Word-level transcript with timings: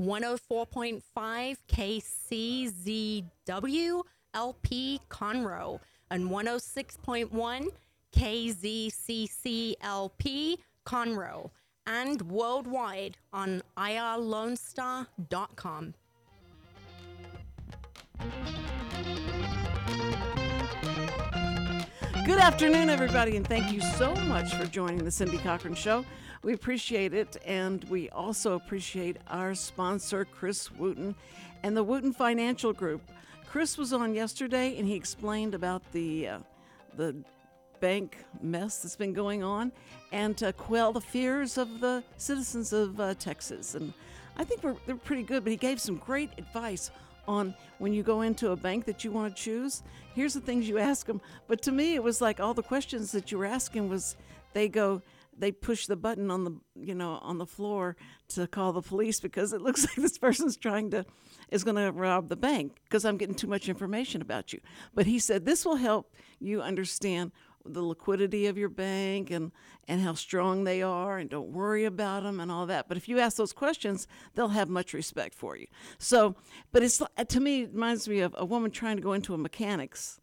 104.5 0.00 1.56
KCZW 3.32 4.02
LP 4.34 5.00
Conroe 5.08 5.80
and 6.10 6.30
106.1 6.30 7.68
KZCCLP 8.14 9.78
Conroe 10.86 11.50
and 11.86 12.20
worldwide 12.22 13.16
on 13.32 13.62
irlonestar.com. 13.76 15.94
Good 22.24 22.38
afternoon, 22.40 22.88
everybody, 22.90 23.36
and 23.36 23.46
thank 23.46 23.72
you 23.72 23.80
so 23.80 24.12
much 24.26 24.52
for 24.54 24.66
joining 24.66 25.04
the 25.04 25.12
Cindy 25.12 25.38
Cochran 25.38 25.74
Show. 25.74 26.04
We 26.46 26.52
appreciate 26.52 27.12
it, 27.12 27.38
and 27.44 27.82
we 27.90 28.08
also 28.10 28.54
appreciate 28.54 29.16
our 29.26 29.52
sponsor, 29.52 30.24
Chris 30.24 30.70
Wootton, 30.70 31.16
and 31.64 31.76
the 31.76 31.82
Wootton 31.82 32.12
Financial 32.12 32.72
Group. 32.72 33.02
Chris 33.48 33.76
was 33.76 33.92
on 33.92 34.14
yesterday, 34.14 34.78
and 34.78 34.86
he 34.86 34.94
explained 34.94 35.56
about 35.56 35.82
the 35.90 36.28
uh, 36.28 36.38
the 36.96 37.16
bank 37.80 38.18
mess 38.40 38.80
that's 38.80 38.94
been 38.94 39.12
going 39.12 39.42
on, 39.42 39.72
and 40.12 40.36
to 40.36 40.52
quell 40.52 40.92
the 40.92 41.00
fears 41.00 41.58
of 41.58 41.80
the 41.80 42.04
citizens 42.16 42.72
of 42.72 43.00
uh, 43.00 43.14
Texas. 43.14 43.74
And 43.74 43.92
I 44.36 44.44
think 44.44 44.62
we're 44.62 44.76
they're 44.86 44.94
pretty 44.94 45.24
good. 45.24 45.42
But 45.42 45.50
he 45.50 45.56
gave 45.56 45.80
some 45.80 45.96
great 45.96 46.30
advice 46.38 46.92
on 47.26 47.56
when 47.78 47.92
you 47.92 48.04
go 48.04 48.20
into 48.20 48.52
a 48.52 48.56
bank 48.56 48.84
that 48.84 49.02
you 49.02 49.10
want 49.10 49.34
to 49.36 49.42
choose. 49.42 49.82
Here's 50.14 50.34
the 50.34 50.40
things 50.40 50.68
you 50.68 50.78
ask 50.78 51.08
them. 51.08 51.20
But 51.48 51.60
to 51.62 51.72
me, 51.72 51.96
it 51.96 52.04
was 52.04 52.20
like 52.20 52.38
all 52.38 52.54
the 52.54 52.62
questions 52.62 53.10
that 53.10 53.32
you 53.32 53.38
were 53.38 53.46
asking 53.46 53.88
was 53.88 54.14
they 54.52 54.68
go 54.68 55.02
they 55.38 55.52
push 55.52 55.86
the 55.86 55.96
button 55.96 56.30
on 56.30 56.44
the 56.44 56.52
you 56.74 56.94
know 56.94 57.18
on 57.22 57.38
the 57.38 57.46
floor 57.46 57.96
to 58.28 58.46
call 58.46 58.72
the 58.72 58.82
police 58.82 59.20
because 59.20 59.52
it 59.52 59.60
looks 59.60 59.82
like 59.86 59.96
this 59.96 60.18
person's 60.18 60.56
trying 60.56 60.90
to 60.90 61.04
is 61.50 61.64
going 61.64 61.76
to 61.76 61.92
rob 61.92 62.28
the 62.28 62.36
bank 62.36 62.76
because 62.84 63.04
I'm 63.04 63.16
getting 63.16 63.34
too 63.34 63.46
much 63.46 63.68
information 63.68 64.20
about 64.22 64.52
you. 64.52 64.60
But 64.94 65.06
he 65.06 65.18
said 65.18 65.44
this 65.44 65.64
will 65.64 65.76
help 65.76 66.12
you 66.40 66.62
understand 66.62 67.32
the 67.68 67.82
liquidity 67.82 68.46
of 68.46 68.56
your 68.56 68.68
bank 68.68 69.30
and 69.30 69.52
and 69.88 70.00
how 70.00 70.14
strong 70.14 70.64
they 70.64 70.82
are 70.82 71.18
and 71.18 71.30
don't 71.30 71.50
worry 71.50 71.84
about 71.84 72.22
them 72.22 72.40
and 72.40 72.50
all 72.50 72.66
that. 72.66 72.88
But 72.88 72.96
if 72.96 73.08
you 73.08 73.18
ask 73.18 73.36
those 73.36 73.52
questions, 73.52 74.06
they'll 74.34 74.48
have 74.48 74.68
much 74.68 74.92
respect 74.92 75.34
for 75.34 75.56
you. 75.56 75.66
So, 75.98 76.36
but 76.72 76.82
it's 76.82 77.02
to 77.28 77.40
me 77.40 77.62
it 77.62 77.72
reminds 77.72 78.08
me 78.08 78.20
of 78.20 78.34
a 78.38 78.44
woman 78.44 78.70
trying 78.70 78.96
to 78.96 79.02
go 79.02 79.12
into 79.12 79.34
a 79.34 79.38
mechanics 79.38 80.20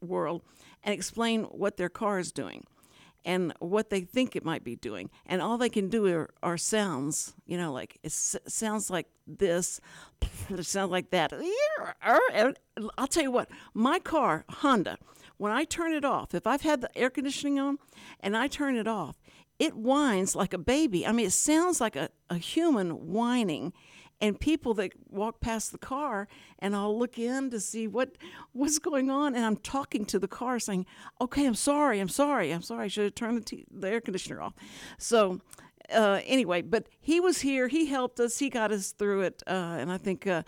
world 0.00 0.42
and 0.82 0.92
explain 0.92 1.44
what 1.44 1.76
their 1.76 1.88
car 1.88 2.18
is 2.18 2.32
doing 2.32 2.64
and 3.24 3.52
what 3.58 3.90
they 3.90 4.02
think 4.02 4.36
it 4.36 4.44
might 4.44 4.64
be 4.64 4.76
doing. 4.76 5.10
And 5.26 5.40
all 5.40 5.58
they 5.58 5.68
can 5.68 5.88
do 5.88 6.06
are, 6.06 6.30
are 6.42 6.56
sounds, 6.56 7.34
you 7.46 7.56
know, 7.56 7.72
like 7.72 7.98
it 8.02 8.08
s- 8.08 8.36
sounds 8.46 8.90
like 8.90 9.06
this, 9.26 9.80
it 10.50 10.66
sounds 10.66 10.90
like 10.90 11.10
that. 11.10 11.32
I'll 12.98 13.06
tell 13.06 13.22
you 13.22 13.30
what, 13.30 13.48
my 13.72 13.98
car, 13.98 14.44
Honda, 14.48 14.98
when 15.36 15.52
I 15.52 15.64
turn 15.64 15.92
it 15.92 16.04
off, 16.04 16.34
if 16.34 16.46
I've 16.46 16.62
had 16.62 16.80
the 16.80 16.96
air 16.96 17.10
conditioning 17.10 17.58
on 17.58 17.78
and 18.20 18.36
I 18.36 18.46
turn 18.46 18.76
it 18.76 18.86
off, 18.86 19.16
it 19.58 19.74
whines 19.74 20.34
like 20.34 20.52
a 20.52 20.58
baby. 20.58 21.06
I 21.06 21.12
mean, 21.12 21.26
it 21.26 21.32
sounds 21.32 21.80
like 21.80 21.96
a, 21.96 22.10
a 22.28 22.36
human 22.36 23.12
whining 23.12 23.72
and 24.20 24.38
people 24.38 24.74
that 24.74 24.92
walk 25.10 25.40
past 25.40 25.72
the 25.72 25.78
car 25.78 26.28
and 26.58 26.74
I'll 26.74 26.98
look 26.98 27.18
in 27.18 27.50
to 27.50 27.60
see 27.60 27.86
what 27.86 28.16
what's 28.52 28.78
going 28.78 29.10
on 29.10 29.34
and 29.34 29.44
I'm 29.44 29.56
talking 29.56 30.04
to 30.06 30.18
the 30.18 30.28
car 30.28 30.58
saying, 30.58 30.86
"Okay, 31.20 31.46
I'm 31.46 31.54
sorry. 31.54 32.00
I'm 32.00 32.08
sorry. 32.08 32.50
I'm 32.50 32.62
sorry. 32.62 32.84
I 32.84 32.88
should 32.88 33.04
have 33.04 33.14
turned 33.14 33.38
the, 33.38 33.44
t- 33.44 33.66
the 33.70 33.88
air 33.88 34.00
conditioner 34.00 34.40
off." 34.40 34.54
So 34.98 35.40
uh, 35.92 36.20
anyway, 36.24 36.62
but 36.62 36.88
he 37.00 37.20
was 37.20 37.40
here. 37.40 37.68
He 37.68 37.86
helped 37.86 38.18
us. 38.20 38.38
He 38.38 38.48
got 38.48 38.72
us 38.72 38.92
through 38.92 39.22
it, 39.22 39.42
uh, 39.46 39.76
and 39.78 39.92
I 39.92 39.98
think 39.98 40.26
uh, 40.26 40.42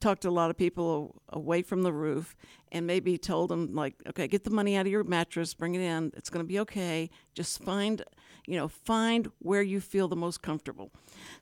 talked 0.00 0.22
to 0.22 0.28
a 0.28 0.30
lot 0.30 0.50
of 0.50 0.56
people 0.56 1.22
away 1.30 1.62
from 1.62 1.82
the 1.82 1.92
roof, 1.92 2.36
and 2.70 2.86
maybe 2.86 3.16
told 3.16 3.50
them 3.50 3.74
like, 3.74 3.94
okay, 4.08 4.28
get 4.28 4.44
the 4.44 4.50
money 4.50 4.76
out 4.76 4.86
of 4.86 4.92
your 4.92 5.04
mattress, 5.04 5.54
bring 5.54 5.74
it 5.74 5.80
in. 5.80 6.12
It's 6.16 6.28
going 6.28 6.44
to 6.44 6.48
be 6.48 6.58
okay. 6.60 7.10
Just 7.34 7.62
find, 7.62 8.02
you 8.46 8.56
know, 8.56 8.68
find 8.68 9.30
where 9.38 9.62
you 9.62 9.80
feel 9.80 10.08
the 10.08 10.16
most 10.16 10.42
comfortable. 10.42 10.90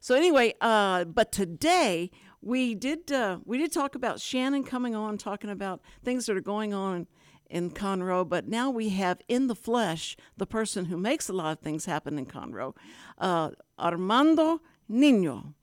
So 0.01 0.15
anyway, 0.15 0.55
uh, 0.61 1.05
but 1.05 1.33
today 1.33 2.11
we 2.43 2.75
did 2.75 3.11
uh, 3.13 3.39
we 3.45 3.59
did 3.59 3.73
talk 3.73 3.95
about 3.95 4.21
Shannon 4.21 4.65
coming 4.65 4.95
on, 4.95 5.19
talking 5.19 5.51
about 5.51 5.81
things 6.05 6.27
that 6.27 6.37
are 6.37 6.41
going 6.43 6.75
on 6.75 7.07
in 7.49 7.71
Conroe, 7.71 8.27
but 8.29 8.47
now 8.47 8.71
we 8.71 8.91
have 8.91 9.21
in 9.29 9.49
the 9.49 9.57
flesh 9.57 10.17
the 10.37 10.47
person 10.47 10.85
who 10.87 10.97
makes 10.97 11.29
a 11.29 11.33
lot 11.33 11.53
of 11.53 11.59
things 11.59 11.85
happen 11.85 12.17
in 12.17 12.27
Conroe, 12.27 12.75
uh, 13.19 13.51
Armando 13.79 14.61
Nino. 14.89 15.55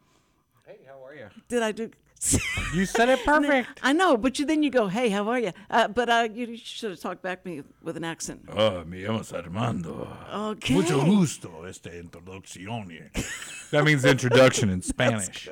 Hey, 0.65 0.79
how 0.85 1.03
are 1.05 1.15
you? 1.15 1.27
Did 1.47 1.63
I 1.63 1.71
do? 1.71 1.89
You 2.73 2.85
said 2.85 3.07
it 3.09 3.23
perfect. 3.23 3.79
I 3.83 3.93
know, 3.93 4.17
but 4.17 4.39
you 4.39 4.45
then 4.45 4.61
you 4.63 4.69
go, 4.69 4.87
"Hey, 4.87 5.09
how 5.09 5.29
are 5.29 5.39
you?" 5.39 5.51
Uh, 5.69 5.87
but 5.87 6.09
uh, 6.09 6.27
you 6.33 6.57
should 6.57 6.91
have 6.91 6.99
talked 6.99 7.21
back 7.21 7.45
me 7.45 7.63
with 7.81 7.95
an 7.95 8.03
accent. 8.03 8.41
Oh, 8.49 8.83
me 8.83 9.03
llamo 9.03 9.23
Armando. 9.33 10.07
Okay. 10.33 10.73
Mucho 10.73 11.05
gusto 11.05 11.63
esta 11.65 11.89
introducción. 11.89 12.87
That 13.71 13.83
means 13.83 14.03
introduction 14.05 14.69
in 14.69 14.81
Spanish. 14.81 15.47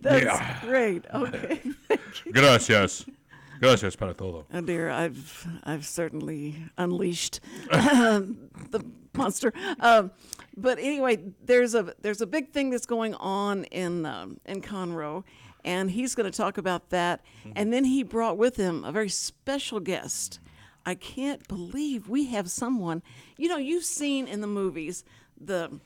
That's 0.00 0.24
Yeah. 0.24 0.60
great. 0.62 1.04
Okay. 1.12 1.60
Gracias. 2.32 3.04
Gracias 3.60 3.96
para 3.96 4.14
todo. 4.14 4.44
Oh 4.52 4.60
dear, 4.60 4.90
I've 4.90 5.46
I've 5.64 5.84
certainly 5.84 6.56
unleashed 6.76 7.40
the 7.70 8.84
monster. 9.14 9.52
Um, 9.80 10.10
but 10.56 10.78
anyway, 10.78 11.18
there's 11.44 11.74
a 11.74 11.94
there's 12.02 12.20
a 12.20 12.26
big 12.26 12.52
thing 12.52 12.70
that's 12.70 12.86
going 12.86 13.14
on 13.14 13.64
in 13.64 14.06
um, 14.06 14.38
in 14.46 14.60
Conroe, 14.62 15.24
and 15.68 15.90
he's 15.90 16.14
going 16.14 16.30
to 16.30 16.34
talk 16.34 16.56
about 16.56 16.88
that. 16.88 17.20
Mm-hmm. 17.40 17.52
And 17.56 17.72
then 17.74 17.84
he 17.84 18.02
brought 18.02 18.38
with 18.38 18.56
him 18.56 18.84
a 18.84 18.90
very 18.90 19.10
special 19.10 19.80
guest. 19.80 20.40
I 20.86 20.94
can't 20.94 21.46
believe 21.46 22.08
we 22.08 22.24
have 22.28 22.50
someone. 22.50 23.02
You 23.36 23.50
know, 23.50 23.58
you've 23.58 23.84
seen 23.84 24.26
in 24.26 24.40
the 24.40 24.46
movies 24.46 25.04
the 25.38 25.78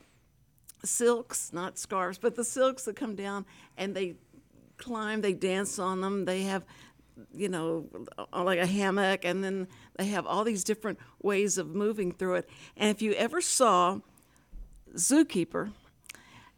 silks, 0.85 1.51
not 1.51 1.77
scarves, 1.77 2.17
but 2.17 2.35
the 2.35 2.45
silks 2.45 2.85
that 2.85 2.95
come 2.95 3.15
down 3.15 3.45
and 3.77 3.93
they 3.93 4.15
climb, 4.77 5.19
they 5.19 5.33
dance 5.33 5.77
on 5.79 5.99
them. 5.99 6.23
They 6.23 6.43
have, 6.43 6.63
you 7.35 7.49
know, 7.49 7.89
like 8.33 8.59
a 8.59 8.65
hammock, 8.65 9.25
and 9.25 9.43
then 9.43 9.67
they 9.97 10.05
have 10.05 10.25
all 10.25 10.45
these 10.45 10.63
different 10.63 10.97
ways 11.21 11.57
of 11.57 11.75
moving 11.75 12.13
through 12.13 12.35
it. 12.35 12.49
And 12.77 12.89
if 12.89 13.01
you 13.01 13.11
ever 13.15 13.41
saw 13.41 13.99
Zookeeper, 14.95 15.73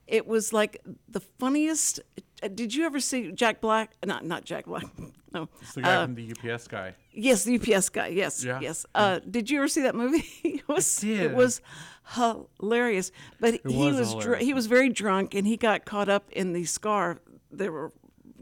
it 0.08 0.26
was 0.28 0.54
like 0.54 0.82
the 1.10 1.20
funniest. 1.20 2.00
uh, 2.44 2.48
Did 2.48 2.74
you 2.76 2.86
ever 2.86 3.00
see 3.00 3.32
Jack 3.32 3.62
Black? 3.62 3.94
Not 4.06 4.26
not 4.26 4.46
Jack 4.46 4.66
Black. 4.66 4.86
No. 5.34 5.50
It's 5.62 5.74
the 5.74 5.82
guy 5.82 5.96
Uh, 5.96 6.06
from 6.06 6.16
the 6.16 6.32
UPS 6.32 6.66
guy. 6.70 6.96
Yes, 7.12 7.44
the 7.44 7.56
UPS 7.60 7.90
guy. 7.90 8.08
Yes, 8.08 8.42
Yeah. 8.42 8.62
yes. 8.62 8.86
Uh, 8.96 9.20
did 9.30 9.50
you 9.50 9.58
ever 9.58 9.68
see 9.68 9.82
that 9.82 9.94
movie? 9.94 10.24
it 10.46 10.66
was. 10.66 11.04
It 11.04 11.34
was 11.36 11.60
hilarious. 12.60 13.12
But 13.40 13.60
he 13.68 13.76
was 13.92 14.14
was 14.14 14.24
dr- 14.24 14.40
he 14.40 14.54
was 14.54 14.68
very 14.68 14.88
drunk, 14.90 15.34
and 15.36 15.46
he 15.46 15.58
got 15.58 15.84
caught 15.86 16.08
up 16.10 16.32
in 16.32 16.54
the 16.54 16.64
scar 16.66 17.20
they 17.52 17.70
were 17.70 17.92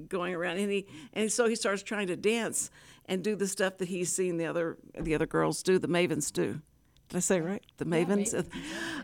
going 0.08 0.36
around, 0.36 0.58
and 0.58 0.72
he 0.72 0.86
and 1.14 1.32
so 1.32 1.48
he 1.48 1.56
starts 1.56 1.82
trying 1.84 2.08
to 2.08 2.16
dance 2.16 2.70
and 3.06 3.24
do 3.24 3.36
the 3.36 3.48
stuff 3.48 3.78
that 3.80 3.88
he's 3.88 4.12
seen 4.12 4.38
the 4.38 4.46
other 4.46 4.78
the 5.00 5.16
other 5.16 5.26
girls 5.26 5.64
do, 5.64 5.80
the 5.80 5.88
mavens 5.88 6.32
do. 6.32 6.62
Did 7.10 7.18
I 7.18 7.20
say 7.20 7.42
right? 7.42 7.64
The 7.78 7.86
mavens. 7.86 8.34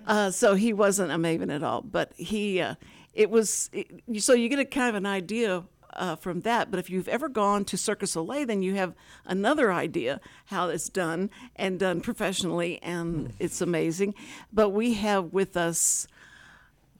Uh, 0.07 0.31
so 0.31 0.55
he 0.55 0.73
wasn't 0.73 1.11
a 1.11 1.15
maven 1.15 1.53
at 1.53 1.61
all, 1.61 1.81
but 1.81 2.13
he. 2.15 2.59
Uh, 2.59 2.75
it 3.13 3.29
was 3.29 3.69
it, 3.73 3.91
so 4.19 4.33
you 4.33 4.49
get 4.49 4.57
a 4.57 4.65
kind 4.65 4.89
of 4.89 4.95
an 4.95 5.05
idea 5.05 5.65
uh, 5.93 6.15
from 6.15 6.41
that. 6.41 6.71
But 6.71 6.79
if 6.79 6.89
you've 6.89 7.07
ever 7.07 7.29
gone 7.29 7.65
to 7.65 7.77
Circus 7.77 8.11
Soleil, 8.11 8.45
then 8.45 8.61
you 8.61 8.75
have 8.75 8.93
another 9.25 9.71
idea 9.71 10.19
how 10.45 10.69
it's 10.69 10.89
done 10.89 11.29
and 11.55 11.79
done 11.79 12.01
professionally, 12.01 12.79
and 12.81 13.33
it's 13.39 13.61
amazing. 13.61 14.15
But 14.51 14.69
we 14.69 14.93
have 14.95 15.33
with 15.33 15.57
us, 15.57 16.07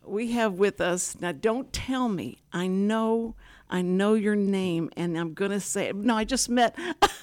we 0.05 0.31
have 0.33 0.53
with 0.53 0.81
us 0.81 1.19
now. 1.19 1.31
Don't 1.31 1.71
tell 1.73 2.09
me. 2.09 2.39
I 2.51 2.67
know. 2.67 3.35
I 3.69 3.81
know 3.81 4.15
your 4.15 4.35
name, 4.35 4.89
and 4.97 5.17
I'm 5.17 5.33
gonna 5.33 5.59
say 5.59 5.89
it. 5.89 5.95
No, 5.95 6.15
I 6.17 6.23
just 6.23 6.49
met. 6.49 6.75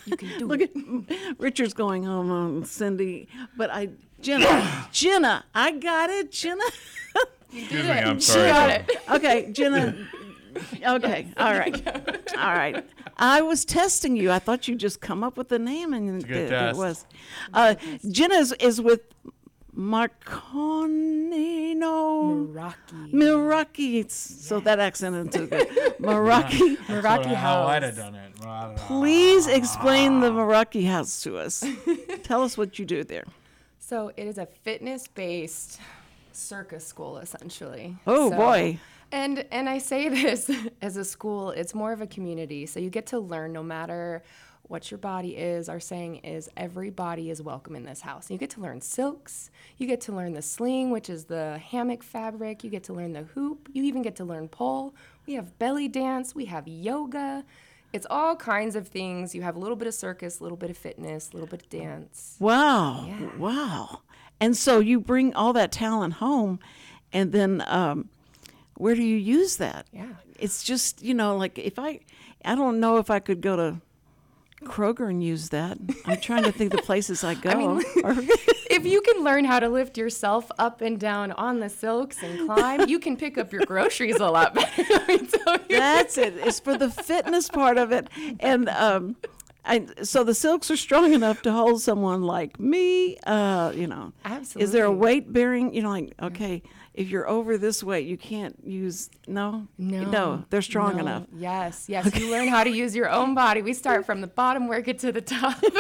You 0.04 0.16
can 0.16 0.38
do 0.38 0.46
Look 0.48 0.60
at 0.60 0.70
Richard's 1.38 1.74
going 1.74 2.04
home 2.04 2.30
on 2.30 2.64
Cindy, 2.64 3.28
but 3.56 3.70
I 3.70 3.88
Jenna, 4.20 4.86
Jenna, 4.92 5.44
I 5.54 5.72
got 5.72 6.10
it, 6.10 6.30
Jenna. 6.32 6.62
Excuse 7.52 7.84
me, 7.84 7.90
I'm 7.90 8.20
She 8.20 8.30
sorry. 8.32 8.48
got 8.48 8.70
it. 8.70 8.90
Okay, 9.10 9.52
Jenna, 9.52 9.96
Okay. 10.86 11.26
All 11.36 11.52
right. 11.52 11.86
All 12.38 12.54
right. 12.54 12.84
I 13.18 13.42
was 13.42 13.64
testing 13.64 14.16
you. 14.16 14.30
I 14.30 14.38
thought 14.38 14.66
you'd 14.68 14.78
just 14.78 15.00
come 15.00 15.22
up 15.24 15.36
with 15.36 15.48
the 15.48 15.58
name, 15.58 15.92
and 15.92 16.22
a 16.22 16.26
good 16.26 16.32
th- 16.34 16.46
it 16.46 16.48
test. 16.50 16.78
was. 16.78 17.06
Uh, 17.52 17.74
Jenna 18.10 18.34
is, 18.36 18.52
is 18.60 18.80
with 18.80 19.00
Marconino 21.26 22.32
Rocky. 22.52 23.12
Milwaukee. 23.12 23.98
It's- 24.00 24.14
So 24.14 24.60
that 24.60 24.78
accent 24.78 25.14
isn't 25.16 25.32
too 25.32 25.46
good. 25.46 25.68
Milwaukee. 26.00 26.76
Meraki 26.88 27.34
How 27.34 27.64
I'd 27.66 27.82
have 27.82 27.96
done 27.96 28.14
it. 28.14 28.32
I 28.44 28.66
don't 28.66 28.76
know. 28.76 28.82
Please 28.86 29.46
explain 29.46 30.20
the 30.20 30.32
Milwaukee 30.32 30.84
house 30.84 31.22
to 31.22 31.38
us. 31.38 31.64
Tell 32.22 32.42
us 32.42 32.56
what 32.58 32.78
you 32.78 32.84
do 32.84 33.04
there. 33.04 33.24
So 33.78 34.10
it 34.16 34.26
is 34.26 34.38
a 34.38 34.46
fitness-based 34.46 35.78
circus 36.32 36.86
school, 36.86 37.18
essentially. 37.18 37.96
Oh, 38.06 38.30
So- 38.30 38.36
boy. 38.36 38.78
And 39.12 39.46
and 39.52 39.68
I 39.68 39.78
say 39.78 40.08
this 40.20 40.50
as 40.82 40.96
a 40.96 41.04
school, 41.04 41.50
it's 41.50 41.74
more 41.74 41.92
of 41.92 42.00
a 42.00 42.08
community. 42.08 42.66
So 42.66 42.80
you 42.80 42.90
get 42.90 43.06
to 43.08 43.20
learn 43.20 43.52
no 43.52 43.62
matter 43.62 44.24
what 44.68 44.90
your 44.90 44.98
body 44.98 45.36
is. 45.36 45.68
Our 45.68 45.80
saying 45.80 46.16
is 46.16 46.48
every 46.56 46.90
body 46.90 47.30
is 47.30 47.40
welcome 47.40 47.76
in 47.76 47.84
this 47.84 48.00
house. 48.00 48.30
You 48.30 48.38
get 48.38 48.50
to 48.50 48.60
learn 48.60 48.80
silks. 48.80 49.50
You 49.78 49.86
get 49.86 50.00
to 50.02 50.12
learn 50.12 50.34
the 50.34 50.42
sling, 50.42 50.90
which 50.90 51.08
is 51.08 51.24
the 51.24 51.58
hammock 51.58 52.02
fabric. 52.02 52.64
You 52.64 52.70
get 52.70 52.82
to 52.84 52.92
learn 52.92 53.12
the 53.12 53.22
hoop. 53.22 53.68
You 53.72 53.84
even 53.84 54.02
get 54.02 54.16
to 54.16 54.24
learn 54.24 54.48
pole. 54.48 54.94
We 55.26 55.34
have 55.34 55.58
belly 55.58 55.88
dance. 55.88 56.34
We 56.34 56.46
have 56.46 56.66
yoga. 56.66 57.44
It's 57.92 58.06
all 58.10 58.36
kinds 58.36 58.76
of 58.76 58.88
things. 58.88 59.34
You 59.34 59.42
have 59.42 59.56
a 59.56 59.58
little 59.58 59.76
bit 59.76 59.88
of 59.88 59.94
circus, 59.94 60.40
a 60.40 60.42
little 60.42 60.58
bit 60.58 60.70
of 60.70 60.76
fitness, 60.76 61.30
a 61.30 61.34
little 61.34 61.48
bit 61.48 61.62
of 61.62 61.68
dance. 61.68 62.36
Wow. 62.40 63.08
Wow. 63.38 64.00
And 64.40 64.56
so 64.56 64.80
you 64.80 65.00
bring 65.00 65.32
all 65.34 65.52
that 65.54 65.72
talent 65.72 66.14
home, 66.14 66.58
and 67.12 67.32
then 67.32 67.64
um, 67.66 68.10
where 68.76 68.94
do 68.94 69.02
you 69.02 69.16
use 69.16 69.56
that? 69.56 69.86
Yeah. 69.92 70.08
It's 70.38 70.62
just, 70.62 71.02
you 71.02 71.14
know, 71.14 71.36
like 71.36 71.58
if 71.58 71.78
I, 71.78 72.00
I 72.44 72.54
don't 72.54 72.78
know 72.78 72.98
if 72.98 73.08
I 73.08 73.18
could 73.18 73.40
go 73.40 73.56
to 73.56 73.80
Kroger 74.64 75.10
and 75.10 75.22
use 75.22 75.50
that. 75.50 75.78
I'm 76.06 76.20
trying 76.20 76.44
to 76.44 76.52
think 76.52 76.72
the 76.72 76.78
places 76.78 77.22
I 77.22 77.34
go. 77.48 77.76
Or- 78.02 78.14
if 78.70 78.84
you 78.86 79.00
can 79.02 79.22
learn 79.22 79.44
how 79.44 79.60
to 79.60 79.68
lift 79.68 79.96
yourself 79.98 80.50
up 80.58 80.80
and 80.80 80.98
down 80.98 81.32
on 81.32 81.60
the 81.60 81.68
silks 81.68 82.22
and 82.22 82.46
climb, 82.48 82.88
you 82.88 82.98
can 82.98 83.16
pick 83.16 83.36
up 83.38 83.52
your 83.52 83.64
groceries 83.66 84.16
a 84.16 84.30
lot 84.30 84.54
better. 84.54 84.82
let 84.90 85.08
me 85.08 85.18
tell. 85.26 85.58
That's 85.68 86.18
it. 86.18 86.34
It's 86.38 86.60
for 86.60 86.76
the 86.76 86.90
fitness 86.90 87.48
part 87.48 87.76
of 87.78 87.92
it. 87.92 88.08
And 88.40 88.68
um, 88.70 89.16
I, 89.64 89.86
so 90.02 90.24
the 90.24 90.34
silks 90.34 90.70
are 90.70 90.76
strong 90.76 91.12
enough 91.12 91.42
to 91.42 91.52
hold 91.52 91.82
someone 91.82 92.22
like 92.22 92.58
me. 92.58 93.18
Uh, 93.26 93.72
you 93.74 93.86
know, 93.86 94.12
absolutely. 94.24 94.64
Is 94.64 94.72
there 94.72 94.84
a 94.86 94.92
weight 94.92 95.32
bearing? 95.32 95.74
You 95.74 95.82
know, 95.82 95.90
like 95.90 96.14
okay, 96.22 96.62
if 96.96 97.08
you're 97.10 97.28
over 97.28 97.56
this 97.58 97.84
weight, 97.84 98.06
you 98.06 98.16
can't 98.16 98.56
use. 98.64 99.08
No, 99.28 99.68
no, 99.78 100.44
they're 100.50 100.62
strong 100.62 100.94
No. 100.96 101.02
enough. 101.02 101.22
Yes, 101.36 101.84
yes. 101.88 102.18
You 102.18 102.30
learn 102.30 102.48
how 102.48 102.64
to 102.64 102.70
use 102.70 102.96
your 102.96 103.08
own 103.10 103.34
body. 103.34 103.62
We 103.62 103.74
start 103.74 104.04
from 104.06 104.20
the 104.20 104.26
bottom, 104.26 104.66
work 104.66 104.88
it 104.88 104.98
to 105.00 105.12
the 105.12 105.20
top. 105.20 105.62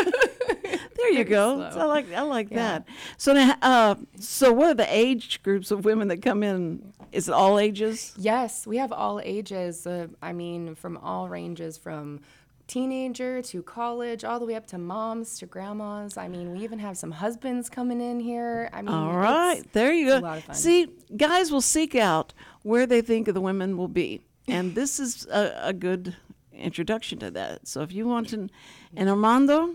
There 0.96 1.10
you 1.12 1.24
go. 1.24 1.70
slow. 1.70 1.82
I 1.82 1.84
like 1.84 2.12
I 2.12 2.22
like 2.22 2.50
Yeah. 2.50 2.56
that. 2.56 2.88
So 3.16 3.32
now, 3.34 3.54
uh, 3.62 3.94
so 4.18 4.50
what 4.52 4.68
are 4.70 4.74
the 4.74 4.92
age 4.92 5.40
groups 5.42 5.70
of 5.70 5.84
women 5.84 6.08
that 6.08 6.20
come 6.22 6.42
in? 6.42 6.92
Is 7.12 7.28
it 7.28 7.32
all 7.34 7.58
ages? 7.58 8.12
yes, 8.16 8.66
we 8.66 8.78
have 8.78 8.92
all 8.92 9.20
ages. 9.22 9.86
Uh, 9.86 10.08
I 10.22 10.32
mean, 10.32 10.74
from 10.74 10.96
all 10.96 11.28
ranges, 11.28 11.76
from 11.78 12.20
teenager 12.66 13.40
to 13.42 13.62
college, 13.62 14.24
all 14.24 14.38
the 14.40 14.46
way 14.46 14.54
up 14.54 14.66
to 14.68 14.78
moms 14.78 15.38
to 15.38 15.46
grandmas. 15.46 16.16
I 16.16 16.28
mean, 16.28 16.52
we 16.52 16.64
even 16.64 16.78
have 16.80 16.96
some 16.96 17.12
husbands 17.12 17.68
coming 17.70 18.00
in 18.00 18.18
here. 18.20 18.68
I 18.72 18.82
mean, 18.82 18.92
all 18.94 19.16
right, 19.16 19.58
it's- 19.58 19.72
there 19.72 19.92
you 19.92 20.06
go. 20.06 20.18
a 20.18 20.20
lot 20.20 20.38
of 20.38 20.44
fun. 20.44 20.54
See, 20.56 20.88
guys 21.16 21.50
will 21.52 21.60
seek 21.60 21.94
out 21.94 22.32
where 22.62 22.86
they 22.86 23.00
think 23.02 23.26
the 23.32 23.40
women 23.40 23.76
will 23.76 23.88
be, 23.88 24.22
and 24.48 24.74
this 24.74 24.98
is 24.98 25.26
a, 25.26 25.58
a 25.62 25.72
good 25.72 26.16
introduction 26.52 27.18
to 27.20 27.30
that. 27.32 27.68
So 27.68 27.82
if 27.82 27.92
you 27.92 28.06
want 28.06 28.30
to, 28.30 28.48
and 28.96 29.08
Armando, 29.08 29.74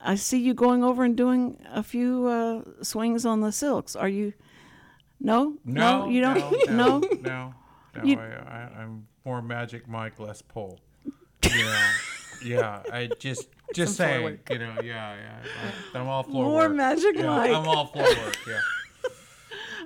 I 0.00 0.14
see 0.16 0.38
you 0.40 0.54
going 0.54 0.84
over 0.84 1.04
and 1.04 1.16
doing 1.16 1.58
a 1.72 1.82
few 1.82 2.26
uh, 2.26 2.62
swings 2.82 3.24
on 3.26 3.40
the 3.40 3.50
silks. 3.52 3.96
Are 3.96 4.08
you? 4.08 4.32
No, 5.20 5.54
No, 5.64 6.08
you 6.08 6.20
don't. 6.20 6.36
No, 6.70 6.98
No, 6.98 6.98
no, 6.98 7.08
no. 7.22 7.54
no, 7.96 8.02
You- 8.04 8.18
I, 8.18 8.24
I, 8.24 8.82
I'm 8.82 9.06
more 9.24 9.40
Magic 9.40 9.88
Mike, 9.88 10.18
less 10.18 10.42
pole. 10.42 10.80
Know, 11.44 11.84
yeah. 12.44 12.82
I 12.92 13.08
just, 13.18 13.48
just 13.74 13.96
Some 13.96 14.06
saying. 14.06 14.38
You 14.50 14.58
know, 14.58 14.74
yeah, 14.82 15.14
yeah. 15.14 15.40
I, 15.94 15.98
I'm 15.98 16.08
all 16.08 16.22
floor 16.22 16.44
More 16.44 16.68
work. 16.68 16.72
Magic 16.76 17.16
yeah, 17.16 17.26
Mike. 17.26 17.50
I'm 17.54 17.66
all 17.68 17.86
floor 17.86 18.04
work. 18.04 18.36
Yeah. 18.46 18.58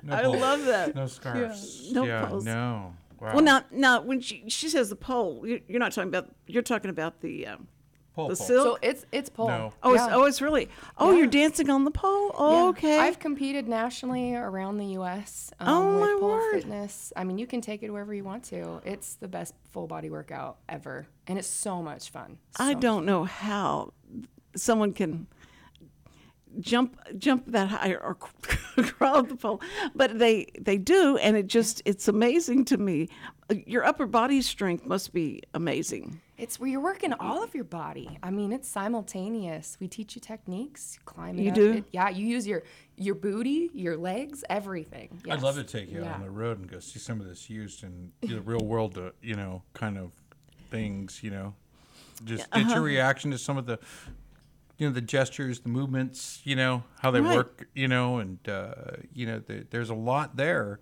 No 0.03 0.15
I 0.17 0.23
pole. 0.23 0.37
love 0.39 0.65
that. 0.67 0.95
No 0.95 1.07
scarves. 1.07 1.93
no 1.93 2.05
yeah, 2.05 2.27
poles. 2.27 2.45
no. 2.45 2.95
Wow. 3.21 3.35
Well, 3.35 3.43
now, 3.45 3.63
now 3.71 4.01
when 4.03 4.21
she 4.21 4.45
she 4.49 4.69
says 4.69 4.91
the 4.91 4.97
pole, 4.97 5.47
you- 5.47 5.63
you're 5.69 5.81
not 5.81 5.93
talking 5.93 6.09
about. 6.09 6.35
You're 6.47 6.63
talking 6.63 6.91
about 6.91 7.21
the 7.23 7.47
um, 7.47 7.67
pole, 8.17 8.29
the 8.29 8.37
pole. 8.37 8.47
silk. 8.47 8.65
So 8.65 8.79
it's 8.83 9.07
it's 9.13 9.29
pole. 9.29 9.49
No. 9.49 9.73
oh, 9.85 9.95
it's, 9.95 10.01
Yeah. 10.03 10.17
oh, 10.17 10.25
it's 10.25 10.43
really. 10.43 10.69
Oh, 10.99 11.13
Yeah. 11.13 11.19
you're 11.19 11.27
dancing 11.29 11.71
on 11.71 11.85
the 11.85 11.91
pole. 11.93 12.33
Oh, 12.35 12.63
Yeah. 12.65 12.69
okay. 12.71 12.99
I've 12.99 13.19
competed 13.21 13.69
nationally 13.69 14.35
around 14.35 14.79
the 14.79 14.87
U.S. 14.99 15.53
Um, 15.61 15.69
Oh, 15.69 15.93
with 15.93 16.01
my 16.01 16.17
pole 16.19 16.29
word. 16.31 16.53
fitness. 16.55 17.13
I 17.17 17.23
mean, 17.25 17.39
you 17.39 17.47
can 17.47 17.61
take 17.61 17.83
it 17.85 17.91
wherever 17.93 18.13
you 18.13 18.25
want 18.25 18.43
to. 18.47 18.81
It's 18.85 19.15
the 19.15 19.29
best 19.29 19.55
full 19.71 19.87
body 19.87 20.11
workout 20.11 20.57
ever, 20.69 21.07
and 21.29 21.39
it's 21.39 21.47
so 21.49 21.83
much 21.83 22.11
fun. 22.11 22.39
I 22.59 22.73
So 22.73 22.81
don't 22.81 23.05
know 23.07 23.25
how 23.25 23.93
someone 24.57 24.93
can 24.93 25.27
jump 26.61 26.99
jump 27.19 27.45
that 27.49 27.69
high 27.69 27.91
or 27.95 28.15
crawl 28.95 29.17
up 29.17 29.29
the 29.29 29.37
pole, 29.37 29.61
but 29.95 30.19
they 30.19 30.47
they 30.59 30.79
do, 30.79 31.17
and 31.19 31.37
it 31.37 31.47
just 31.47 31.83
it's 31.85 32.09
amazing 32.09 32.65
to 32.67 32.77
me. 32.79 33.09
Your 33.49 33.85
upper 33.85 34.07
body 34.07 34.43
strength 34.43 34.87
must 34.87 35.13
be 35.13 35.43
amazing. 35.55 36.21
It's 36.37 36.59
where 36.59 36.69
you're 36.69 36.81
working 36.81 37.13
all 37.13 37.45
of 37.45 37.55
your 37.55 37.65
body. 37.65 38.19
I 38.23 38.31
mean, 38.31 38.53
it's 38.53 38.69
simultaneous. 38.69 39.77
We 39.79 39.87
teach 39.87 40.17
you 40.17 40.21
techniques. 40.21 40.99
Climb 41.05 41.39
it 41.39 41.43
You 41.43 41.51
up. 41.51 41.55
do? 41.55 41.73
It- 41.75 41.85
yeah, 41.93 42.09
you 42.09 42.27
use 42.27 42.47
your 42.47 42.65
your 42.97 43.15
booty, 43.15 43.71
your 43.73 43.97
legs, 43.97 44.43
everything. 44.51 45.21
I'd 45.31 45.43
love 45.43 45.55
to 45.57 45.65
take 45.65 45.93
you 45.93 46.03
out 46.05 46.15
on 46.15 46.23
the 46.23 46.31
road 46.31 46.59
and 46.59 46.69
go 46.69 46.81
see 46.81 46.99
some 46.99 47.21
of 47.21 47.27
this 47.27 47.49
used 47.49 47.85
in 47.85 48.11
the 48.23 48.41
real 48.41 48.65
world, 48.65 48.99
uh, 48.99 49.11
you 49.23 49.35
know, 49.35 49.63
kind 49.75 49.97
of 49.99 50.13
things, 50.71 51.23
you 51.23 51.31
know. 51.31 51.55
Just 52.25 52.51
get 52.51 52.63
uh-huh. 52.63 52.75
your 52.75 52.83
reaction 52.83 53.31
to 53.31 53.39
some 53.39 53.59
of 53.59 53.67
the, 53.67 53.79
you 54.79 54.89
know, 54.89 54.95
the 54.95 55.03
gestures, 55.03 55.61
the 55.61 55.69
movements, 55.69 56.41
you 56.45 56.57
know, 56.57 56.83
how 57.01 57.11
they 57.11 57.21
Right. 57.21 57.37
work, 57.37 57.69
you 57.75 57.87
know, 57.87 58.19
and, 58.19 58.47
uh, 58.49 58.75
you 59.13 59.27
know, 59.27 59.39
the, 59.39 59.67
there's 59.71 59.91
a 59.91 59.95
lot 59.95 60.37
there. 60.37 60.81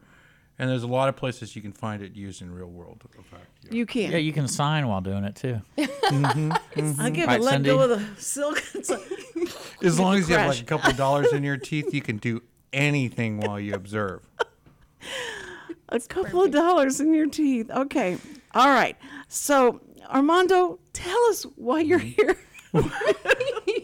And 0.58 0.70
there's 0.70 0.84
a 0.84 0.88
lot 0.88 1.08
of 1.08 1.16
places 1.16 1.56
you 1.56 1.62
can 1.62 1.72
find 1.72 2.00
it 2.00 2.14
used 2.14 2.40
in 2.40 2.52
real 2.52 2.68
world. 2.68 3.02
In 3.16 3.24
fact, 3.24 3.46
yeah. 3.64 3.72
You 3.72 3.86
can. 3.86 4.12
Yeah, 4.12 4.18
you 4.18 4.32
can 4.32 4.46
sign 4.46 4.86
while 4.86 5.00
doing 5.00 5.24
it 5.24 5.36
too. 5.36 5.60
Mm-hmm, 6.04 6.52
I 7.00 7.10
give 7.10 7.24
mm-hmm. 7.24 7.28
Right, 7.28 7.40
a 7.40 7.42
let 7.42 7.52
Cindy? 7.52 7.70
go 7.70 7.80
of 7.80 7.88
the 7.88 8.20
silk. 8.20 8.62
As 9.82 9.98
long 9.98 10.16
as 10.16 10.28
you 10.28 10.36
have 10.36 10.48
like 10.48 10.60
a 10.60 10.64
couple 10.64 10.90
of 10.90 10.96
dollars 10.98 11.32
in 11.32 11.42
your 11.42 11.56
teeth, 11.56 11.94
you 11.94 12.02
can 12.02 12.18
do 12.18 12.42
anything 12.74 13.40
while 13.40 13.58
you 13.58 13.74
observe. 13.74 14.20
a 15.88 15.98
couple 16.00 16.42
of 16.42 16.50
dollars 16.50 17.00
in 17.00 17.14
your 17.14 17.26
teeth. 17.26 17.70
Okay. 17.70 18.18
All 18.54 18.68
right. 18.68 18.96
So, 19.28 19.80
Armando, 20.10 20.78
tell 20.92 21.20
us 21.30 21.44
why 21.56 21.80
you're 21.80 21.98
mm-hmm. 21.98 22.22
here. 22.22 22.36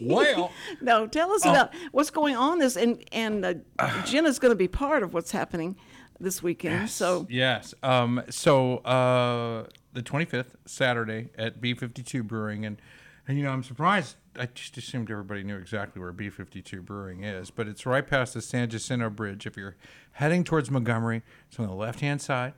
well, 0.01 0.51
No, 0.79 1.07
tell 1.07 1.31
us 1.31 1.45
oh. 1.45 1.49
about 1.49 1.73
what's 1.91 2.11
going 2.11 2.35
on 2.35 2.59
this 2.59 2.77
and 2.77 3.03
and 3.11 3.65
uh, 3.79 4.03
Jenna's 4.05 4.37
going 4.37 4.51
to 4.51 4.55
be 4.55 4.67
part 4.67 5.01
of 5.01 5.13
what's 5.13 5.31
happening 5.31 5.75
this 6.21 6.41
weekend. 6.43 6.89
So, 6.89 7.25
Yes. 7.29 7.73
Um, 7.83 8.21
so 8.29 8.77
uh, 8.77 9.67
the 9.93 10.01
25th, 10.01 10.55
Saturday 10.65 11.29
at 11.37 11.61
B52 11.61 12.23
Brewing, 12.23 12.65
and 12.65 12.81
and 13.27 13.37
you 13.37 13.43
know 13.43 13.51
I'm 13.51 13.63
surprised. 13.63 14.15
I 14.39 14.47
just 14.47 14.77
assumed 14.77 15.11
everybody 15.11 15.43
knew 15.43 15.57
exactly 15.57 16.01
where 16.01 16.11
B52 16.13 16.81
Brewing 16.83 17.23
is, 17.23 17.51
but 17.51 17.67
it's 17.67 17.85
right 17.85 18.05
past 18.05 18.33
the 18.33 18.41
San 18.41 18.69
Jacinto 18.69 19.09
Bridge. 19.09 19.45
If 19.45 19.57
you're 19.57 19.75
heading 20.13 20.43
towards 20.43 20.71
Montgomery, 20.71 21.21
it's 21.49 21.59
on 21.59 21.67
the 21.67 21.73
left-hand 21.73 22.21
side. 22.21 22.53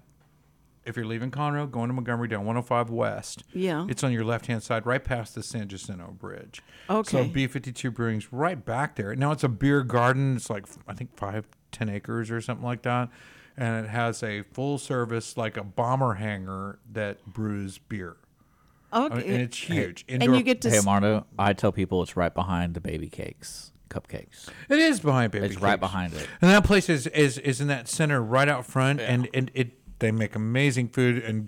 If 0.85 0.95
you're 0.97 1.05
leaving 1.05 1.31
Conroe, 1.31 1.69
going 1.69 1.87
to 1.87 1.93
Montgomery 1.93 2.27
down 2.27 2.41
105 2.45 2.89
West, 2.89 3.43
Yeah. 3.53 3.87
it's 3.89 4.03
on 4.03 4.11
your 4.11 4.23
left-hand 4.25 4.63
side, 4.63 4.85
right 4.85 5.03
past 5.03 5.33
the 5.33 5.41
San 5.41 5.67
Jacinto 5.69 6.11
Bridge. 6.11 6.61
Okay. 6.89 7.09
So 7.09 7.25
B52 7.25 7.93
Brewing's 7.93 8.31
right 8.33 8.63
back 8.63 8.95
there. 8.95 9.15
Now 9.15 9.31
it's 9.31 9.43
a 9.43 9.49
beer 9.49 9.81
garden. 9.83 10.35
It's 10.35 10.49
like 10.49 10.65
I 10.87 10.93
think 10.93 11.15
five, 11.17 11.47
ten 11.71 11.89
acres 11.89 12.29
or 12.29 12.39
something 12.41 12.65
like 12.65 12.81
that, 12.83 13.09
and 13.57 13.85
it 13.85 13.89
has 13.89 14.23
a 14.23 14.41
full 14.43 14.77
service 14.77 15.37
like 15.37 15.57
a 15.57 15.63
bomber 15.63 16.15
hangar 16.15 16.79
that 16.91 17.25
brews 17.25 17.77
beer, 17.77 18.17
I 18.91 19.05
okay. 19.05 19.15
mean, 19.15 19.29
and 19.31 19.41
it's 19.41 19.57
huge. 19.57 20.05
and 20.09 20.21
Indoor- 20.23 20.37
you 20.37 20.43
get 20.43 20.61
to 20.61 20.69
Hey, 20.69 20.77
s- 20.77 20.85
Armando, 20.87 21.25
I 21.37 21.53
tell 21.53 21.71
people 21.71 22.01
it's 22.03 22.15
right 22.15 22.33
behind 22.33 22.73
the 22.73 22.81
baby 22.81 23.09
cakes, 23.09 23.71
cupcakes. 23.89 24.49
it 24.69 24.79
is 24.79 24.99
behind 24.99 25.31
Baby 25.31 25.43
cakes. 25.47 25.55
It's 25.55 25.63
right 25.63 25.79
behind 25.79 26.13
it. 26.13 26.27
And 26.41 26.49
that 26.51 26.63
place 26.63 26.89
is, 26.89 27.07
is 27.07 27.37
is 27.37 27.61
in 27.61 27.67
that 27.67 27.87
center 27.87 28.21
right 28.21 28.47
out 28.49 28.65
front, 28.65 28.99
and 29.01 29.29
and 29.33 29.49
it 29.53 29.71
they 29.99 30.11
make 30.11 30.35
amazing 30.35 30.89
food 30.89 31.23
and 31.23 31.47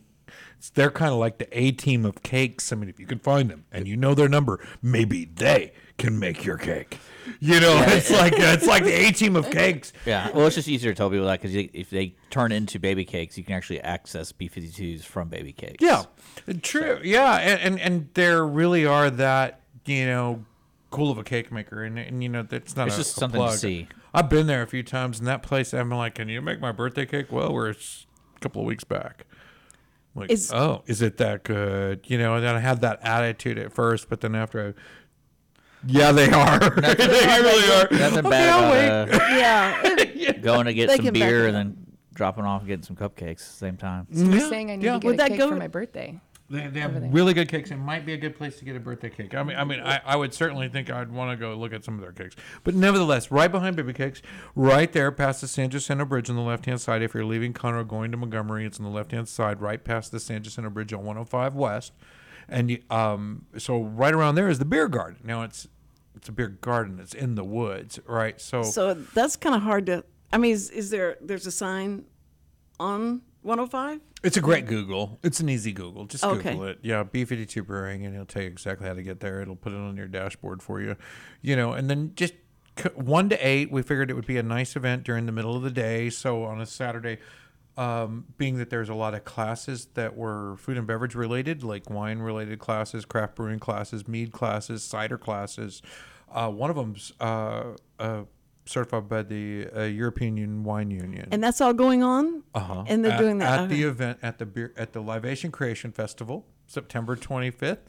They're 0.74 0.92
kind 0.92 1.12
of 1.12 1.20
like 1.20 1.38
the 1.38 1.48
A 1.58 1.72
team 1.72 2.06
of 2.06 2.24
cakes. 2.24 2.72
I 2.72 2.76
mean, 2.76 2.90
if 2.90 3.00
you 3.00 3.06
can 3.06 3.20
find 3.20 3.50
them 3.50 3.66
and 3.72 3.88
you 3.88 3.96
know 3.96 4.14
their 4.14 4.30
number, 4.30 4.66
maybe 4.82 5.26
they 5.26 5.74
can 5.98 6.20
make 6.20 6.44
your 6.44 6.58
cake. 6.58 7.00
You 7.40 7.60
know, 7.60 7.84
it's 7.88 8.12
like 8.12 8.34
it's 8.36 8.68
like 8.68 8.84
the 8.84 8.94
A 8.94 9.12
team 9.12 9.36
of 9.36 9.50
cakes. 9.50 9.94
Yeah, 10.06 10.30
well, 10.32 10.48
it's 10.48 10.56
just 10.56 10.68
easier 10.68 10.92
to 10.92 10.96
tell 10.96 11.10
people 11.10 11.26
that 11.26 11.42
because 11.42 11.56
if 11.56 11.90
they 11.90 12.16
turn 12.30 12.52
into 12.52 12.80
baby 12.80 13.06
cakes, 13.06 13.38
you 13.38 13.44
can 13.44 13.56
actually 13.56 13.82
access 13.82 14.32
B52s 14.32 15.04
from 15.04 15.30
baby 15.30 15.52
cakes. 15.52 15.78
Yeah, 15.80 16.04
true. 16.62 17.00
Yeah, 17.04 17.36
and, 17.36 17.60
and 17.62 17.80
and 17.80 18.10
there 18.14 18.46
really 18.46 18.86
are 18.86 19.10
that 19.10 19.62
you 19.86 20.06
know 20.06 20.46
cool 20.92 21.12
of 21.12 21.18
a 21.18 21.24
cake 21.24 21.52
maker, 21.52 21.84
and 21.84 21.98
and 21.98 22.22
you 22.24 22.30
know 22.30 22.44
that's 22.44 22.76
not 22.76 22.88
It's 22.88 22.96
a, 22.96 23.00
just 23.00 23.18
a 23.18 23.20
something 23.20 23.42
to 23.42 23.58
see. 23.58 23.88
I've 24.14 24.30
been 24.30 24.48
there 24.48 24.62
a 24.62 24.68
few 24.68 24.84
times, 24.84 25.20
and 25.20 25.28
that 25.28 25.44
place 25.44 25.74
I'm 25.74 25.90
like, 25.90 26.16
can 26.16 26.30
you 26.30 26.42
make 26.42 26.62
my 26.62 26.72
birthday 26.72 27.06
cake? 27.06 27.32
Well, 27.32 27.54
we're 27.54 27.72
a 27.72 27.76
couple 28.40 28.62
of 28.62 28.68
weeks 28.68 28.84
back. 28.86 29.25
Like, 30.16 30.32
Is- 30.32 30.52
oh, 30.54 30.82
is 30.88 31.02
it 31.02 31.18
that 31.18 31.44
good? 31.44 32.06
You 32.08 32.18
know, 32.18 32.36
and 32.36 32.44
then 32.46 32.56
I 32.56 32.60
had 32.60 32.82
that 32.82 33.00
attitude 33.04 33.58
at 33.58 33.74
first, 33.74 34.10
but 34.10 34.22
then 34.22 34.34
after 34.34 34.70
I. 34.70 34.74
Yeah, 35.88 36.12
they 36.14 36.32
are. 36.32 36.58
they 36.60 36.94
really 36.98 37.72
are. 37.74 37.88
Nothing 37.92 38.20
Okay, 38.20 38.30
bad 38.30 39.06
about 39.08 39.22
uh, 39.22 39.26
yeah. 39.36 40.32
going 40.42 40.66
to 40.66 40.74
get 40.74 40.88
They 40.88 40.98
some 40.98 41.14
beer 41.14 41.46
and 41.48 41.56
then 41.56 41.78
dropping 42.14 42.46
off 42.46 42.62
and 42.62 42.68
getting 42.70 42.84
some 42.84 42.96
cupcakes 42.96 43.32
at 43.32 43.38
the 43.38 43.44
same 43.44 43.78
time. 43.78 44.08
So 44.12 44.24
you're 44.24 44.36
Yeah, 44.38 44.50
saying 44.50 44.72
I 44.72 44.78
need 44.78 44.86
yeah. 44.86 44.94
to 44.94 45.00
get 45.00 45.06
Would 45.08 45.14
a 45.16 45.18
that 45.18 45.30
cake 45.30 45.38
go- 45.40 45.50
for 45.50 45.58
my 45.58 45.68
birthday. 45.68 46.20
They, 46.48 46.68
they 46.68 46.80
have 46.80 46.96
really 47.12 47.34
good 47.34 47.50
cakes. 47.50 47.72
It 47.72 47.78
might 47.78 48.06
be 48.06 48.14
a 48.14 48.18
good 48.18 48.36
place 48.36 48.60
to 48.60 48.66
get 48.66 48.76
a 48.76 48.80
birthday 48.80 49.10
cake. 49.10 49.34
I 49.34 49.42
mean, 49.42 49.58
I 49.58 49.64
mean, 49.64 49.80
I, 49.80 50.00
I 50.06 50.16
would 50.16 50.32
certainly 50.32 50.70
think 50.70 50.92
I'd 50.92 51.12
want 51.12 51.32
to 51.32 51.38
go 51.38 51.56
look 51.56 51.74
at 51.74 51.84
some 51.84 51.96
of 51.96 52.02
their 52.02 52.12
cakes. 52.12 52.36
But 52.64 52.76
nevertheless, 52.76 53.32
right 53.32 53.52
behind 53.52 53.76
Baby 53.76 53.94
Cakes, 53.94 54.22
right 54.56 54.92
there 54.94 55.12
past 55.12 55.42
the 55.42 55.48
San 55.48 55.72
Jacinto 55.72 56.06
Bridge 56.06 56.30
on 56.30 56.36
the 56.36 56.44
left 56.44 56.68
hand 56.68 56.80
side. 56.80 57.02
If 57.02 57.16
you're 57.16 57.26
leaving 57.26 57.52
Conroe 57.52 57.88
going 57.88 58.12
to 58.12 58.18
Montgomery, 58.18 58.64
it's 58.66 58.80
on 58.80 58.84
the 58.86 58.92
left 58.92 59.12
hand 59.12 59.28
side, 59.28 59.60
right 59.60 59.84
past 59.84 60.12
the 60.12 60.20
San 60.20 60.44
Jacinto 60.44 60.70
Bridge 60.70 60.94
on 60.94 61.00
105 61.00 61.56
West. 61.56 61.94
And 62.48 62.70
you, 62.70 62.84
um, 62.92 63.48
so 63.58 63.82
right 63.82 64.14
around 64.14 64.36
there 64.36 64.48
is 64.48 64.60
the 64.60 64.66
beer 64.66 64.88
garden. 64.88 65.22
Now 65.24 65.42
it's 65.42 65.68
it's 66.16 66.30
a 66.30 66.32
beer 66.32 66.48
garden. 66.48 67.00
It's 67.00 67.14
in 67.16 67.36
the 67.36 67.44
woods, 67.44 68.00
right? 68.06 68.40
So, 68.40 68.62
So 68.64 68.94
that's 68.94 69.36
kind 69.36 69.56
of 69.56 69.64
hard 69.64 69.88
to. 69.88 70.06
I 70.32 70.38
mean, 70.38 70.54
is, 70.54 70.70
is 70.70 70.90
there? 70.92 71.18
There's 71.22 71.48
a 71.48 71.52
sign 71.52 72.06
on 72.80 73.22
105. 73.46 74.02
It's 74.24 74.38
a 74.38 74.42
great 74.42 74.66
Google. 74.66 75.20
It's 75.24 75.40
an 75.40 75.50
easy 75.50 75.72
Google. 75.72 76.06
Just 76.06 76.24
Okay. 76.24 76.52
Google 76.52 76.66
it. 76.68 76.80
Yeah, 76.82 77.04
B52 77.04 77.66
Brewing, 77.66 78.06
and 78.06 78.14
it'll 78.16 78.26
tell 78.26 78.42
you 78.42 78.48
exactly 78.48 78.88
how 78.88 78.94
to 78.94 79.04
get 79.04 79.20
there. 79.20 79.42
It'll 79.42 79.56
put 79.56 79.72
it 79.72 79.78
on 79.78 79.96
your 79.96 80.08
dashboard 80.08 80.62
for 80.64 80.82
you, 80.82 80.96
you 81.42 81.56
know. 81.56 81.74
And 81.74 81.90
then 81.90 82.12
just 82.16 82.34
c- 82.78 82.90
one 82.96 83.30
to 83.30 83.48
eight, 83.48 83.72
we 83.72 83.82
figured 83.84 84.10
it 84.10 84.16
would 84.16 84.26
be 84.28 84.38
a 84.38 84.44
nice 84.44 84.76
event 84.76 85.04
during 85.04 85.26
the 85.28 85.32
middle 85.32 85.56
of 85.56 85.62
the 85.62 85.70
day. 85.72 86.10
So 86.10 86.44
on 86.44 86.60
a 86.60 86.66
Saturday, 86.66 87.20
um, 87.78 88.26
being 88.38 88.58
that 88.58 88.70
there's 88.70 88.90
a 88.90 88.96
lot 88.96 89.14
of 89.14 89.26
classes 89.26 89.90
that 89.94 90.16
were 90.16 90.56
food 90.58 90.78
and 90.78 90.88
beverage 90.88 91.14
related, 91.14 91.64
like 91.64 91.90
wine 91.90 92.20
related 92.20 92.58
classes, 92.60 93.06
craft 93.06 93.36
brewing 93.36 93.60
classes, 93.60 94.08
mead 94.08 94.32
classes, 94.32 94.84
cider 94.84 95.18
classes. 95.18 95.82
Uh, 96.32 96.50
one 96.50 96.70
of 96.70 96.76
them's 96.76 97.14
uh, 97.20 97.74
uh, 98.00 98.24
certified 98.66 99.08
by 99.08 99.24
the 99.24 99.68
uh, 99.76 99.82
European 99.84 100.38
Union 100.38 100.64
Wine 100.64 100.92
Union. 100.92 101.28
And 101.32 101.44
that's 101.44 101.62
all 101.62 101.74
going 101.74 102.04
on. 102.04 102.44
Uh-huh. 102.54 102.84
And 102.88 103.04
they're 103.04 103.14
at, 103.14 103.20
doing 103.20 103.38
that 103.40 103.60
at 103.60 103.66
okay. 103.66 103.76
the 103.76 103.84
event 103.84 104.20
at 104.22 104.40
the 104.40 104.46
beer 104.46 104.74
at 104.78 104.94
the 104.94 105.02
Libation 105.02 105.52
Creation 105.52 105.92
Festival, 105.92 106.46
September 106.68 107.16
25th, 107.16 107.80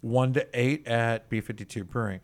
one 0.00 0.32
to 0.32 0.46
eight 0.54 0.86
at 0.86 1.28
B52 1.28 1.88
Brewing. 1.88 2.20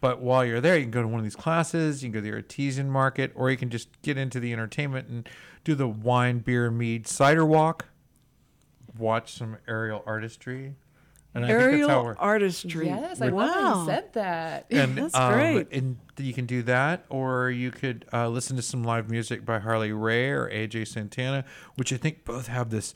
But 0.00 0.20
while 0.20 0.44
you're 0.44 0.62
there, 0.62 0.76
you 0.76 0.82
can 0.82 0.90
go 0.90 1.02
to 1.02 1.08
one 1.08 1.20
of 1.20 1.24
these 1.24 1.36
classes. 1.36 2.02
You 2.02 2.08
can 2.08 2.14
go 2.14 2.18
to 2.24 2.30
the 2.30 2.36
artisan 2.36 2.90
market, 2.90 3.32
or 3.34 3.50
you 3.50 3.56
can 3.56 3.68
just 3.68 4.00
get 4.02 4.16
into 4.16 4.40
the 4.40 4.52
entertainment 4.52 5.08
and 5.08 5.28
do 5.62 5.74
the 5.74 5.86
wine, 5.86 6.38
beer, 6.38 6.70
mead, 6.70 7.06
cider 7.06 7.44
walk. 7.44 7.86
Watch 8.98 9.34
some 9.34 9.58
aerial 9.68 10.02
artistry, 10.06 10.74
and 11.34 11.44
I 11.44 11.48
think 11.48 11.60
aerial 11.60 11.88
that's 11.88 11.90
how 11.90 12.04
we're. 12.04 12.16
artistry. 12.16 12.86
Yes, 12.86 13.20
I 13.20 13.28
wow. 13.28 13.46
love 13.46 13.54
how 13.54 13.80
you 13.80 13.86
said 13.86 14.12
that. 14.14 14.66
And, 14.70 14.98
That's 14.98 15.14
um, 15.14 15.32
great. 15.32 15.72
And 15.72 15.96
you 16.18 16.32
can 16.32 16.46
do 16.46 16.62
that, 16.62 17.04
or 17.08 17.50
you 17.50 17.70
could 17.70 18.04
uh, 18.12 18.28
listen 18.28 18.56
to 18.56 18.62
some 18.62 18.82
live 18.82 19.08
music 19.08 19.44
by 19.44 19.60
Harley 19.60 19.92
Ray 19.92 20.30
or 20.30 20.50
AJ 20.50 20.88
Santana, 20.88 21.44
which 21.76 21.92
I 21.92 21.96
think 21.96 22.24
both 22.24 22.48
have 22.48 22.70
this 22.70 22.94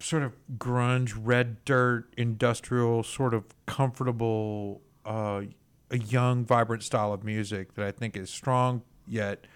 sort 0.00 0.22
of 0.22 0.34
grunge, 0.58 1.18
red 1.18 1.64
dirt, 1.64 2.12
industrial, 2.18 3.02
sort 3.02 3.32
of 3.32 3.44
comfortable, 3.64 4.82
uh, 5.06 5.42
a 5.90 5.98
young, 5.98 6.44
vibrant 6.44 6.82
style 6.82 7.12
of 7.12 7.24
music 7.24 7.74
that 7.74 7.86
I 7.86 7.90
think 7.90 8.16
is 8.16 8.28
strong 8.28 8.82
yet 9.06 9.46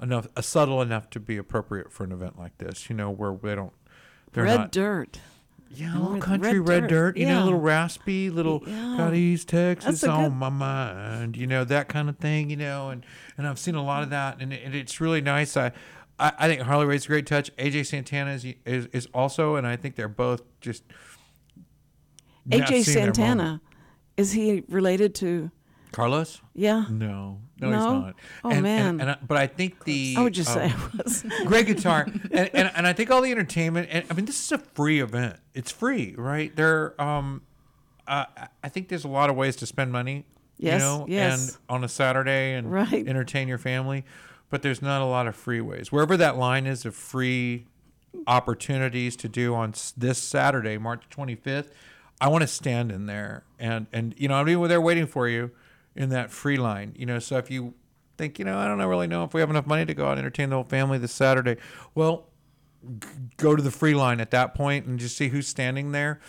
enough, 0.00 0.28
uh, 0.36 0.42
subtle 0.42 0.82
enough 0.82 1.08
to 1.10 1.20
be 1.20 1.38
appropriate 1.38 1.90
for 1.90 2.04
an 2.04 2.12
event 2.12 2.38
like 2.38 2.58
this. 2.58 2.90
You 2.90 2.96
know, 2.96 3.10
where 3.10 3.34
they 3.42 3.54
don't, 3.54 3.72
they're 4.32 4.44
Red 4.44 4.56
not 4.56 4.72
dirt. 4.72 5.20
Yeah, 5.76 5.96
a 5.96 5.98
little 5.98 6.18
country 6.18 6.60
red 6.60 6.68
red, 6.68 6.80
dirt. 6.82 6.88
dirt, 6.88 7.16
you 7.16 7.26
know, 7.26 7.38
Yeah. 7.38 7.42
a 7.42 7.44
little 7.44 7.60
raspy, 7.60 8.30
little 8.30 8.62
Yeah. 8.66 8.94
got 8.96 9.14
East 9.14 9.48
Texas 9.48 10.02
a 10.02 10.10
on 10.10 10.36
my 10.36 10.48
mind, 10.48 11.36
you 11.36 11.46
know, 11.46 11.64
that 11.64 11.88
kind 11.88 12.08
of 12.08 12.18
thing, 12.18 12.50
you 12.50 12.56
know, 12.56 12.90
and 12.90 13.04
and 13.36 13.46
I've 13.46 13.58
seen 13.58 13.74
a 13.74 13.84
lot 13.84 14.02
of 14.02 14.08
mm. 14.08 14.12
that, 14.12 14.40
and, 14.40 14.52
it, 14.52 14.62
and 14.64 14.74
it's 14.74 15.00
really 15.00 15.20
nice. 15.20 15.56
I, 15.56 15.72
I 16.18 16.32
I 16.38 16.48
think 16.48 16.62
Harley 16.62 16.86
Ray's 16.86 17.04
a 17.04 17.08
great 17.08 17.26
touch. 17.26 17.54
AJ 17.56 17.86
Santana 17.86 18.32
is 18.32 18.46
is, 18.64 18.86
is 18.92 19.08
also, 19.14 19.56
and 19.56 19.66
I 19.66 19.76
think 19.76 19.96
they're 19.96 20.08
both 20.08 20.42
just 20.60 20.84
AJ 22.50 22.84
seeing 22.84 22.84
their 22.84 23.04
moment. 23.04 23.16
Santana. 23.16 23.60
Is 24.16 24.32
he 24.32 24.62
related 24.68 25.14
to? 25.16 25.50
Carlos. 25.92 26.40
Yeah. 26.54 26.86
No, 26.90 27.40
no, 27.60 27.68
he's 27.68 27.76
not. 27.76 28.14
Oh, 28.44 28.50
and, 28.50 28.62
man. 28.62 28.86
And, 28.86 29.00
and 29.02 29.10
I, 29.10 29.16
but 29.26 29.36
I 29.36 29.46
think 29.46 29.84
the 29.84 30.14
I 30.18 30.22
would 30.22 30.34
just 30.34 30.52
say 30.52 30.66
um, 30.70 30.90
I 30.98 31.02
was. 31.02 31.24
great 31.46 31.66
guitar 31.66 32.06
and, 32.32 32.50
and 32.52 32.70
and 32.74 32.86
I 32.86 32.92
think 32.92 33.10
all 33.10 33.20
the 33.20 33.30
entertainment 33.30 33.88
and 33.90 34.04
I 34.10 34.14
mean 34.14 34.24
this 34.24 34.42
is 34.42 34.52
a 34.52 34.58
free 34.58 35.00
event. 35.00 35.36
It's 35.54 35.70
free, 35.70 36.14
right? 36.16 36.54
There 36.54 37.00
um 37.00 37.42
uh, 38.06 38.26
I 38.62 38.68
think 38.68 38.88
there's 38.88 39.04
a 39.04 39.08
lot 39.08 39.30
of 39.30 39.36
ways 39.36 39.56
to 39.56 39.66
spend 39.66 39.90
money, 39.90 40.26
Yes, 40.58 40.74
you 40.74 40.78
know, 40.80 41.06
yes. 41.08 41.48
and 41.48 41.58
on 41.70 41.84
a 41.84 41.88
Saturday 41.88 42.52
and 42.52 42.70
Right. 42.70 43.06
entertain 43.08 43.48
your 43.48 43.56
family, 43.58 44.04
but 44.50 44.60
there's 44.60 44.82
not 44.82 45.00
a 45.00 45.06
lot 45.06 45.26
of 45.26 45.34
free 45.34 45.62
ways. 45.62 45.90
Wherever 45.90 46.16
that 46.18 46.36
line 46.36 46.66
is 46.66 46.84
of 46.84 46.94
free 46.94 47.66
opportunities 48.26 49.16
to 49.16 49.28
do 49.28 49.54
on 49.54 49.74
this 49.96 50.18
Saturday, 50.18 50.78
March 50.78 51.02
25th, 51.10 51.68
I 52.20 52.28
want 52.28 52.42
to 52.42 52.46
stand 52.48 52.92
in 52.92 53.06
there 53.06 53.44
and 53.58 53.86
and 53.92 54.14
you 54.16 54.28
know 54.28 54.34
I'll 54.34 54.44
be 54.44 54.54
there 54.68 54.80
waiting 54.80 55.06
for 55.06 55.28
you 55.28 55.50
in 55.96 56.08
that 56.10 56.30
free 56.30 56.56
line. 56.56 56.92
You 56.96 57.06
know, 57.06 57.18
so 57.18 57.38
if 57.38 57.50
you 57.50 57.74
think 58.16 58.38
you 58.38 58.44
know 58.44 58.58
I 58.58 58.66
don't 58.66 58.78
really 58.80 59.06
know 59.06 59.24
if 59.24 59.34
we 59.34 59.40
have 59.40 59.50
enough 59.50 59.66
money 59.66 59.84
to 59.86 59.94
go 59.94 60.06
out 60.06 60.12
and 60.12 60.20
entertain 60.20 60.50
the 60.50 60.56
whole 60.56 60.64
family 60.64 60.98
this 60.98 61.12
Saturday, 61.12 61.56
well, 61.94 62.28
g- 63.00 63.08
go 63.36 63.56
to 63.56 63.62
the 63.62 63.70
free 63.70 63.94
line 63.94 64.20
at 64.20 64.30
that 64.32 64.54
point 64.54 64.86
and 64.86 64.98
just 64.98 65.16
see 65.16 65.28
who's 65.28 65.46
standing 65.48 65.92
there. 65.92 66.20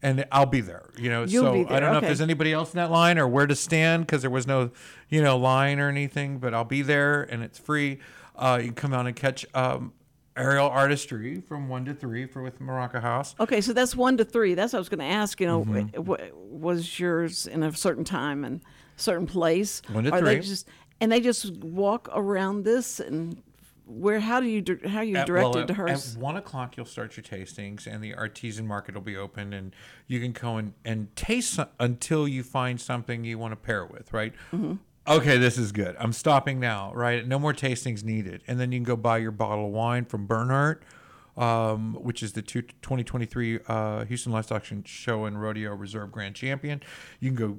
And 0.00 0.24
I'll 0.30 0.46
be 0.46 0.60
there, 0.60 0.90
you 0.96 1.10
know. 1.10 1.24
You'll 1.24 1.42
so 1.44 1.74
I 1.74 1.80
don't 1.80 1.90
know 1.92 1.98
if 1.98 2.04
there's 2.04 2.20
anybody 2.20 2.52
else 2.52 2.72
in 2.72 2.76
that 2.78 2.90
line 2.92 3.18
or 3.18 3.26
where 3.26 3.48
to 3.48 3.56
stand 3.56 4.06
because 4.06 4.22
there 4.22 4.30
was 4.30 4.46
no, 4.46 4.70
you 5.08 5.20
know, 5.20 5.36
line 5.36 5.80
or 5.80 5.88
anything. 5.88 6.38
But 6.38 6.54
I'll 6.54 6.62
be 6.64 6.82
there 6.82 7.22
and 7.24 7.42
it's 7.42 7.58
free. 7.58 7.98
Uh, 8.36 8.58
you 8.60 8.66
can 8.66 8.74
come 8.76 8.94
out 8.94 9.08
and 9.08 9.16
catch 9.16 9.44
um, 9.54 9.92
aerial 10.36 10.68
artistry 10.68 11.40
from 11.40 11.68
one 11.68 11.84
to 11.86 11.94
three 11.94 12.26
for 12.26 12.42
with 12.44 12.60
Meraki 12.60 13.02
House. 13.02 13.34
Okay, 13.40 13.60
so 13.60 13.72
that's 13.72 13.96
one 13.96 14.16
to 14.18 14.24
three. 14.24 14.54
That's 14.54 14.72
what 14.72 14.76
I 14.76 14.80
was 14.80 14.88
going 14.88 15.00
to 15.00 15.04
ask. 15.04 15.40
You 15.40 15.48
know, 15.48 15.64
Mm-hmm. 15.64 15.88
w- 16.04 16.32
was 16.36 17.00
yours 17.00 17.48
in 17.48 17.64
a 17.64 17.74
certain 17.74 18.04
time 18.04 18.44
and 18.44 18.60
certain 18.98 19.26
place? 19.26 19.82
One 19.90 20.04
to 20.04 20.12
Are 20.12 20.20
They 20.20 20.40
just 20.40 20.68
and 21.00 21.10
they 21.10 21.20
just 21.20 21.56
walk 21.58 22.08
around 22.12 22.64
this 22.64 23.00
and 23.00 23.42
where? 23.86 24.20
How 24.20 24.40
do 24.40 24.46
you 24.46 24.62
how 24.86 24.98
are 24.98 25.04
you 25.04 25.24
directed 25.24 25.68
to 25.68 25.74
hers? 25.74 26.14
At 26.14 26.20
one 26.20 26.36
o'clock, 26.36 26.76
you'll 26.76 26.86
start 26.86 27.16
your 27.16 27.24
tastings, 27.24 27.86
and 27.86 28.02
the 28.02 28.14
artisan 28.14 28.66
market 28.66 28.94
will 28.94 29.02
be 29.02 29.16
open, 29.16 29.52
and 29.52 29.74
you 30.06 30.20
can 30.20 30.32
go 30.32 30.56
and, 30.56 30.74
and 30.84 31.14
taste 31.16 31.54
some, 31.54 31.68
until 31.80 32.28
you 32.28 32.42
find 32.42 32.80
something 32.80 33.24
you 33.24 33.38
want 33.38 33.52
to 33.52 33.56
pair 33.56 33.86
with, 33.86 34.12
right? 34.12 34.34
Mm-hmm. 34.52 34.74
Okay, 35.08 35.38
this 35.38 35.56
is 35.56 35.72
good. 35.72 35.96
I'm 35.98 36.12
stopping 36.12 36.60
now, 36.60 36.92
right? 36.92 37.26
No 37.26 37.38
more 37.38 37.54
tastings 37.54 38.04
needed. 38.04 38.42
And 38.46 38.60
then 38.60 38.72
you 38.72 38.78
can 38.78 38.84
go 38.84 38.96
buy 38.96 39.18
your 39.18 39.30
bottle 39.30 39.66
of 39.66 39.72
wine 39.72 40.04
from 40.04 40.26
Bernhardt, 40.26 40.82
um, 41.38 41.94
which 41.94 42.22
is 42.22 42.34
the 42.34 42.42
two, 42.42 42.60
2023 42.60 43.60
uh, 43.68 44.04
Houston 44.04 44.32
Livestock 44.32 44.66
Show 44.84 45.24
and 45.24 45.40
Rodeo 45.40 45.74
Reserve 45.74 46.12
Grand 46.12 46.34
Champion. 46.34 46.82
You 47.20 47.30
can 47.30 47.36
go 47.36 47.56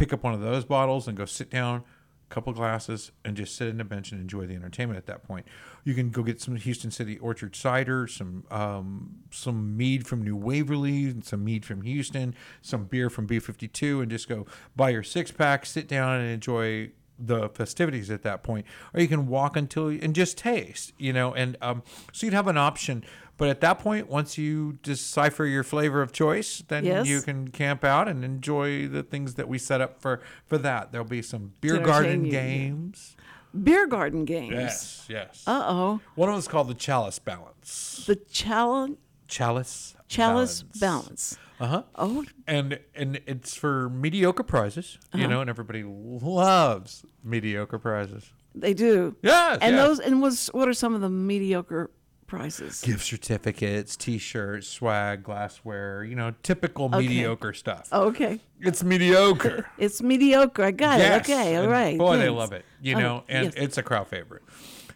pick 0.00 0.14
up 0.14 0.24
one 0.24 0.32
of 0.32 0.40
those 0.40 0.64
bottles 0.64 1.06
and 1.06 1.14
go 1.14 1.26
sit 1.26 1.50
down, 1.50 1.84
a 2.30 2.34
couple 2.34 2.50
glasses 2.54 3.12
and 3.22 3.36
just 3.36 3.54
sit 3.54 3.68
in 3.68 3.78
a 3.82 3.84
bench 3.84 4.12
and 4.12 4.20
enjoy 4.20 4.46
the 4.46 4.54
entertainment 4.54 4.96
at 4.96 5.04
that 5.04 5.22
point. 5.22 5.44
You 5.84 5.92
can 5.92 6.08
go 6.08 6.22
get 6.22 6.40
some 6.40 6.56
Houston 6.56 6.90
City 6.90 7.18
Orchard 7.18 7.54
cider, 7.54 8.06
some 8.06 8.44
um, 8.50 9.16
some 9.30 9.76
mead 9.76 10.06
from 10.06 10.22
New 10.22 10.36
Waverly, 10.36 11.14
some 11.22 11.44
mead 11.44 11.66
from 11.66 11.82
Houston, 11.82 12.34
some 12.62 12.84
beer 12.84 13.10
from 13.10 13.28
B52, 13.28 14.00
and 14.00 14.10
just 14.10 14.26
go 14.26 14.46
buy 14.74 14.88
your 14.88 15.02
six 15.02 15.30
pack, 15.30 15.66
sit 15.66 15.86
down 15.86 16.18
and 16.18 16.30
enjoy 16.30 16.92
the 17.18 17.50
festivities 17.50 18.10
at 18.10 18.22
that 18.22 18.42
point. 18.42 18.64
Or 18.94 19.00
you 19.00 19.08
can 19.08 19.26
walk 19.26 19.54
until 19.54 19.88
and 19.88 20.14
just 20.14 20.38
taste, 20.38 20.94
you 20.96 21.12
know, 21.12 21.34
and 21.34 21.58
um, 21.60 21.82
so 22.10 22.26
you'd 22.26 22.32
have 22.32 22.48
an 22.48 22.56
option. 22.56 23.04
But 23.40 23.48
at 23.48 23.60
that 23.62 23.78
point, 23.78 24.08
once 24.10 24.36
you 24.36 24.78
decipher 24.82 25.46
your 25.46 25.64
flavor 25.64 26.02
of 26.02 26.12
choice, 26.12 26.62
then 26.68 26.84
Yes. 26.84 27.08
you 27.08 27.22
can 27.22 27.48
camp 27.48 27.82
out 27.84 28.06
and 28.06 28.22
enjoy 28.22 28.86
the 28.86 29.02
things 29.02 29.34
that 29.36 29.48
we 29.48 29.56
set 29.58 29.80
up 29.80 29.98
for 30.00 30.20
for 30.46 30.58
that. 30.58 30.92
There'll 30.92 31.06
be 31.06 31.22
some 31.22 31.54
beer 31.62 31.78
garden 31.78 32.28
games. 32.28 33.16
Beer 33.64 33.86
garden 33.86 34.24
games. 34.26 34.52
Yes, 34.52 35.06
yes. 35.08 35.42
Uh 35.46 35.64
oh. 35.66 36.00
One 36.14 36.28
of 36.28 36.34
them's 36.34 36.46
called 36.48 36.68
the 36.68 36.74
Chalice 36.74 37.18
Balance. 37.18 38.04
The 38.06 38.16
challenge. 38.16 38.98
Chalice 39.26 39.96
Chalice 40.06 40.62
Balance. 40.78 41.38
Uh 41.58 41.66
huh. 41.66 41.82
Oh, 41.96 42.24
And 42.46 42.78
and 42.94 43.20
it's 43.26 43.54
for 43.54 43.88
mediocre 43.88 44.42
prizes, 44.42 44.98
you 45.14 45.26
know, 45.26 45.40
and 45.40 45.48
everybody 45.48 45.82
loves 45.84 47.04
mediocre 47.24 47.78
prizes. 47.78 48.32
they 48.54 48.74
do. 48.74 49.16
Yes, 49.22 49.58
And 49.62 49.76
yes. 49.76 49.86
those 49.86 50.00
and 50.00 50.20
what's 50.20 50.48
what 50.52 50.68
are 50.68 50.74
some 50.74 50.94
of 50.94 51.00
the 51.00 51.08
mediocre 51.10 51.90
prizes? 52.30 52.80
Gift 52.80 53.04
certificates, 53.04 53.96
T-shirts, 53.96 54.66
swag, 54.68 55.22
glassware, 55.24 56.04
you 56.04 56.14
know, 56.14 56.32
typical 56.42 56.88
mediocre 56.88 57.52
stuff. 57.52 57.88
Okay. 57.92 58.40
It's 58.60 58.82
mediocre. 58.82 59.66
It's 59.78 60.00
mediocre. 60.00 60.64
I 60.64 60.70
got 60.70 60.98
Yes, 60.98 61.28
it. 61.28 61.32
Okay. 61.32 61.56
All 61.56 61.64
and 61.64 61.72
right. 61.72 61.98
Boy, 61.98 62.16
they 62.18 62.28
love 62.30 62.52
it. 62.52 62.64
You 62.80 62.96
Oh, 62.96 63.00
know, 63.00 63.24
and 63.28 63.46
yes. 63.46 63.54
it's 63.56 63.76
a 63.78 63.82
crowd 63.82 64.08
favorite. 64.08 64.42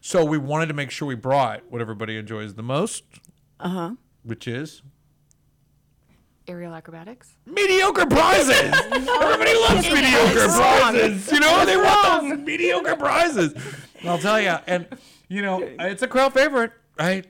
So 0.00 0.24
we 0.24 0.38
wanted 0.38 0.66
to 0.66 0.74
make 0.74 0.90
sure 0.90 1.08
we 1.08 1.14
brought 1.16 1.62
what 1.70 1.80
everybody 1.80 2.16
enjoys 2.16 2.54
the 2.54 2.62
most. 2.62 3.04
Uh 3.60 3.64
Uh-huh. 3.66 3.90
Which 4.22 4.46
is 4.48 4.82
Aerial 6.46 6.74
acrobatics. 6.74 7.30
mediocre 7.46 8.04
prizes. 8.06 8.50
Everybody 8.82 9.54
loves 9.60 9.90
mediocre 9.90 10.48
prizes. 10.48 11.32
You 11.32 11.40
know, 11.40 11.64
they 11.64 11.76
want 11.78 12.28
those 12.28 12.38
mediocre 12.46 12.96
prizes. 12.96 13.54
I'll 14.04 14.18
tell 14.18 14.38
you, 14.38 14.56
and 14.66 14.86
you 15.28 15.40
know, 15.40 15.60
it's 15.80 16.02
a 16.02 16.06
crowd 16.06 16.34
favorite. 16.34 16.72
I 16.98 17.22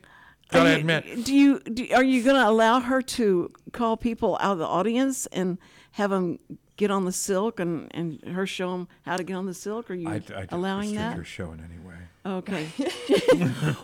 gotta 0.51 0.71
you- 0.71 0.77
admit. 0.77 1.25
Do 1.25 1.35
you 1.35 1.61
do, 1.61 1.87
are 1.95 2.05
you 2.05 2.23
going 2.23 2.37
to 2.37 2.49
allow 2.49 2.81
her 2.81 3.03
to 3.03 3.51
call 3.73 3.97
people 3.97 4.37
out 4.41 4.53
of 4.53 4.59
the 4.59 4.67
audience 4.67 5.27
and 5.27 5.59
have 5.93 6.11
them 6.11 6.39
get 6.77 6.91
on 6.91 7.05
the 7.05 7.13
silk 7.13 7.61
and, 7.61 7.89
and 7.93 8.21
her 8.25 8.47
show 8.47 8.73
them 8.73 8.89
how 9.03 9.17
to 9.17 9.25
get 9.25 9.35
on 9.35 9.47
the 9.47 9.55
silk? 9.55 9.91
Are 9.91 9.95
you 9.95 10.09
I, 10.09 10.23
I 10.37 10.47
allowing 10.51 10.95
that? 10.97 11.25
show 11.27 11.53
in 11.53 11.61
any 11.61 11.79
way. 11.87 11.95
Okay. 12.27 12.69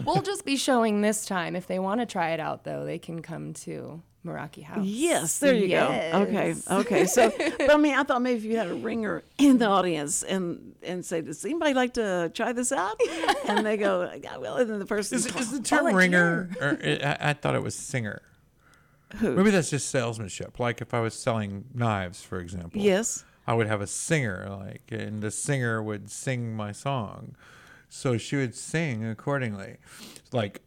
We'll 0.04 0.22
just 0.22 0.44
be 0.44 0.56
showing 0.56 1.00
this 1.00 1.26
time. 1.26 1.56
If 1.56 1.66
they 1.66 1.78
want 1.78 2.00
to 2.00 2.06
try 2.06 2.30
it 2.30 2.40
out, 2.40 2.64
though, 2.64 2.84
they 2.84 2.98
can 2.98 3.20
come 3.20 3.52
to 3.54 4.02
Meraki 4.24 4.62
House. 4.62 4.84
Yes, 4.84 5.38
there 5.38 5.54
you 5.54 5.68
go. 5.68 5.86
Okay, 6.14 6.54
okay. 6.70 7.06
So, 7.06 7.32
but 7.58 7.70
I 7.70 7.76
mean, 7.76 7.94
I 7.94 8.02
thought 8.02 8.22
maybe 8.22 8.38
if 8.38 8.44
you 8.44 8.56
had 8.56 8.68
a 8.68 8.74
ringer 8.74 9.22
in 9.38 9.58
the 9.58 9.66
audience 9.66 10.22
and 10.22 10.74
and 10.82 11.04
say, 11.04 11.20
"Does 11.20 11.44
anybody 11.44 11.74
like 11.74 11.94
to 11.94 12.30
try 12.34 12.52
this 12.52 12.72
out?" 12.72 13.00
and 13.48 13.64
they 13.64 13.76
go, 13.76 14.10
"Yeah, 14.22 14.36
well," 14.36 14.56
and 14.56 14.70
then 14.70 14.78
the 14.78 14.86
person 14.86 15.16
Is, 15.16 15.26
is 15.26 15.52
the 15.52 15.62
term 15.62 15.86
oh, 15.86 15.92
ringer? 15.92 16.50
Or 16.60 16.78
uh, 16.82 17.16
I, 17.20 17.30
I 17.30 17.32
thought 17.32 17.54
it 17.54 17.62
was 17.62 17.74
singer. 17.74 18.22
Who? 19.16 19.34
Maybe 19.36 19.50
that's 19.50 19.70
just 19.70 19.88
salesmanship. 19.90 20.60
Like 20.60 20.80
if 20.80 20.94
I 20.94 21.00
was 21.00 21.14
selling 21.14 21.64
knives, 21.74 22.22
for 22.22 22.38
example. 22.38 22.80
yes, 22.80 23.24
I 23.46 23.54
would 23.54 23.66
have 23.66 23.80
a 23.80 23.86
singer, 23.86 24.46
like, 24.48 24.82
and 24.90 25.22
the 25.22 25.30
singer 25.30 25.82
would 25.82 26.10
sing 26.10 26.54
my 26.54 26.72
song. 26.72 27.36
So 27.92 28.16
she 28.16 28.36
would 28.36 28.54
sing 28.54 29.04
accordingly. 29.04 29.76
Like, 30.32 30.62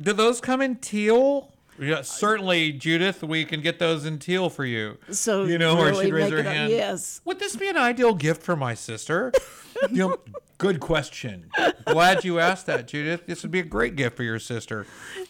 do 0.00 0.12
those 0.12 0.40
come 0.40 0.60
in 0.60 0.76
teal? 0.76 1.52
Yeah, 1.78 2.00
certainly, 2.02 2.72
Judith. 2.72 3.22
We 3.22 3.44
can 3.44 3.60
get 3.60 3.78
those 3.78 4.04
in 4.04 4.18
teal 4.18 4.48
for 4.50 4.64
you. 4.64 4.98
So 5.10 5.44
you 5.44 5.58
know, 5.58 5.78
or 5.78 5.94
she'd 5.94 6.12
raise 6.12 6.30
her 6.30 6.38
it 6.38 6.46
up- 6.46 6.52
hand. 6.52 6.72
yes. 6.72 7.20
Would 7.24 7.38
this 7.38 7.54
be 7.56 7.68
an 7.68 7.76
ideal 7.76 8.14
gift 8.14 8.42
for 8.42 8.56
my 8.56 8.74
sister? 8.74 9.32
you 9.90 10.08
know, 10.08 10.16
good 10.56 10.80
question. 10.80 11.50
Glad 11.84 12.24
you 12.24 12.40
asked 12.40 12.66
that, 12.66 12.88
Judith. 12.88 13.26
This 13.26 13.42
would 13.44 13.52
be 13.52 13.60
a 13.60 13.64
great 13.64 13.94
gift 13.94 14.16
for 14.16 14.24
your 14.24 14.40
sister. 14.40 14.86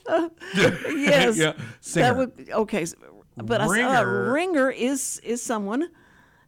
Uh, 0.06 0.28
yes. 0.56 1.37
yeah, 1.37 1.52
singer. 1.82 2.06
That 2.06 2.16
would 2.16 2.50
okay. 2.50 2.82
s- 2.82 2.94
But 3.37 3.61
I 3.61 3.66
saw 3.66 3.73
uh, 3.73 3.75
Ringer. 4.04 4.28
a 4.28 4.32
ringer 4.32 4.70
is 4.70 5.20
is 5.25 5.42
someone 5.42 5.88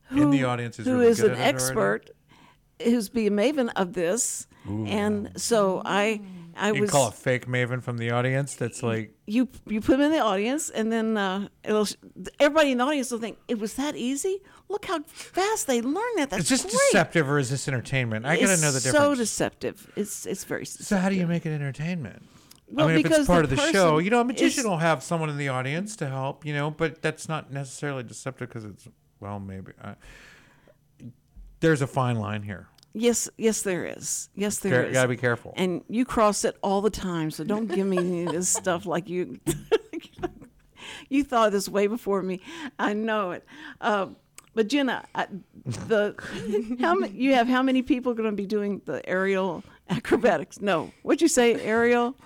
who 0.04 0.22
In 0.22 0.30
the 0.30 0.44
audience 0.44 0.78
is 0.78 0.86
who 0.86 0.94
really 0.94 1.08
is 1.08 1.20
good 1.20 1.32
an 1.32 1.38
expert. 1.38 1.74
it 1.74 1.76
already? 1.78 2.12
Expert, 2.80 2.90
who's 2.90 3.08
be 3.08 3.26
a 3.26 3.30
maven 3.30 3.70
of 3.76 3.92
this, 3.92 4.46
and 4.66 5.32
so 5.36 5.82
I 5.84 6.20
I 6.56 6.72
you 6.72 6.82
was 6.82 6.90
call 6.90 7.08
a 7.08 7.12
fake 7.12 7.46
maven 7.46 7.82
from 7.82 7.98
the 7.98 8.10
audience. 8.10 8.54
That's 8.54 8.82
like 8.82 9.14
you 9.26 9.48
you 9.66 9.80
put 9.80 9.92
them 9.92 10.02
in 10.02 10.12
the 10.12 10.20
audience, 10.20 10.70
and 10.70 10.92
then 10.92 11.16
uh, 11.16 11.48
it'll 11.64 11.86
everybody 12.38 12.72
in 12.72 12.78
the 12.78 12.84
audience 12.84 13.10
will 13.10 13.18
think 13.18 13.38
it 13.48 13.58
was 13.58 13.74
that 13.74 13.96
easy. 13.96 14.40
Look 14.68 14.84
how 14.86 15.02
fast 15.02 15.66
they 15.66 15.82
learn 15.82 15.94
that. 16.16 16.30
That's 16.30 16.44
Is 16.44 16.48
this 16.48 16.62
great. 16.62 16.72
deceptive 16.92 17.28
or 17.28 17.38
is 17.38 17.50
this 17.50 17.66
entertainment? 17.66 18.26
I 18.26 18.36
gotta 18.36 18.60
know 18.60 18.70
the 18.70 18.80
difference. 18.80 18.96
So 18.96 19.14
deceptive. 19.14 19.90
It's 19.96 20.26
it's 20.26 20.44
very. 20.44 20.66
So 20.66 20.96
how 20.96 21.08
do 21.08 21.16
you 21.16 21.26
make 21.26 21.46
it 21.46 21.52
entertainment? 21.52 22.22
Well, 22.72 22.86
I 22.86 22.90
mean, 22.90 22.98
if 22.98 23.02
because 23.02 23.18
it's 23.20 23.26
part 23.26 23.48
the 23.48 23.54
of 23.54 23.58
the 23.60 23.72
show, 23.72 23.98
you 23.98 24.10
know, 24.10 24.20
a 24.20 24.24
magician 24.24 24.60
is- 24.60 24.66
will 24.66 24.78
have 24.78 25.02
someone 25.02 25.28
in 25.28 25.36
the 25.38 25.48
audience 25.48 25.96
to 25.96 26.08
help, 26.08 26.46
you 26.46 26.54
know, 26.54 26.70
but 26.70 27.02
that's 27.02 27.28
not 27.28 27.52
necessarily 27.52 28.04
deceptive 28.04 28.48
because 28.48 28.64
it's 28.64 28.86
well, 29.18 29.40
maybe. 29.40 29.72
Uh, 29.82 29.94
there's 31.60 31.82
a 31.82 31.86
fine 31.86 32.16
line 32.16 32.42
here. 32.42 32.66
Yes, 32.92 33.28
yes, 33.38 33.62
there 33.62 33.84
is. 33.86 34.30
Yes, 34.34 34.58
there 34.58 34.72
Care- 34.72 34.84
is. 34.86 34.92
gotta 34.92 35.08
be 35.08 35.16
careful. 35.16 35.54
And 35.56 35.82
you 35.88 36.04
cross 36.04 36.44
it 36.44 36.56
all 36.62 36.80
the 36.80 36.90
time, 36.90 37.30
so 37.30 37.44
don't 37.44 37.66
give 37.66 37.86
me 37.86 37.98
any 37.98 38.24
of 38.24 38.32
this 38.32 38.48
stuff 38.48 38.84
like 38.84 39.08
you. 39.08 39.38
you 41.08 41.22
thought 41.22 41.52
this 41.52 41.68
way 41.68 41.86
before 41.86 42.22
me. 42.22 42.40
I 42.78 42.94
know 42.94 43.30
it. 43.30 43.46
Uh, 43.80 44.08
but 44.54 44.68
Jenna, 44.68 45.04
I, 45.14 45.28
the 45.64 46.16
how 46.80 46.96
many, 46.96 47.16
you 47.16 47.34
have 47.34 47.46
how 47.46 47.62
many 47.62 47.82
people 47.82 48.14
going 48.14 48.30
to 48.30 48.34
be 48.36 48.46
doing 48.46 48.82
the 48.84 49.08
aerial 49.08 49.62
acrobatics? 49.88 50.60
No, 50.60 50.90
what'd 51.02 51.22
you 51.22 51.28
say? 51.28 51.54
Aerial 51.54 52.16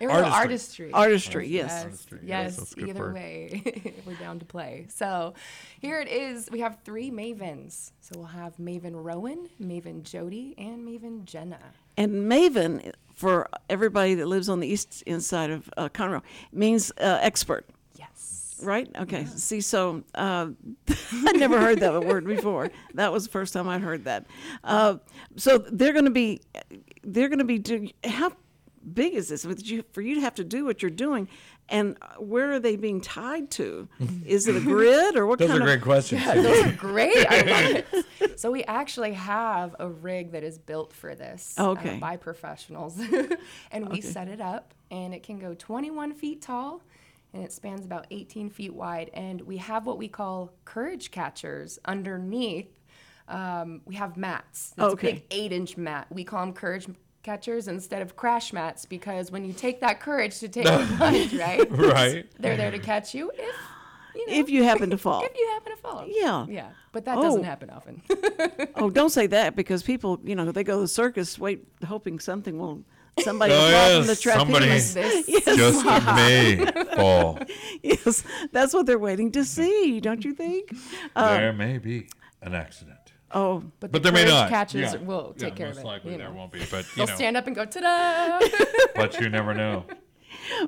Aerial 0.00 0.24
Artistry. 0.24 0.92
artistry. 0.92 0.92
artistry. 0.92 1.48
Yes. 1.48 1.70
Yes, 1.70 1.84
Artistry, 1.84 2.18
yes, 2.22 2.28
yes. 2.28 2.56
that's 2.56 2.78
either 2.78 3.00
word. 3.00 3.14
way, 3.14 3.94
we're 4.06 4.14
down 4.14 4.38
to 4.38 4.44
play. 4.44 4.86
So 4.88 5.34
here 5.80 6.00
it 6.00 6.08
is. 6.08 6.48
We 6.50 6.60
have 6.60 6.78
three 6.84 7.10
mavens. 7.10 7.92
So 8.00 8.12
we'll 8.16 8.26
have 8.26 8.56
Maven 8.58 8.92
Rowan, 8.94 9.48
Maven 9.60 10.02
Jody, 10.02 10.54
and 10.56 10.86
Maven 10.86 11.24
Jenna. 11.24 11.58
And 11.96 12.30
Maven, 12.30 12.92
for 13.14 13.48
everybody 13.68 14.14
that 14.14 14.26
lives 14.26 14.48
on 14.48 14.60
the 14.60 14.68
east 14.68 15.02
inside 15.02 15.50
of 15.50 15.68
uh, 15.76 15.88
Conroe, 15.88 16.22
means 16.52 16.92
uh, 17.00 17.18
expert. 17.20 17.66
Yes. 17.96 18.60
Right? 18.62 18.88
Okay. 18.96 19.24
See, 19.26 19.60
so 19.60 20.04
uh, 20.14 20.48
I 21.12 21.32
never 21.32 21.60
heard 21.60 21.80
that 21.80 22.04
word 22.04 22.24
before. 22.24 22.70
That 22.94 23.12
was 23.12 23.24
the 23.24 23.30
first 23.30 23.52
time 23.52 23.68
I'd 23.68 23.80
heard 23.80 24.04
that. 24.04 24.26
Uh, 24.62 24.98
so 25.36 25.58
they're 25.58 25.92
going 25.92 26.04
to 26.04 26.10
be, 26.12 26.40
they're 27.02 27.28
going 27.28 27.40
to 27.40 27.44
be 27.44 27.58
doing. 27.58 27.92
How 28.04 28.32
big 28.94 29.14
is 29.14 29.28
this? 29.28 29.44
With 29.44 29.66
you, 29.68 29.84
for 29.92 30.00
you 30.00 30.14
to 30.16 30.20
have 30.20 30.34
to 30.36 30.44
do 30.44 30.64
what 30.64 30.82
you're 30.82 30.90
doing, 30.90 31.28
and 31.68 31.96
where 32.18 32.52
are 32.52 32.58
they 32.60 32.76
being 32.76 33.00
tied 33.00 33.50
to? 33.52 33.88
Is 34.26 34.48
it 34.48 34.56
a 34.56 34.60
grid 34.60 35.16
or 35.16 35.26
what 35.26 35.38
Those 35.38 35.48
kind 35.48 35.60
are 35.60 35.62
of? 35.64 35.68
great 35.68 35.82
questions. 35.82 36.22
Yeah, 36.24 36.34
Those 36.40 36.64
are 36.66 36.72
great. 36.72 37.26
I 37.28 37.36
love 37.42 37.84
it. 37.92 38.04
So 38.38 38.52
we 38.52 38.62
actually 38.64 39.14
have 39.14 39.74
a 39.80 39.88
rig 39.88 40.30
that 40.32 40.44
is 40.44 40.58
built 40.58 40.92
for 40.92 41.14
this 41.16 41.54
uh, 41.58 41.70
Okay. 41.70 41.98
by 41.98 42.16
professionals, 42.16 42.96
and 43.72 43.88
we 43.88 44.00
set 44.00 44.28
it 44.28 44.40
up, 44.40 44.74
and 44.92 45.12
it 45.12 45.24
can 45.24 45.40
go 45.40 45.54
21 45.54 46.14
feet 46.14 46.40
tall, 46.40 46.80
and 47.34 47.42
it 47.42 47.52
spans 47.52 47.84
about 47.84 48.06
18 48.12 48.48
feet 48.50 48.72
wide, 48.72 49.10
and 49.12 49.40
we 49.40 49.56
have 49.56 49.86
what 49.86 49.98
we 49.98 50.06
call 50.06 50.52
courage 50.64 51.10
catchers 51.10 51.80
underneath. 51.84 52.68
Um, 53.26 53.80
we 53.84 53.96
have 53.96 54.16
mats. 54.16 54.72
It's 54.78 54.84
Okay. 54.94 55.08
a 55.10 55.12
big 55.14 55.24
eight-inch 55.32 55.76
mat. 55.76 56.06
We 56.10 56.22
call 56.24 56.44
them 56.46 56.54
courage 56.54 56.86
catchers 57.28 57.68
instead 57.68 58.00
of 58.00 58.16
crash 58.16 58.54
mats 58.54 58.86
because 58.86 59.30
when 59.30 59.44
you 59.44 59.52
take 59.52 59.80
that 59.80 60.00
courage 60.00 60.38
to 60.40 60.48
take 60.48 60.64
a 60.76 60.86
plunge, 60.96 61.34
right? 61.34 61.70
Right. 61.70 62.24
They're 62.38 62.56
there 62.56 62.70
to 62.70 62.78
catch 62.78 63.14
you 63.14 63.30
if 63.34 63.54
you 64.14 64.26
know, 64.26 64.32
If 64.40 64.48
you 64.48 64.64
happen 64.64 64.88
to 64.90 64.98
fall. 65.06 65.22
if 65.22 65.36
you 65.36 65.46
happen 65.54 65.72
to 65.76 65.78
fall. 65.86 66.04
Yeah. 66.08 66.46
Yeah. 66.48 66.68
But 66.92 67.04
that 67.04 67.18
Oh. 67.18 67.22
doesn't 67.22 67.44
happen 67.44 67.68
often. 67.70 68.00
Oh, 68.76 68.88
don't 68.98 69.10
say 69.10 69.26
that 69.26 69.54
because 69.56 69.82
people, 69.82 70.18
you 70.24 70.34
know, 70.34 70.50
they 70.50 70.64
go 70.64 70.76
to 70.76 70.80
the 70.80 70.88
circus, 70.88 71.38
wait, 71.38 71.58
hoping 71.86 72.18
something 72.18 72.58
will, 72.58 72.82
somebody 73.20 73.52
Oh, 73.52 73.58
will 73.58 73.70
fall 73.70 73.96
from 73.98 74.06
the 74.06 74.12
yes, 74.12 74.20
trapeze. 74.22 74.40
somebody- 74.40 74.68
this 75.26 75.44
Just 75.62 75.84
may 75.84 76.66
fall. 76.96 77.38
yes, 77.82 78.24
that's 78.52 78.72
what 78.72 78.86
they're 78.86 78.98
waiting 79.10 79.30
to 79.32 79.44
see, 79.44 80.00
don't 80.00 80.24
you 80.24 80.32
think? 80.34 80.64
there 81.14 81.50
um, 81.50 81.58
may 81.58 81.76
be 81.76 82.06
an 82.40 82.54
accident. 82.54 82.97
Oh, 83.32 83.62
but, 83.80 83.92
But 83.92 84.02
the 84.02 84.10
there 84.10 84.12
may 84.12 84.20
courage 84.22 84.32
not. 84.34 84.48
catchers 84.48 84.94
Yeah. 84.94 84.96
will 85.00 85.34
take 85.36 85.50
yeah, 85.50 85.54
care 85.56 85.66
most 85.68 85.78
of 85.78 85.84
it. 85.84 85.86
likely 85.86 86.12
you 86.12 86.18
there 86.18 86.28
know. 86.30 86.34
won't 86.34 86.52
be, 86.52 86.60
but 86.70 86.84
you 86.86 86.90
They'll 86.96 87.06
know, 87.06 87.14
stand 87.14 87.36
up 87.36 87.46
and 87.46 87.54
go 87.54 87.64
ta-da. 87.66 88.40
but 88.94 89.20
you 89.20 89.28
never 89.28 89.52
know. 89.54 89.84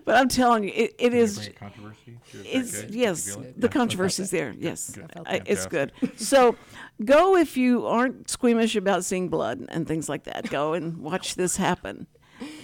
but 0.04 0.16
I'm 0.16 0.28
telling 0.28 0.64
you, 0.64 0.72
it, 0.74 0.94
it 0.98 1.14
is. 1.14 1.50
controversy. 1.58 2.18
It's 2.44 2.84
yes, 2.90 3.36
the 3.56 3.68
controversy 3.68 4.22
is 4.24 4.30
there. 4.30 4.54
Yes, 4.58 4.94
felt 5.14 5.26
I, 5.28 5.40
it's 5.46 5.66
good. 5.66 5.92
So, 6.16 6.56
go 7.04 7.36
if 7.36 7.56
you 7.56 7.86
aren't 7.86 8.28
squeamish 8.28 8.76
about 8.76 9.04
seeing 9.06 9.28
blood 9.28 9.64
and 9.70 9.86
things 9.88 10.08
like 10.08 10.24
that. 10.24 10.50
Go 10.50 10.74
and 10.74 10.98
watch 10.98 11.36
this 11.36 11.56
happen, 11.56 12.06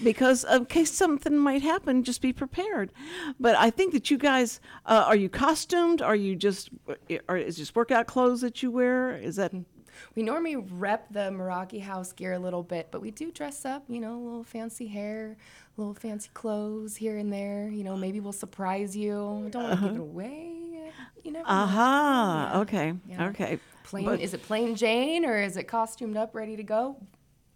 because 0.04 0.44
uh, 0.44 0.56
in 0.58 0.66
case 0.66 0.92
something 0.92 1.38
might 1.38 1.62
happen, 1.62 2.02
just 2.04 2.20
be 2.20 2.32
prepared. 2.34 2.92
But 3.40 3.56
I 3.56 3.70
think 3.70 3.92
that 3.94 4.10
you 4.10 4.18
guys 4.18 4.60
uh, 4.84 5.04
are 5.06 5.16
you 5.16 5.30
costumed? 5.30 6.02
Are 6.02 6.16
you 6.16 6.36
just? 6.36 6.68
Uh, 6.86 7.16
are 7.30 7.38
is 7.38 7.56
just 7.56 7.74
workout 7.74 8.06
clothes 8.06 8.42
that 8.42 8.62
you 8.62 8.70
wear? 8.70 9.16
Is 9.16 9.36
that? 9.36 9.52
Hmm. 9.52 9.62
We 10.14 10.22
normally 10.22 10.56
rep 10.56 11.12
the 11.12 11.30
Meraki 11.30 11.80
house 11.80 12.12
gear 12.12 12.32
a 12.32 12.38
little 12.38 12.62
bit, 12.62 12.88
but 12.90 13.00
we 13.00 13.10
do 13.10 13.30
dress 13.30 13.64
up, 13.64 13.84
you 13.88 14.00
know, 14.00 14.16
a 14.16 14.22
little 14.22 14.44
fancy 14.44 14.86
hair, 14.86 15.36
a 15.76 15.80
little 15.80 15.94
fancy 15.94 16.30
clothes 16.34 16.96
here 16.96 17.16
and 17.16 17.32
there. 17.32 17.68
You 17.68 17.84
know, 17.84 17.96
maybe 17.96 18.20
we'll 18.20 18.32
surprise 18.32 18.96
you. 18.96 19.48
Don't 19.50 19.62
want 19.62 19.72
to 19.72 19.76
give 19.76 19.84
uh-huh. 19.84 19.94
it 19.94 20.00
away. 20.00 20.52
You 21.24 21.32
never 21.32 21.46
know. 21.46 21.50
Uh-huh. 21.50 21.80
Aha. 21.80 22.60
Okay. 22.60 22.94
Yeah. 23.08 23.28
Okay. 23.28 23.58
Plain, 23.84 24.04
But- 24.04 24.20
is 24.20 24.34
it 24.34 24.42
plain 24.42 24.74
Jane 24.74 25.24
or 25.24 25.40
is 25.40 25.56
it 25.56 25.64
costumed 25.64 26.16
up, 26.16 26.34
ready 26.34 26.56
to 26.56 26.62
go? 26.62 26.96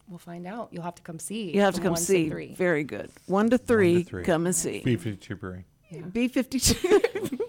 We'll 0.08 0.18
find 0.18 0.44
out. 0.46 0.70
You'll 0.72 0.82
have 0.82 0.96
to 0.96 1.02
come 1.02 1.20
see. 1.20 1.52
You 1.54 1.60
have 1.60 1.76
to 1.76 1.80
come 1.80 1.92
one 1.92 2.00
see. 2.00 2.28
three. 2.28 2.52
Very 2.54 2.82
good. 2.82 3.10
One 3.26 3.48
to 3.50 3.58
three. 3.58 4.02
three. 4.02 4.24
Come 4.24 4.46
and 4.46 4.54
see. 4.54 4.82
B52 4.84 5.38
Brewing. 5.38 5.64
B 6.12 6.28
fifty 6.28 6.58
two. 6.60 7.00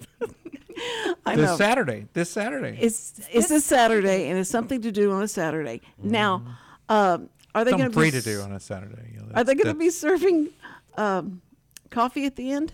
I 1.25 1.36
know. 1.36 1.41
This 1.43 1.57
Saturday. 1.57 2.07
This 2.13 2.29
Saturday. 2.31 2.77
It's 2.81 3.19
it's 3.31 3.49
this 3.49 3.65
Saturday, 3.65 4.29
and 4.29 4.39
it's 4.39 4.49
something 4.49 4.81
to 4.81 4.91
do 4.91 5.12
on 5.12 5.21
a 5.23 5.27
Saturday. 5.27 5.81
Now, 6.01 6.43
um, 6.89 7.29
are 7.53 7.63
they 7.63 7.71
going 7.71 7.84
Something 7.84 7.88
to 7.91 7.93
free 7.93 8.12
be 8.12 8.19
to 8.19 8.21
do 8.21 8.41
on 8.41 8.51
a 8.53 8.60
Saturday. 8.60 9.12
You 9.13 9.19
know, 9.21 9.31
Are 9.36 9.43
they 9.43 9.53
going 9.55 9.67
to 9.67 9.79
be 9.79 9.89
serving 9.89 10.49
um, 10.97 11.41
coffee 11.89 12.25
at 12.25 12.36
the 12.38 12.51
end 12.51 12.73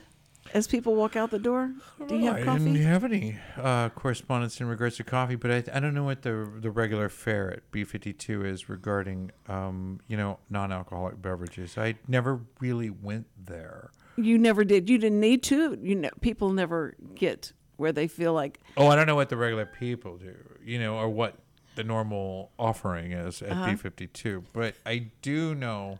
as 0.53 0.65
people 0.67 0.95
walk 0.95 1.15
out 1.17 1.29
the 1.31 1.39
door? 1.39 1.71
Do 2.07 2.15
you 2.15 2.29
Oh, 2.29 2.33
have 2.33 2.41
I 2.41 2.45
coffee? 2.45 2.63
didn't 2.65 2.81
have 2.83 3.03
any 3.03 3.37
uh, 3.57 3.89
correspondence 3.89 4.61
in 4.61 4.67
regards 4.67 4.95
to 4.97 5.03
coffee, 5.03 5.35
but 5.35 5.51
I, 5.51 5.63
I 5.73 5.79
don't 5.81 5.93
know 5.93 6.03
what 6.05 6.21
the 6.21 6.49
the 6.61 6.71
regular 6.71 7.09
fare 7.09 7.51
at 7.51 7.69
B 7.71 7.83
fifty 7.83 8.13
two 8.13 8.45
is 8.45 8.69
regarding 8.69 9.31
um, 9.49 9.99
you 10.07 10.15
know 10.15 10.39
non 10.49 10.71
alcoholic 10.71 11.21
beverages. 11.21 11.77
I 11.77 11.95
never 12.07 12.39
really 12.61 12.89
went 12.89 13.27
there. 13.37 13.91
You 14.15 14.37
never 14.37 14.63
did. 14.63 14.89
You 14.89 14.97
didn't 14.99 15.19
need 15.19 15.43
to. 15.43 15.77
You 15.81 15.95
know, 15.95 16.09
people 16.21 16.51
never 16.53 16.95
get 17.13 17.51
where 17.77 17.91
they 17.91 18.07
feel 18.07 18.33
like 18.33 18.59
Oh, 18.75 18.87
I 18.87 18.95
don't 18.95 19.07
know 19.07 19.15
what 19.15 19.29
the 19.29 19.37
regular 19.37 19.65
people 19.65 20.17
do, 20.17 20.35
you 20.63 20.77
know, 20.79 20.95
or 20.97 21.07
what 21.09 21.35
the 21.75 21.83
normal 21.83 22.51
offering 22.59 23.11
is 23.11 23.41
at 23.41 23.51
Uh-huh. 23.51 23.71
B 23.71 23.75
fifty 23.75 24.07
two. 24.07 24.43
But 24.53 24.75
I 24.85 25.07
do 25.21 25.55
know 25.55 25.99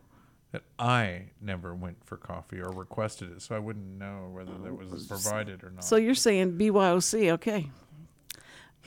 that 0.52 0.64
I 0.80 1.26
never 1.42 1.74
went 1.76 1.98
for 2.06 2.18
coffee 2.18 2.60
or 2.60 2.72
requested 2.72 3.32
it, 3.32 3.42
so 3.42 3.56
I 3.56 3.60
wouldn't 3.60 4.00
know 4.00 4.30
whether 4.32 4.52
that 4.64 4.74
was 4.74 5.06
provided 5.08 5.64
or 5.64 5.72
not. 5.72 5.84
So 5.84 5.98
you're 5.98 6.16
saying 6.16 6.58
BYOC? 6.58 7.32
Okay, 7.34 7.70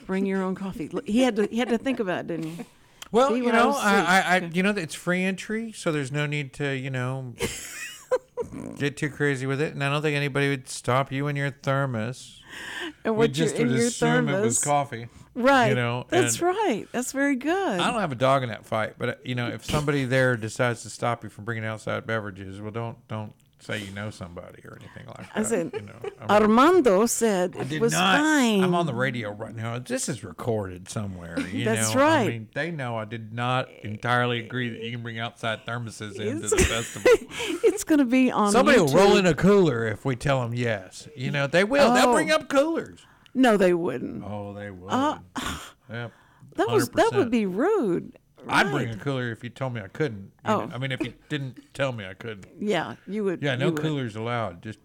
bring 0.05 0.25
your 0.25 0.41
own 0.43 0.55
coffee. 0.55 0.89
He 1.05 1.21
had 1.21 1.35
to. 1.37 1.45
He 1.47 1.59
had 1.59 1.69
to 1.69 1.77
think 1.77 1.99
about 1.99 2.21
it, 2.21 2.27
didn't 2.27 2.45
he? 2.45 2.65
Well, 3.11 3.35
you 3.37 3.51
know, 3.51 3.73
BYOC. 3.73 3.83
I, 3.83 4.21
I, 4.21 4.35
I, 4.37 4.49
you 4.53 4.63
know, 4.63 4.71
it's 4.71 4.95
free 4.95 5.23
entry, 5.23 5.71
so 5.71 5.91
there's 5.91 6.11
no 6.11 6.25
need 6.25 6.53
to, 6.53 6.75
you 6.75 6.89
know, 6.89 7.33
get 8.77 8.97
too 8.97 9.09
crazy 9.09 9.45
with 9.45 9.61
it. 9.61 9.73
And 9.73 9.83
I 9.83 9.89
don't 9.89 10.01
think 10.01 10.15
anybody 10.15 10.49
would 10.49 10.67
stop 10.69 11.11
you 11.11 11.27
in 11.27 11.35
your 11.35 11.51
thermos. 11.51 12.37
And 13.05 13.15
We 13.15 13.19
what 13.27 13.37
you're 13.37 13.47
just 13.47 13.57
would 13.57 13.69
your 13.71 13.87
assume 13.87 14.27
thermos, 14.27 14.39
it 14.41 14.43
was 14.43 14.59
coffee. 14.63 15.07
right? 15.35 15.69
you 15.69 15.75
know, 15.75 16.05
that's 16.09 16.33
and- 16.35 16.41
right. 16.47 16.85
That's 16.91 17.13
very 17.13 17.37
good. 17.37 17.79
I 17.79 17.89
don't 17.89 18.01
have 18.01 18.11
a 18.11 18.15
dog 18.15 18.43
in 18.43 18.49
that 18.49 18.65
fight, 18.65 18.95
but 18.97 19.09
uh, 19.09 19.13
you 19.23 19.35
know, 19.35 19.47
if 19.47 19.63
somebody 19.63 20.03
there 20.03 20.35
decides 20.35 20.83
to 20.83 20.89
stop 20.89 21.23
you 21.23 21.29
from 21.29 21.45
bringing 21.45 21.63
outside 21.63 22.05
beverages, 22.05 22.59
well, 22.59 22.71
don't 22.71 22.97
don't 23.07 23.31
say 23.61 23.79
you 23.79 23.91
know 23.91 24.09
somebody 24.09 24.61
or 24.65 24.77
anything 24.81 25.05
like 25.07 25.17
that. 25.17 25.29
I 25.35 25.43
said, 25.43 25.71
you 25.73 25.81
know, 25.81 25.93
I 26.19 26.39
mean, 26.39 26.43
Armando 26.43 27.05
said 27.05 27.55
it 27.55 27.79
was 27.79 27.93
not. 27.93 28.17
fine. 28.19 28.63
I'm 28.63 28.73
on 28.75 28.85
the 28.87 28.93
radio 28.93 29.31
right 29.31 29.55
now. 29.55 29.77
This 29.79 30.09
is 30.09 30.23
recorded 30.23 30.89
somewhere. 30.89 31.37
You 31.51 31.65
That's 31.65 31.93
know? 31.93 32.01
right. 32.01 32.21
I 32.21 32.27
mean, 32.27 32.49
they 32.55 32.71
know 32.71 32.97
I 32.97 33.05
did 33.05 33.33
not 33.33 33.69
entirely 33.83 34.39
agree 34.39 34.69
that 34.69 34.81
you 34.81 34.91
can 34.91 35.03
bring 35.03 35.19
outside 35.19 35.65
thermoses 35.65 36.19
into 36.19 36.47
the 36.47 36.57
festival. 36.63 37.11
It's 37.63 37.83
going 37.83 37.99
to 37.99 38.05
be 38.05 38.31
on. 38.31 38.51
Somebody 38.51 38.79
will 38.79 38.87
roll 38.93 39.17
in 39.17 39.25
a 39.25 39.33
cooler 39.33 39.87
if 39.87 40.05
we 40.05 40.15
tell 40.15 40.41
them 40.41 40.53
yes. 40.53 41.07
You 41.15 41.31
know, 41.31 41.47
they 41.47 41.63
will. 41.63 41.93
They'll 41.93 42.09
Oh. 42.09 42.13
bring 42.13 42.31
up 42.31 42.47
coolers. 42.49 43.05
No, 43.33 43.57
they 43.57 43.73
wouldn't. 43.73 44.23
Oh, 44.23 44.53
they 44.53 44.67
uh, 44.69 44.73
will. 44.73 45.19
yep. 45.89 46.11
That 46.55 46.69
was 46.69 46.89
that 46.89 47.11
would 47.13 47.31
be 47.31 47.45
rude. 47.45 48.17
I'd 48.47 48.71
bring 48.71 48.89
a 48.89 48.95
cooler 48.97 49.31
if 49.31 49.43
you 49.43 49.49
told 49.49 49.73
me 49.73 49.81
I 49.81 49.87
couldn't. 49.87 50.31
You 50.45 50.51
Oh. 50.51 50.65
know, 50.65 50.75
I 50.75 50.77
mean, 50.77 50.91
if 50.91 51.01
you 51.03 51.13
didn't 51.29 51.59
tell 51.73 51.91
me 51.91 52.05
I 52.05 52.13
couldn't. 52.13 52.45
Yeah, 52.59 52.95
you 53.07 53.23
would. 53.23 53.41
Yeah, 53.41 53.55
no 53.55 53.67
you 53.67 53.71
would. 53.73 53.81
coolers 53.81 54.15
allowed. 54.15 54.61
Just 54.61 54.79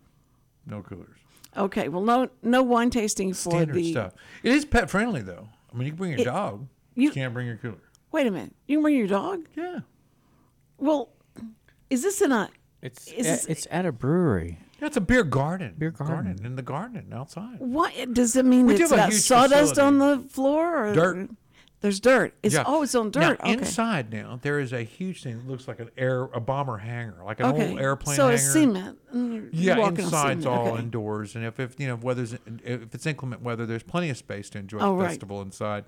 no 0.67 0.83
coolers. 0.83 1.19
Okay, 1.57 1.89
well, 1.89 2.03
no, 2.03 2.29
no 2.43 2.63
wine 2.63 2.91
tasting 2.91 3.33
for 3.33 3.51
Standard 3.51 3.77
the. 3.77 3.91
stuff. 3.93 4.13
It 4.43 4.53
is 4.53 4.65
pet 4.65 4.91
friendly 4.91 5.23
though. 5.23 5.49
I 5.73 5.77
mean, 5.77 5.87
you 5.87 5.93
can 5.93 5.99
bring 5.99 6.13
your 6.13 6.25
dog. 6.25 6.67
You, 6.95 7.05
you- 7.05 7.11
can't 7.13 7.33
bring 7.35 7.47
your 7.47 7.57
cooler. 7.57 7.79
Wait 8.13 8.27
a 8.27 8.31
minute, 8.31 8.53
you 8.67 8.77
can 8.79 8.83
bring 8.83 8.97
your 8.97 9.07
dog. 9.09 9.47
Yeah. 9.55 9.81
Well, 10.79 11.11
is 11.91 12.03
this 12.03 12.21
in 12.21 12.33
a? 12.33 12.51
It's 12.83 13.09
Is 13.09 13.27
a- 13.27 13.31
this- 13.31 13.47
it's 13.47 13.67
at 13.71 13.87
a 13.87 13.93
brewery. 13.93 14.59
That's 14.79 14.99
a 14.99 15.01
beer 15.01 15.25
garden. 15.25 15.75
Beer 15.79 15.91
garden. 15.91 16.39
in 16.45 16.55
the 16.57 16.63
garden 16.63 17.11
outside. 17.11 17.59
What 17.61 18.13
does 18.13 18.37
it 18.37 18.45
mean? 18.45 18.67
We 18.67 18.77
do 18.77 18.83
It's 18.83 18.91
have 18.91 18.99
got 18.99 19.11
huge 19.11 19.23
sawdust 19.23 19.79
on 19.79 19.99
the 19.99 20.19
floor 20.29 20.89
or 20.89 20.95
Dirt. 20.95 21.31
There's 21.87 22.01
dirt. 22.01 22.35
It's 22.43 22.55
Yeah. 22.57 22.65
oh, 22.67 22.83
it's 22.83 22.97
on 22.97 23.13
Now, 23.15 23.29
dirt. 23.31 23.41
okay. 23.41 23.53
inside 23.53 24.13
now 24.13 24.41
there 24.43 24.59
is 24.59 24.73
a 24.73 24.83
huge 24.83 25.23
thing 25.23 25.39
that 25.39 25.47
looks 25.47 25.69
like 25.69 25.79
an 25.79 25.91
air 25.97 26.25
a 26.35 26.41
bomber 26.41 26.79
hangar, 26.79 27.23
like 27.25 27.39
an 27.39 27.47
okay. 27.47 27.71
old 27.71 27.81
airplane 27.81 28.17
so 28.17 28.23
hangar. 28.25 28.35
it's 28.35 28.53
cement. 28.53 28.99
you're- 29.15 29.49
you're 29.53 29.77
Yeah, 29.79 29.89
inside's 29.89 30.45
all 30.47 30.69
okay. 30.71 30.83
indoors, 30.83 31.37
and 31.37 31.45
if, 31.45 31.61
if 31.61 31.79
you 31.79 31.87
know 31.87 31.95
weather's 31.95 32.33
if 32.65 32.93
it's 32.93 33.07
inclement 33.07 33.43
weather, 33.43 33.67
there's 33.67 33.85
plenty 33.85 34.11
of 34.11 34.17
space 34.17 34.51
to 34.51 34.59
enjoy 34.59 34.79
Oh, 34.81 34.97
the 34.97 35.03
right. 35.05 35.09
festival 35.11 35.41
inside. 35.43 35.85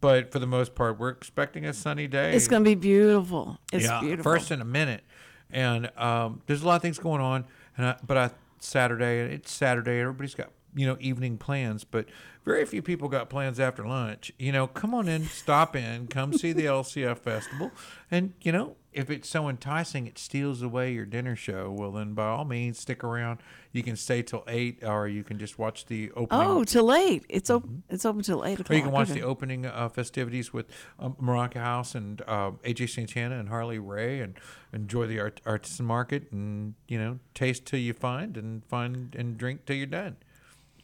But 0.00 0.32
for 0.32 0.40
the 0.40 0.46
most 0.46 0.74
part, 0.74 0.98
we're 0.98 1.08
expecting 1.10 1.64
a 1.64 1.72
sunny 1.72 2.08
day. 2.08 2.32
It's 2.34 2.48
gonna 2.48 2.64
be 2.64 2.74
beautiful. 2.74 3.58
It's 3.72 3.84
yeah, 3.84 4.00
beautiful. 4.00 4.24
first 4.32 4.50
in 4.50 4.60
a 4.60 4.64
minute, 4.64 5.04
and 5.52 5.90
um, 5.96 6.42
there's 6.46 6.62
a 6.62 6.66
lot 6.66 6.76
of 6.76 6.82
things 6.82 6.98
going 6.98 7.20
on. 7.20 7.44
And 7.76 7.86
I, 7.86 7.96
but 8.04 8.16
I 8.16 8.30
Saturday, 8.64 9.20
it's 9.34 9.52
Saturday. 9.52 10.00
Everybody's 10.00 10.34
got 10.34 10.50
you 10.74 10.86
know 10.86 10.96
evening 11.00 11.38
plans, 11.38 11.84
but 11.84 12.06
very 12.44 12.64
few 12.64 12.82
people 12.82 13.08
got 13.08 13.28
plans 13.28 13.58
after 13.60 13.86
lunch. 13.86 14.32
You 14.38 14.52
know, 14.52 14.66
come 14.66 14.94
on 14.94 15.08
in, 15.08 15.24
stop 15.24 15.74
in, 15.76 16.06
come 16.06 16.32
see 16.32 16.52
the 16.52 16.66
LCF 16.66 17.18
festival, 17.18 17.70
and 18.10 18.34
you 18.40 18.52
know 18.52 18.76
if 18.98 19.10
it's 19.10 19.28
so 19.28 19.48
enticing, 19.48 20.08
it 20.08 20.18
steals 20.18 20.60
away 20.60 20.92
your 20.92 21.06
dinner 21.06 21.36
show. 21.36 21.70
Well, 21.70 21.92
then 21.92 22.14
by 22.14 22.26
all 22.26 22.44
means, 22.44 22.80
stick 22.80 23.04
around. 23.04 23.38
You 23.70 23.84
can 23.84 23.94
stay 23.94 24.22
till 24.22 24.42
eight, 24.48 24.82
or 24.82 25.06
you 25.06 25.22
can 25.22 25.38
just 25.38 25.56
watch 25.56 25.86
the 25.86 26.10
opening. 26.16 26.48
oh, 26.48 26.64
till 26.64 26.92
eight. 26.92 27.24
It's 27.28 27.48
open. 27.48 27.84
It's 27.88 28.04
open 28.04 28.22
till 28.22 28.44
eight 28.44 28.54
o'clock. 28.54 28.70
Or 28.70 28.74
you 28.74 28.82
can 28.82 28.90
watch 28.90 29.10
okay. 29.10 29.20
the 29.20 29.26
opening 29.26 29.66
uh, 29.66 29.88
festivities 29.88 30.52
with 30.52 30.66
um, 30.98 31.14
Meraki 31.22 31.58
House 31.58 31.94
and 31.94 32.22
uh, 32.26 32.50
AJ 32.64 32.90
Santana 32.90 33.38
and 33.38 33.48
Harley 33.48 33.78
Ray, 33.78 34.18
and 34.18 34.34
enjoy 34.72 35.06
the 35.06 35.20
art- 35.20 35.40
artisan 35.46 35.86
market, 35.86 36.32
and 36.32 36.74
you 36.88 36.98
know, 36.98 37.20
taste 37.34 37.66
till 37.66 37.78
you 37.78 37.92
find, 37.92 38.36
and 38.36 38.64
find 38.64 39.14
and 39.14 39.38
drink 39.38 39.64
till 39.64 39.76
you're 39.76 39.86
done. 39.86 40.16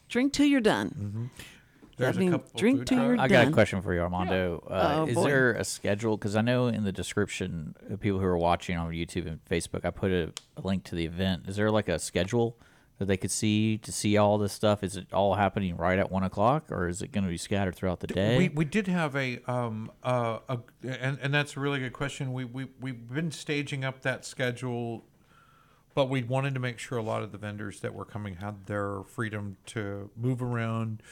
drink 0.08 0.32
till 0.32 0.46
you're 0.46 0.60
done. 0.60 0.90
Mm-hmm. 0.90 1.26
There's 1.96 2.18
mean 2.18 2.28
a 2.28 2.38
couple 2.38 2.58
drink 2.58 2.78
food 2.78 2.86
till 2.88 2.98
you're 3.02 3.14
trucks. 3.16 3.24
I 3.24 3.28
got 3.28 3.48
a 3.48 3.50
question 3.52 3.82
for 3.82 3.94
you, 3.94 4.00
Armando. 4.00 4.62
Uh, 4.68 4.94
Oh, 4.98 5.06
is 5.06 5.14
boy. 5.14 5.24
there 5.24 5.52
a 5.52 5.64
schedule? 5.64 6.16
Because 6.16 6.36
I 6.36 6.40
know 6.40 6.66
in 6.66 6.84
the 6.84 6.92
description, 6.92 7.74
of 7.88 8.00
people 8.00 8.18
who 8.18 8.26
are 8.26 8.38
watching 8.38 8.76
on 8.76 8.90
YouTube 8.92 9.26
and 9.26 9.44
Facebook, 9.44 9.84
I 9.84 9.90
put 9.90 10.10
a, 10.10 10.32
a 10.56 10.60
link 10.62 10.84
to 10.84 10.94
the 10.94 11.04
event. 11.04 11.44
Is 11.48 11.56
there 11.56 11.70
like 11.70 11.88
a 11.88 11.98
schedule 11.98 12.56
that 12.98 13.06
they 13.06 13.16
could 13.16 13.30
see 13.30 13.76
to 13.78 13.90
see 13.90 14.16
all 14.16 14.38
this 14.38 14.52
stuff? 14.52 14.82
Is 14.84 14.96
it 14.96 15.06
all 15.12 15.34
happening 15.34 15.76
right 15.76 15.98
at 15.98 16.10
one 16.12 16.22
o'clock, 16.22 16.70
or 16.70 16.86
is 16.88 17.02
it 17.02 17.10
going 17.12 17.24
to 17.24 17.30
be 17.30 17.36
scattered 17.36 17.74
throughout 17.74 18.00
the 18.00 18.06
day? 18.06 18.38
We, 18.38 18.48
we 18.50 18.64
did 18.64 18.86
have 18.86 19.16
a 19.16 19.38
um 19.46 19.90
uh 20.02 20.38
a, 20.48 20.58
and 20.84 21.18
and 21.20 21.34
that's 21.34 21.56
a 21.56 21.60
really 21.60 21.80
good 21.80 21.92
question. 21.92 22.32
We 22.32 22.44
we 22.44 22.68
we've 22.80 23.12
been 23.12 23.32
staging 23.32 23.84
up 23.84 24.02
that 24.02 24.24
schedule, 24.24 25.04
but 25.94 26.08
we 26.08 26.22
wanted 26.22 26.54
to 26.54 26.60
make 26.60 26.78
sure 26.78 26.96
a 26.98 27.02
lot 27.02 27.22
of 27.22 27.32
the 27.32 27.38
vendors 27.38 27.80
that 27.80 27.94
were 27.94 28.04
coming 28.04 28.36
had 28.36 28.66
their 28.66 29.02
freedom 29.02 29.56
to 29.66 30.10
move 30.16 30.40
around, 30.40 31.02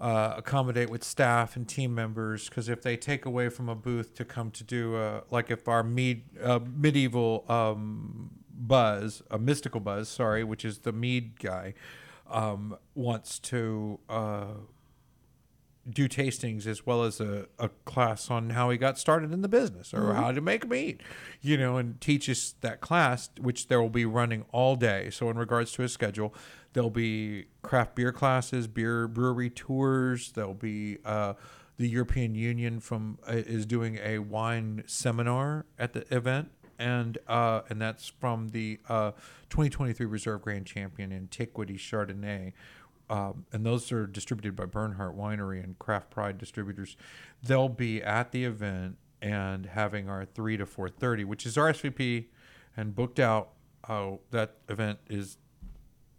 uh, 0.00 0.34
accommodate 0.36 0.88
with 0.88 1.04
staff 1.04 1.56
and 1.56 1.68
team 1.68 1.94
members. 1.94 2.48
Because 2.48 2.68
if 2.68 2.82
they 2.82 2.96
take 2.96 3.24
away 3.24 3.48
from 3.48 3.68
a 3.68 3.74
booth 3.74 4.14
to 4.14 4.24
come 4.24 4.50
to 4.52 4.64
do 4.64 4.96
a 4.96 5.22
like 5.30 5.50
if 5.50 5.68
our 5.68 5.82
mead 5.82 6.24
uh, 6.42 6.60
medieval 6.74 7.44
um 7.48 8.30
buzz 8.62 9.22
a 9.30 9.38
mystical 9.38 9.80
buzz 9.80 10.06
sorry 10.06 10.44
which 10.44 10.66
is 10.66 10.80
the 10.80 10.92
mead 10.92 11.40
guy 11.40 11.72
um 12.28 12.76
wants 12.94 13.38
to 13.38 13.98
uh 14.10 14.48
do 15.90 16.08
tastings 16.08 16.66
as 16.66 16.86
well 16.86 17.02
as 17.02 17.20
a, 17.20 17.46
a 17.58 17.68
class 17.84 18.30
on 18.30 18.50
how 18.50 18.70
he 18.70 18.78
got 18.78 18.98
started 18.98 19.32
in 19.32 19.42
the 19.42 19.48
business 19.48 19.92
or 19.92 20.14
how 20.14 20.32
to 20.32 20.40
make 20.40 20.68
meat, 20.68 21.00
you 21.40 21.56
know, 21.56 21.76
and 21.76 22.00
teaches 22.00 22.54
that 22.60 22.80
class, 22.80 23.30
which 23.40 23.68
there 23.68 23.80
will 23.80 23.90
be 23.90 24.04
running 24.04 24.44
all 24.52 24.76
day. 24.76 25.10
So, 25.10 25.30
in 25.30 25.38
regards 25.38 25.72
to 25.72 25.82
his 25.82 25.92
schedule, 25.92 26.34
there'll 26.72 26.90
be 26.90 27.46
craft 27.62 27.94
beer 27.94 28.12
classes, 28.12 28.66
beer 28.66 29.08
brewery 29.08 29.50
tours. 29.50 30.32
There'll 30.32 30.54
be 30.54 30.98
uh, 31.04 31.34
the 31.76 31.88
European 31.88 32.34
Union 32.34 32.78
from 32.78 33.18
uh, 33.26 33.32
is 33.32 33.64
doing 33.66 33.98
a 34.02 34.18
wine 34.18 34.84
seminar 34.86 35.66
at 35.78 35.92
the 35.92 36.14
event. 36.14 36.50
And 36.78 37.18
uh, 37.28 37.62
and 37.68 37.80
that's 37.80 38.08
from 38.08 38.48
the 38.48 38.80
uh, 38.88 39.10
2023 39.50 40.06
Reserve 40.06 40.40
Grand 40.40 40.64
Champion 40.64 41.12
Antiquity 41.12 41.76
Chardonnay, 41.76 42.54
um, 43.10 43.44
and 43.52 43.66
those 43.66 43.90
are 43.90 44.06
distributed 44.06 44.54
by 44.54 44.64
Bernhardt 44.66 45.16
Winery 45.16 45.62
and 45.62 45.78
Craft 45.78 46.10
Pride 46.10 46.38
distributors. 46.38 46.96
They'll 47.42 47.68
be 47.68 48.00
at 48.02 48.30
the 48.30 48.44
event 48.44 48.98
and 49.20 49.66
having 49.66 50.08
our 50.08 50.24
three 50.24 50.56
to 50.56 50.64
four 50.64 50.88
thirty, 50.88 51.24
which 51.24 51.44
is 51.44 51.56
RSVP 51.56 52.26
and 52.76 52.94
booked 52.94 53.18
out. 53.18 53.50
Oh, 53.88 54.20
that 54.30 54.56
event 54.68 55.00
is 55.08 55.38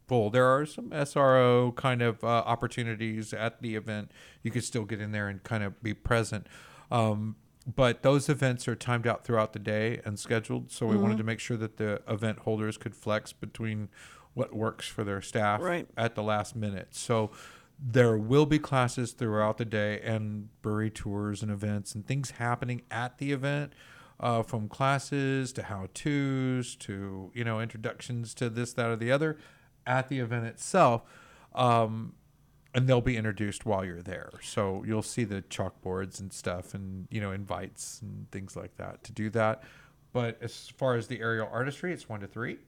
full. 0.08 0.30
There 0.30 0.46
are 0.46 0.66
some 0.66 0.90
SRO 0.90 1.74
kind 1.76 2.02
of 2.02 2.22
uh, 2.24 2.28
opportunities 2.28 3.34
at 3.34 3.62
the 3.62 3.76
event. 3.76 4.12
You 4.44 4.52
could 4.52 4.66
still 4.66 4.84
get 4.84 5.00
in 5.00 5.14
there 5.14 5.30
and 5.30 5.42
kind 5.44 5.64
of 5.64 5.82
be 5.82 5.94
present. 5.94 6.48
Um, 6.92 7.38
but 7.66 8.02
those 8.02 8.28
events 8.28 8.68
are 8.68 8.76
timed 8.76 9.08
out 9.08 9.24
throughout 9.24 9.54
the 9.54 9.60
day 9.60 10.02
and 10.04 10.20
scheduled. 10.20 10.72
So 10.72 10.86
we 10.88 10.98
wanted 10.98 11.18
to 11.20 11.24
make 11.24 11.40
sure 11.40 11.56
that 11.58 11.78
the 11.78 12.02
event 12.08 12.40
holders 12.40 12.78
could 12.78 12.96
flex 12.96 13.32
between 13.32 13.88
what 14.34 14.54
works 14.56 14.88
for 14.88 15.04
their 15.04 15.22
staff 15.22 15.62
Right. 15.62 15.88
at 15.98 16.16
the 16.16 16.24
last 16.24 16.56
minute. 16.56 16.90
So 16.96 17.32
there 17.80 18.18
will 18.18 18.46
be 18.46 18.60
classes 18.60 19.12
throughout 19.14 19.58
the 19.58 19.66
day 19.66 20.00
and 20.02 20.50
brewery 20.62 20.90
tours 20.92 21.42
and 21.42 21.52
events 21.52 21.96
and 21.96 22.06
things 22.06 22.32
happening 22.32 22.82
at 22.92 23.18
the 23.18 23.32
event. 23.32 23.74
Uh, 24.20 24.44
from 24.44 24.68
classes 24.68 25.52
to 25.52 25.64
how 25.64 25.88
tos 25.96 26.76
to 26.76 27.32
you 27.34 27.44
know 27.44 27.60
introductions 27.60 28.36
to 28.36 28.52
this 28.52 28.72
that 28.74 28.86
or 28.88 28.96
the 28.96 29.12
other 29.12 29.36
at 29.88 30.10
the 30.10 30.20
event 30.20 30.46
itself. 30.46 31.02
Um, 31.56 32.14
and 32.74 32.88
they'll 32.88 33.02
be 33.02 33.18
introduced 33.18 33.66
while 33.66 33.84
you're 33.84 34.02
there. 34.04 34.30
So 34.42 34.84
you'll 34.86 35.02
see 35.02 35.24
the 35.24 35.42
chalkboards 35.42 36.20
and 36.22 36.32
stuff 36.32 36.74
and, 36.74 37.08
you 37.12 37.20
know, 37.20 37.32
invites 37.32 38.00
and 38.02 38.30
things 38.32 38.56
like 38.56 38.78
that 38.78 39.04
to 39.06 39.12
do 39.12 39.30
that. 39.32 39.64
But 40.14 40.38
as 40.42 40.70
far 40.78 40.96
as 40.96 41.08
the 41.08 41.20
aerial 41.20 41.50
artistry, 41.52 41.92
it's 41.92 42.08
one 42.08 42.22
to 42.22 42.28
three. 42.28 42.60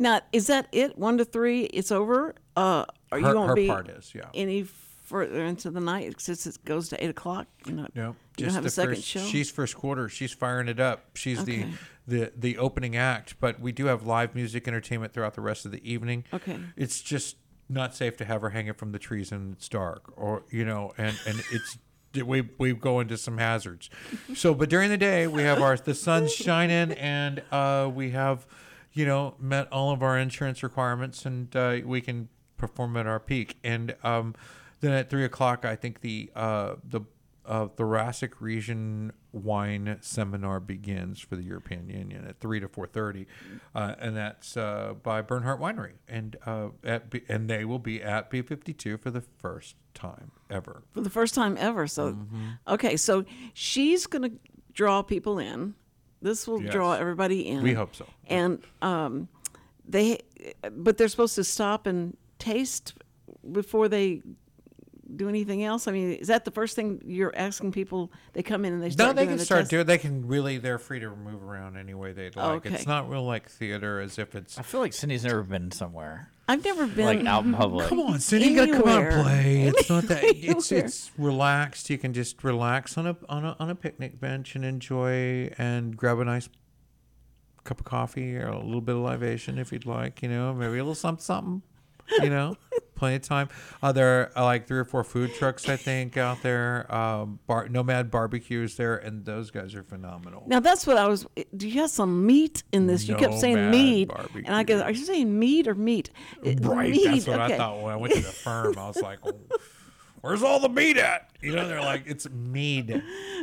Now, 0.00 0.20
is 0.32 0.46
that 0.48 0.66
it? 0.72 0.98
One 0.98 1.18
to 1.18 1.24
three, 1.24 1.64
it's 1.64 1.92
over. 1.92 2.34
Uh, 2.56 2.86
are 3.12 3.18
you 3.20 3.26
Her- 3.26 3.32
going 3.34 3.48
to 3.50 3.54
be 3.54 3.66
part 3.68 3.88
is, 3.88 4.12
yeah. 4.14 4.28
any 4.34 4.62
further 4.64 5.44
into 5.44 5.70
the 5.70 5.80
night 5.80 6.20
since 6.20 6.46
it 6.46 6.56
goes 6.64 6.88
to 6.88 7.04
eight 7.04 7.10
o'clock? 7.10 7.46
You 7.66 7.72
know, 7.74 7.86
No, 7.94 8.16
you 8.38 8.46
don't 8.46 8.54
have 8.54 8.64
a 8.64 8.70
second 8.70 8.96
first, 8.96 9.06
show. 9.06 9.20
She's 9.20 9.50
first 9.50 9.76
quarter. 9.76 10.08
She's 10.08 10.32
firing 10.32 10.68
it 10.68 10.80
up. 10.80 11.16
She's 11.16 11.40
Okay. 11.40 11.66
the, 12.06 12.22
the 12.22 12.32
the 12.36 12.58
opening 12.58 12.96
act. 12.96 13.34
But 13.40 13.60
we 13.60 13.72
do 13.72 13.86
have 13.86 14.04
live 14.06 14.34
music 14.34 14.66
entertainment 14.66 15.12
throughout 15.12 15.34
the 15.34 15.40
rest 15.42 15.66
of 15.66 15.70
the 15.72 15.88
evening. 15.90 16.24
Okay. 16.32 16.58
It's 16.76 17.00
just 17.02 17.36
not 17.68 17.94
safe 17.94 18.16
to 18.16 18.24
have 18.24 18.40
her 18.40 18.50
hanging 18.50 18.72
from 18.74 18.92
the 18.92 18.98
trees 18.98 19.30
and 19.30 19.52
it's 19.52 19.68
dark, 19.68 20.12
or 20.16 20.42
you 20.50 20.64
know, 20.64 20.92
and 20.96 21.16
and 21.26 21.42
it's 21.52 21.76
we 22.24 22.48
we 22.58 22.72
go 22.72 23.00
into 23.00 23.16
some 23.18 23.36
hazards. 23.38 23.90
So, 24.34 24.54
but 24.54 24.70
during 24.70 24.88
the 24.90 24.96
day 24.96 25.26
we 25.26 25.42
have 25.42 25.60
our 25.60 25.76
the 25.76 25.94
sun's 25.94 26.32
shining 26.46 26.92
and 26.92 27.42
uh, 27.52 27.88
we 27.94 28.10
have, 28.10 28.46
you 28.92 29.06
know, 29.06 29.34
met 29.38 29.70
all 29.72 29.92
of 29.92 30.02
our 30.02 30.18
insurance 30.18 30.62
requirements 30.62 31.24
and 31.24 31.54
uh, 31.54 31.78
we 31.84 32.00
can 32.00 32.28
perform 32.56 32.96
at 32.96 33.06
our 33.06 33.20
peak. 33.20 33.56
And 33.64 33.94
um, 34.02 34.34
then 34.80 34.92
at 34.92 35.10
three 35.10 35.24
o'clock, 35.24 35.64
I 35.64 35.76
think 35.76 36.00
the 36.00 36.30
uh, 36.34 36.76
the 36.84 37.02
uh, 37.46 37.68
thoracic 37.68 38.40
region 38.40 39.12
wine 39.32 39.96
seminar 40.00 40.60
begins 40.60 41.20
for 41.20 41.36
the 41.36 41.42
European 41.42 41.88
Union 41.88 42.26
at 42.26 42.38
three 42.38 42.60
to 42.60 42.68
four 42.68 42.86
thirty, 42.86 43.26
uh, 43.74 43.94
and 43.98 44.16
that's 44.16 44.56
uh, 44.56 44.94
by 45.02 45.22
Bernhardt 45.22 45.60
Winery, 45.60 45.94
and 46.08 46.36
uh, 46.46 46.68
at 46.84 47.10
B- 47.10 47.22
and 47.28 47.48
they 47.48 47.64
will 47.64 47.78
be 47.78 48.02
at 48.02 48.30
B 48.30 48.42
fifty 48.42 48.72
two 48.72 48.98
for 48.98 49.10
the 49.10 49.20
first 49.20 49.76
time 49.94 50.30
ever. 50.50 50.82
for 50.92 51.00
the 51.00 51.10
first 51.10 51.34
time 51.34 51.56
ever. 51.58 51.86
So, 51.86 52.16
okay, 52.68 52.96
so 52.96 53.24
she's 53.54 54.06
going 54.06 54.30
to 54.30 54.36
draw 54.72 55.02
people 55.02 55.38
in. 55.38 55.74
This 56.22 56.46
will 56.46 56.60
draw 56.60 56.94
everybody 56.94 57.48
in. 57.48 57.62
We 57.62 57.72
hope 57.72 57.94
so. 57.94 58.06
And 58.26 58.62
um, 58.82 59.28
they, 59.88 60.20
but 60.70 60.98
they're 60.98 61.08
supposed 61.08 61.34
to 61.36 61.44
stop 61.44 61.86
and 61.86 62.16
taste 62.38 62.94
before 63.52 63.88
they 63.88 64.22
do 65.16 65.28
anything 65.28 65.64
else. 65.64 65.88
I 65.88 65.92
mean, 65.92 66.12
is 66.12 66.28
that 66.28 66.44
the 66.44 66.50
first 66.50 66.76
thing 66.76 67.00
you're 67.04 67.34
asking 67.36 67.72
people? 67.72 68.12
They 68.32 68.42
come 68.42 68.64
in 68.64 68.72
and 68.72 68.82
they 68.82 68.90
start. 68.90 69.08
No, 69.08 69.12
they 69.12 69.22
doing 69.22 69.28
can 69.32 69.38
the 69.38 69.44
start 69.44 69.60
test? 69.62 69.70
doing. 69.70 69.86
They 69.86 69.98
can 69.98 70.26
really. 70.26 70.58
They're 70.58 70.78
free 70.78 71.00
to 71.00 71.14
move 71.14 71.42
around 71.42 71.76
any 71.76 71.94
way 71.94 72.12
they'd 72.12 72.36
like. 72.36 72.66
Okay. 72.66 72.74
It's 72.74 72.86
not 72.86 73.08
real 73.10 73.24
like 73.24 73.48
theater, 73.48 74.00
as 74.00 74.18
if 74.18 74.34
it's. 74.34 74.58
I 74.58 74.62
feel 74.62 74.80
like 74.80 74.92
Cindy's 74.92 75.24
never 75.24 75.42
been 75.42 75.70
somewhere 75.70 76.30
I've 76.50 76.64
never 76.64 76.84
been 76.88 77.04
like 77.06 77.26
out 77.26 77.44
in 77.44 77.54
public. 77.54 77.86
Come 77.86 78.00
on, 78.00 78.18
Cindy, 78.18 78.48
you 78.48 78.56
gotta 78.56 78.72
come 78.72 78.88
out 78.88 79.04
and 79.04 79.22
play. 79.22 79.62
It's 79.68 79.88
not 79.88 80.02
that. 80.08 80.24
It's 80.24 80.72
it's 80.72 81.12
relaxed. 81.16 81.88
You 81.90 81.96
can 81.96 82.12
just 82.12 82.42
relax 82.42 82.98
on 82.98 83.06
a 83.06 83.16
on 83.28 83.44
a 83.44 83.54
on 83.60 83.70
a 83.70 83.76
picnic 83.76 84.18
bench 84.18 84.56
and 84.56 84.64
enjoy 84.64 85.52
and 85.58 85.96
grab 85.96 86.18
a 86.18 86.24
nice 86.24 86.48
cup 87.62 87.78
of 87.78 87.86
coffee 87.86 88.36
or 88.36 88.48
a 88.48 88.58
little 88.58 88.80
bit 88.80 88.96
of 88.96 89.02
libation 89.02 89.60
if 89.60 89.70
you'd 89.70 89.86
like. 89.86 90.22
You 90.22 90.28
know, 90.28 90.52
maybe 90.52 90.72
a 90.72 90.82
little 90.82 90.96
something 90.96 91.22
something. 91.22 91.62
You 92.22 92.30
know, 92.30 92.56
plenty 92.96 93.16
of 93.16 93.22
time. 93.22 93.48
Uh, 93.82 93.92
there 93.92 94.30
are 94.36 94.44
like 94.44 94.66
three 94.66 94.78
or 94.78 94.84
four 94.84 95.04
food 95.04 95.34
trucks 95.34 95.68
I 95.68 95.76
think 95.76 96.16
out 96.16 96.42
there. 96.42 96.92
Um, 96.94 97.38
bar, 97.46 97.68
Nomad 97.68 98.10
Barbecues 98.10 98.76
there, 98.76 98.96
and 98.96 99.24
those 99.24 99.50
guys 99.50 99.74
are 99.74 99.82
phenomenal. 99.82 100.44
Now 100.46 100.60
that's 100.60 100.86
what 100.86 100.96
I 100.96 101.06
was. 101.08 101.26
Do 101.56 101.68
you 101.68 101.80
have 101.80 101.90
some 101.90 102.26
meat 102.26 102.62
in 102.72 102.86
this? 102.86 103.06
You 103.08 103.14
kept 103.16 103.34
saying 103.34 103.56
Nomad 103.56 103.70
meat, 103.72 104.08
barbecue. 104.08 104.42
and 104.46 104.54
I 104.54 104.62
guess 104.64 104.80
are 104.82 104.90
you 104.90 105.04
saying 105.04 105.38
meat 105.38 105.68
or 105.68 105.74
meat? 105.74 106.10
Uh, 106.44 106.52
Right, 106.60 106.90
meat, 106.90 107.04
that's 107.06 107.26
what 107.26 107.40
okay. 107.40 107.54
I 107.54 107.56
thought 107.56 107.80
when 107.80 107.92
I 107.92 107.96
went 107.96 108.14
to 108.14 108.20
the 108.20 108.32
firm. 108.32 108.76
I 108.78 108.86
was 108.88 109.00
like, 109.00 109.18
oh, 109.24 109.34
"Where's 110.20 110.42
all 110.42 110.60
the 110.60 110.68
meat 110.68 110.96
at?" 110.96 111.30
You 111.40 111.54
know, 111.54 111.66
they're 111.68 111.80
like, 111.80 112.04
"It's 112.06 112.28
mead." 112.30 113.02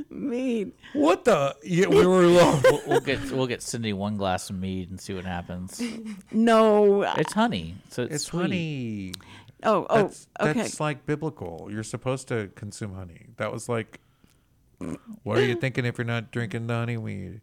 Meat. 0.09 0.75
What 0.93 1.25
the? 1.25 1.55
Yeah, 1.63 1.87
we 1.87 2.05
were 2.05 2.23
low. 2.27 2.59
we'll, 2.63 2.81
we'll 2.87 2.99
get 3.01 3.31
we'll 3.31 3.47
get 3.47 3.61
Cindy 3.61 3.93
one 3.93 4.17
glass 4.17 4.49
of 4.49 4.57
mead 4.57 4.89
and 4.89 4.99
see 4.99 5.13
what 5.13 5.25
happens. 5.25 5.81
No. 6.31 7.01
It's 7.03 7.33
honey, 7.33 7.75
so 7.89 8.03
it's, 8.03 8.15
It's 8.15 8.23
sweet. 8.25 8.41
honey. 8.41 9.11
Oh, 9.63 9.87
oh, 9.89 10.03
That's, 10.03 10.27
okay. 10.39 10.53
that's 10.53 10.79
like 10.79 11.05
biblical. 11.07 11.67
You're 11.71 11.83
supposed 11.83 12.27
to 12.27 12.49
consume 12.55 12.93
honey. 12.93 13.25
That 13.37 13.51
was 13.51 13.67
like, 13.67 13.99
what 15.23 15.39
are 15.39 15.43
you 15.45 15.55
thinking 15.55 15.83
if 15.85 15.97
you're 15.97 16.05
not 16.05 16.31
drinking 16.31 16.67
the 16.67 16.75
honey 16.75 16.97
weed? 16.97 17.41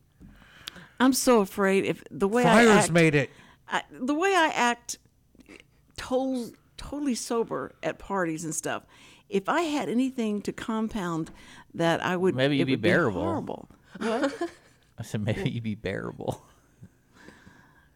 I'm 1.01 1.13
so 1.13 1.41
afraid 1.41 1.85
if 1.85 2.05
the 2.13 2.29
way 2.29 2.43
I 2.43 2.65
Friars 2.65 2.85
act, 2.85 2.93
made 2.93 3.15
it. 3.17 3.31
I, 3.69 3.83
the 3.91 4.15
way 4.15 4.29
I 4.33 4.53
act, 4.55 4.99
totally, 5.97 6.53
totally 6.77 7.15
sober 7.17 7.73
at 7.83 7.99
parties 7.99 8.45
and 8.45 8.55
stuff. 8.55 8.85
If 9.35 9.49
I 9.49 9.63
had 9.63 9.89
anything 9.89 10.41
to 10.43 10.53
compound 10.53 11.33
that, 11.75 12.05
I 12.05 12.17
would 12.17 12.37
Maybe 12.37 12.55
it 12.55 12.59
you'd 12.61 12.67
be 12.67 12.73
would 12.75 12.83
bearable. 12.83 13.23
horrible. 13.23 13.69
I 14.01 15.03
said 15.03 15.23
maybe 15.25 15.51
you'd 15.51 15.65
be 15.65 15.75
bearable. 15.75 16.41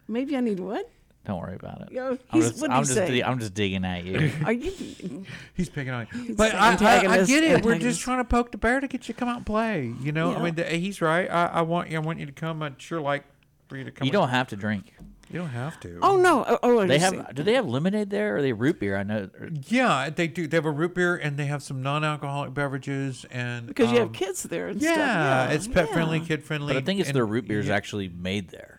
Maybe 0.08 0.36
I 0.36 0.40
need 0.40 0.58
what? 0.58 0.90
Don't 1.24 1.40
worry 1.40 1.54
about 1.54 1.82
it. 1.82 1.92
Yo, 1.92 2.16
I'm 2.30 2.40
just, 2.40 2.60
what'd 2.60 2.74
I'm 2.74 2.84
just, 2.84 2.96
di- 2.96 3.22
I'm 3.22 3.38
just 3.38 3.54
digging 3.54 3.84
at 3.84 4.04
you. 4.04 4.32
Are 4.44 4.52
you? 4.52 5.24
He's 5.54 5.68
picking 5.68 5.92
on 5.92 6.08
you. 6.12 6.34
But 6.34 6.52
the 6.52 6.56
I, 6.56 6.60
I, 6.60 6.68
I 6.68 6.72
antagonist- 6.72 7.28
get 7.30 7.44
it. 7.44 7.64
We're 7.64 7.78
just 7.78 8.00
trying 8.00 8.18
to 8.18 8.24
poke 8.24 8.50
the 8.50 8.58
bear 8.58 8.80
to 8.80 8.88
get 8.88 9.06
you 9.06 9.14
to 9.14 9.18
come 9.20 9.28
out 9.28 9.36
and 9.36 9.46
play. 9.46 9.92
You 10.00 10.10
know, 10.10 10.32
Yeah. 10.32 10.38
I 10.38 10.42
mean, 10.42 10.54
the, 10.56 10.64
he's 10.64 11.00
right. 11.00 11.30
I, 11.30 11.46
I 11.46 11.62
want 11.62 11.90
you. 11.90 11.98
I 11.98 12.00
want 12.00 12.18
you 12.18 12.26
to 12.26 12.32
come. 12.32 12.62
I'd 12.62 12.80
sure 12.82 13.00
like 13.00 13.24
for 13.68 13.76
you 13.76 13.84
to 13.84 13.90
come. 13.92 14.06
you 14.06 14.12
don't 14.12 14.30
have 14.30 14.48
to 14.48 14.56
drink. 14.56 14.92
You 15.30 15.40
don't 15.40 15.48
have 15.50 15.78
to. 15.80 15.98
Oh 16.00 16.16
no! 16.16 16.44
Oh, 16.48 16.58
oh 16.62 16.86
They 16.86 16.94
you 16.94 17.00
have. 17.00 17.12
see. 17.12 17.20
Do 17.34 17.42
they 17.42 17.52
have 17.54 17.66
lemonade 17.66 18.08
there, 18.08 18.34
or 18.34 18.36
are 18.38 18.42
they 18.42 18.52
root 18.54 18.80
beer? 18.80 18.96
I 18.96 19.02
know. 19.02 19.28
or- 19.38 19.50
Yeah, 19.68 20.08
they 20.08 20.26
do. 20.26 20.46
They 20.46 20.56
have 20.56 20.64
a 20.64 20.70
root 20.70 20.94
beer 20.94 21.16
and 21.16 21.36
they 21.36 21.44
have 21.46 21.62
some 21.62 21.82
non-alcoholic 21.82 22.54
beverages 22.54 23.26
and 23.30 23.66
because 23.66 23.90
you 23.92 23.98
have 23.98 24.08
um, 24.08 24.14
kids 24.14 24.42
there 24.44 24.68
and 24.68 24.80
Yeah, 24.80 24.92
stuff. 24.94 25.06
Yeah, 25.06 25.50
it's 25.50 25.68
pet 25.68 25.90
friendly, 25.90 26.20
kid 26.20 26.44
friendly. 26.44 26.72
But 26.74 26.82
I 26.82 26.84
think 26.86 27.00
it's 27.00 27.10
and- 27.10 27.16
their 27.16 27.26
root 27.26 27.46
beer 27.46 27.60
is 27.60 27.66
yeah, 27.68 27.74
actually 27.76 28.08
made 28.08 28.48
there. 28.48 28.77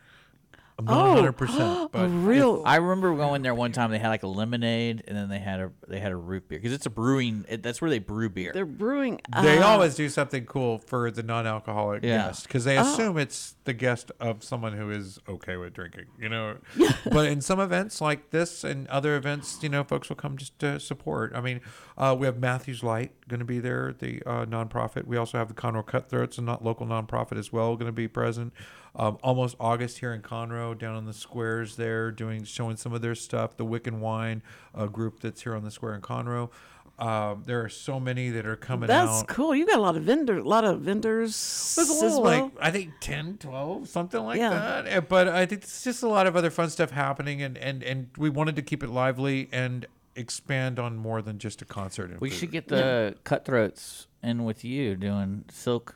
I'm 0.80 0.86
not 0.86 0.96
Oh, 1.06 1.10
100, 1.10 1.32
percent 1.34 1.92
but 1.92 2.08
real. 2.08 2.64
I 2.66 2.78
remember 2.78 3.14
going 3.16 3.42
there 3.42 3.54
one 3.54 3.72
time. 3.74 3.92
They 3.92 4.00
had 4.00 4.08
like 4.10 4.24
a 4.24 4.28
lemonade, 4.28 5.04
and 5.08 5.16
then 5.18 5.28
they 5.30 5.40
had 5.40 5.60
a 5.60 5.72
they 5.88 6.00
had 6.00 6.12
a 6.12 6.16
root 6.16 6.48
beer 6.48 6.58
because 6.58 6.72
it's 6.74 6.86
a 6.86 6.90
brewing. 6.90 7.46
It, 7.50 7.62
that's 7.62 7.82
where 7.82 7.90
they 7.90 8.00
brew 8.00 8.30
beer. 8.30 8.52
They're 8.54 8.66
brewing. 8.66 9.20
they 9.42 9.60
uh, 9.60 9.68
always 9.68 9.96
do 9.96 10.08
something 10.10 10.46
cool 10.46 10.80
for 10.80 11.12
the 11.12 11.22
non-alcoholic 11.22 12.04
Yeah. 12.04 12.28
guest 12.28 12.44
because 12.48 12.64
they 12.64 12.78
Oh. 12.78 12.82
assume 12.82 13.18
it's 13.18 13.56
the 13.66 13.74
guest 13.74 14.12
of 14.22 14.44
someone 14.44 14.74
who 14.74 14.90
is 14.90 15.20
okay 15.28 15.58
with 15.58 15.74
drinking. 15.74 16.06
You 16.18 16.30
know, 16.30 16.56
but 17.12 17.28
in 17.28 17.42
some 17.42 17.60
events 17.60 18.00
like 18.02 18.30
this 18.32 18.64
and 18.64 18.88
other 18.88 19.16
events, 19.18 19.60
you 19.62 19.70
know, 19.70 19.84
folks 19.84 20.08
will 20.10 20.16
come 20.16 20.38
just 20.38 20.58
to 20.60 20.80
support. 20.80 21.34
I 21.36 21.42
mean, 21.42 21.60
uh, 21.98 22.16
we 22.18 22.26
have 22.26 22.40
Matthews 22.40 22.84
Light 22.84 23.12
going 23.28 23.40
to 23.40 23.46
be 23.46 23.60
there, 23.60 23.94
the 24.00 24.24
uh, 24.26 24.46
nonprofit. 24.46 25.06
We 25.06 25.18
also 25.18 25.38
have 25.38 25.50
the 25.50 25.54
Conroe 25.54 25.86
Cutthroats, 25.86 26.38
a 26.38 26.42
not 26.42 26.64
local 26.64 26.88
nonprofit 26.88 27.38
as 27.38 27.52
well, 27.52 27.76
going 27.76 27.88
to 27.88 27.92
be 27.92 28.08
present. 28.08 28.54
Um, 28.96 29.18
almost 29.24 29.56
August 29.60 30.00
here 30.00 30.14
in 30.14 30.22
Conroe, 30.22 30.78
down 30.78 30.96
on 30.96 31.06
the 31.06 31.14
squares 31.14 31.76
there, 31.76 32.12
doing 32.12 32.44
showing 32.44 32.76
some 32.76 32.92
of 32.94 33.02
their 33.02 33.16
stuff. 33.16 33.56
The 33.56 33.66
Wick 33.66 33.86
and 33.88 34.02
Wine 34.02 34.42
uh, 34.76 34.88
group 34.88 35.20
that's 35.20 35.42
here 35.44 35.56
on 35.56 35.64
the 35.64 35.72
square 35.72 35.94
in 35.96 36.02
Conroe. 36.02 36.50
Um, 36.98 37.44
there 37.46 37.62
are 37.64 37.70
so 37.70 37.98
many 37.98 38.30
that 38.32 38.46
are 38.46 38.58
coming 38.58 38.88
That's 38.88 39.22
out. 39.22 39.28
cool. 39.28 39.56
You 39.56 39.66
got 39.66 39.78
a 39.78 39.82
lot 39.82 39.96
of 39.96 40.04
vendors. 40.04 40.42
A 40.44 40.48
lot 40.48 40.66
of 40.66 40.82
vendors. 40.82 41.74
There's 41.78 41.90
a 41.90 41.94
as 41.94 42.02
little, 42.02 42.22
well. 42.24 42.44
like 42.44 42.52
I 42.60 42.72
think 42.72 42.92
10, 43.00 43.38
12, 43.38 43.88
something 43.88 44.22
like 44.22 44.38
Yeah. 44.38 44.50
that. 44.50 44.88
Uh, 44.98 45.02
But 45.02 45.30
I 45.30 45.46
think 45.46 45.64
it's 45.64 45.82
just 45.84 46.04
a 46.04 46.10
lot 46.10 46.28
of 46.28 46.36
other 46.36 46.50
fun 46.50 46.70
stuff 46.70 46.92
happening, 46.92 47.42
and 47.42 47.58
and 47.58 47.84
and 47.84 48.10
we 48.18 48.30
wanted 48.30 48.58
to 48.58 48.62
keep 48.62 48.84
it 48.84 48.90
lively 48.90 49.48
and 49.54 49.86
expand 50.18 50.78
on 50.78 50.98
more 50.98 51.22
than 51.22 51.38
just 51.40 51.62
a 51.62 51.66
concert. 51.66 52.20
we 52.20 52.30
food. 52.30 52.38
should 52.38 52.52
get 52.52 52.68
the 52.68 53.16
cutthroats 53.24 54.08
in 54.22 54.44
with 54.44 54.66
you 54.66 54.96
doing 54.98 55.46
silk. 55.50 55.96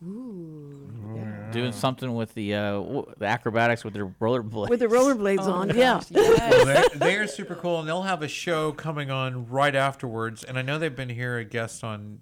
Doing 0.00 1.72
something 1.72 2.14
with 2.14 2.34
the 2.34 2.54
uh, 2.54 2.72
w- 2.72 3.14
the 3.16 3.26
acrobatics 3.26 3.84
with 3.84 3.94
their 3.94 4.06
rollerblades. 4.06 4.68
with 4.68 4.80
the 4.80 4.86
rollerblades 4.86 5.40
on. 5.40 5.74
Yeah. 5.76 6.00
Well, 6.10 6.64
they're, 6.64 6.84
they're 6.94 7.26
super 7.28 7.54
cool, 7.54 7.78
and 7.78 7.88
they'll 7.88 8.02
have 8.02 8.22
a 8.22 8.28
show 8.28 8.72
coming 8.72 9.10
on 9.10 9.46
right 9.46 9.74
afterwards. 9.74 10.42
And 10.42 10.58
I 10.58 10.62
know 10.62 10.78
they've 10.78 10.94
been 10.94 11.08
here 11.08 11.38
a 11.38 11.44
guest 11.44 11.84
on. 11.84 12.20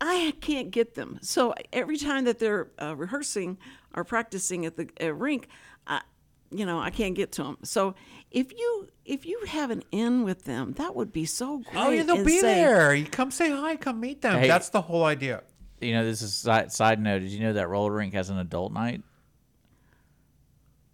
I 0.00 0.34
can't 0.40 0.70
get 0.70 0.94
them. 0.94 1.18
So 1.22 1.54
every 1.72 1.96
time 1.96 2.24
that 2.24 2.38
they're 2.38 2.68
uh, 2.82 2.96
rehearsing 2.96 3.58
or 3.94 4.04
practicing 4.04 4.66
at 4.66 4.76
the 4.76 4.88
uh, 5.00 5.14
rink, 5.14 5.48
I, 5.86 6.02
you 6.50 6.66
know, 6.66 6.80
I 6.80 6.90
can't 6.90 7.14
get 7.14 7.32
to 7.32 7.44
them. 7.44 7.58
So 7.62 7.94
if 8.30 8.52
you 8.52 8.88
if 9.04 9.24
you 9.24 9.44
have 9.46 9.70
an 9.70 9.84
in 9.92 10.24
with 10.24 10.44
them, 10.44 10.72
that 10.72 10.96
would 10.96 11.12
be 11.12 11.24
so 11.24 11.58
great. 11.58 11.76
Oh 11.76 11.90
yeah, 11.90 12.02
they'll 12.02 12.24
be 12.24 12.40
say, 12.40 12.54
there. 12.54 12.94
You 12.94 13.06
come 13.06 13.30
say 13.30 13.50
hi, 13.50 13.76
come 13.76 14.00
meet 14.00 14.22
them. 14.22 14.40
Hey. 14.40 14.48
That's 14.48 14.70
the 14.70 14.82
whole 14.82 15.04
idea. 15.04 15.44
You 15.80 15.92
know, 15.94 16.04
this 16.04 16.22
is 16.22 16.34
side, 16.34 16.72
side 16.72 17.00
note. 17.00 17.20
Did 17.20 17.30
you 17.30 17.40
know 17.40 17.52
that 17.54 17.68
roller 17.68 17.92
rink 17.92 18.14
has 18.14 18.30
an 18.30 18.38
adult 18.38 18.72
night? 18.72 19.02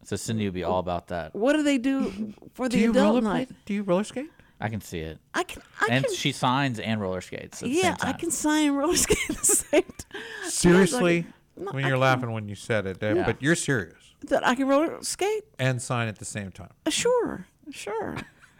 So 0.04 0.16
Cindy 0.16 0.44
would 0.46 0.54
be 0.54 0.64
all 0.64 0.78
about 0.80 1.08
that. 1.08 1.34
What 1.34 1.52
do 1.54 1.62
they 1.62 1.78
do 1.78 2.34
for 2.54 2.68
Do 2.68 2.76
the 2.76 2.82
you 2.82 2.90
adult 2.90 3.06
roller 3.06 3.20
night? 3.20 3.50
Do 3.66 3.74
you 3.74 3.82
roller 3.84 4.04
skate? 4.04 4.30
I 4.60 4.68
can 4.68 4.80
see 4.80 4.98
it. 5.00 5.18
I 5.34 5.42
can. 5.44 5.62
I 5.80 5.88
and 5.90 6.04
can. 6.04 6.14
she 6.14 6.32
signs 6.32 6.78
and 6.78 7.00
roller 7.00 7.20
skates. 7.20 7.62
At 7.62 7.68
the 7.68 7.74
yeah, 7.74 7.82
same 7.82 7.96
time. 7.96 8.08
I 8.08 8.12
can 8.12 8.30
sign 8.30 8.68
and 8.68 8.76
roller 8.78 8.96
skate 8.96 9.18
at 9.30 9.36
the 9.36 9.44
same 9.46 9.82
time. 9.82 10.22
Seriously, 10.48 11.26
No, 11.56 11.70
when 11.72 11.84
I 11.84 11.88
you're 11.88 11.96
can- 11.96 12.00
laughing 12.00 12.32
when 12.32 12.48
you 12.48 12.54
said 12.54 12.86
it, 12.86 12.98
Yeah. 13.00 13.24
but 13.24 13.42
you're 13.42 13.54
serious 13.56 14.14
That 14.28 14.46
I 14.46 14.54
can 14.54 14.68
roller 14.68 14.98
skate? 15.02 15.44
and 15.58 15.80
sign 15.82 16.08
at 16.08 16.18
the 16.18 16.24
same 16.24 16.50
time. 16.52 16.70
Uh, 16.86 16.90
sure, 16.90 17.46
sure. 17.70 18.16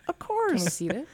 Of 0.09 0.19
Can 0.19 0.37
we 0.37 0.59
course. 0.59 0.65
see 0.75 0.89
it? 0.89 1.07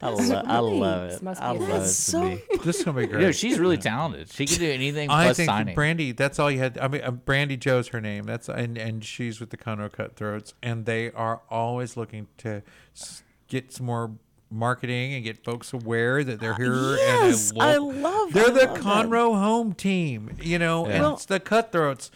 I, 0.00 0.10
lo- 0.10 0.42
I 0.46 0.58
love 0.60 1.04
it. 1.04 1.10
This 1.10 1.22
must 1.22 1.42
I 1.42 1.52
be 1.54 1.58
love 1.58 1.68
it. 1.70 1.72
it. 1.72 1.78
That's 1.78 1.96
to 1.96 2.10
so 2.12 2.38
This 2.64 2.78
is 2.78 2.84
gonna 2.84 3.00
be 3.00 3.06
great. 3.08 3.20
You 3.20 3.26
know, 3.26 3.32
she's 3.32 3.58
really 3.58 3.78
talented. 3.78 4.30
She 4.32 4.46
can 4.46 4.58
do 4.58 4.70
anything 4.70 5.10
I 5.10 5.24
plus 5.24 5.36
think 5.38 5.48
signing. 5.48 5.74
Brandy. 5.74 6.12
That's 6.12 6.38
all 6.38 6.50
you 6.50 6.58
had. 6.60 6.78
I 6.78 6.86
mean, 6.88 7.02
uh, 7.02 7.10
Brandy 7.10 7.56
Joe's 7.56 7.88
her 7.88 8.00
name. 8.00 8.24
That's 8.24 8.48
and 8.48 8.78
and 8.78 9.04
she's 9.04 9.40
with 9.40 9.50
the 9.50 9.56
Conroe 9.56 9.90
Cutthroats, 9.90 10.54
and 10.62 10.86
they 10.86 11.10
are 11.12 11.40
always 11.50 11.96
looking 11.96 12.28
to 12.38 12.62
s- 12.96 13.22
get 13.48 13.72
some 13.72 13.86
more 13.86 14.12
marketing 14.50 15.14
and 15.14 15.24
get 15.24 15.44
folks 15.44 15.72
aware 15.72 16.22
that 16.24 16.40
they're 16.40 16.54
here. 16.54 16.94
Yes, 16.96 17.50
and 17.50 17.62
I 17.62 17.76
lo- 17.76 17.88
love- 17.88 18.32
They're 18.32 18.46
I 18.46 18.50
the 18.50 18.66
love 18.66 18.74
that. 18.76 18.82
Conroe 18.82 19.34
home 19.38 19.72
team. 19.74 20.30
You 20.40 20.58
know, 20.58 20.86
and 20.86 21.02
Yeah. 21.02 21.12
it's 21.12 21.24
the 21.26 21.40
Cutthroats. 21.40 22.10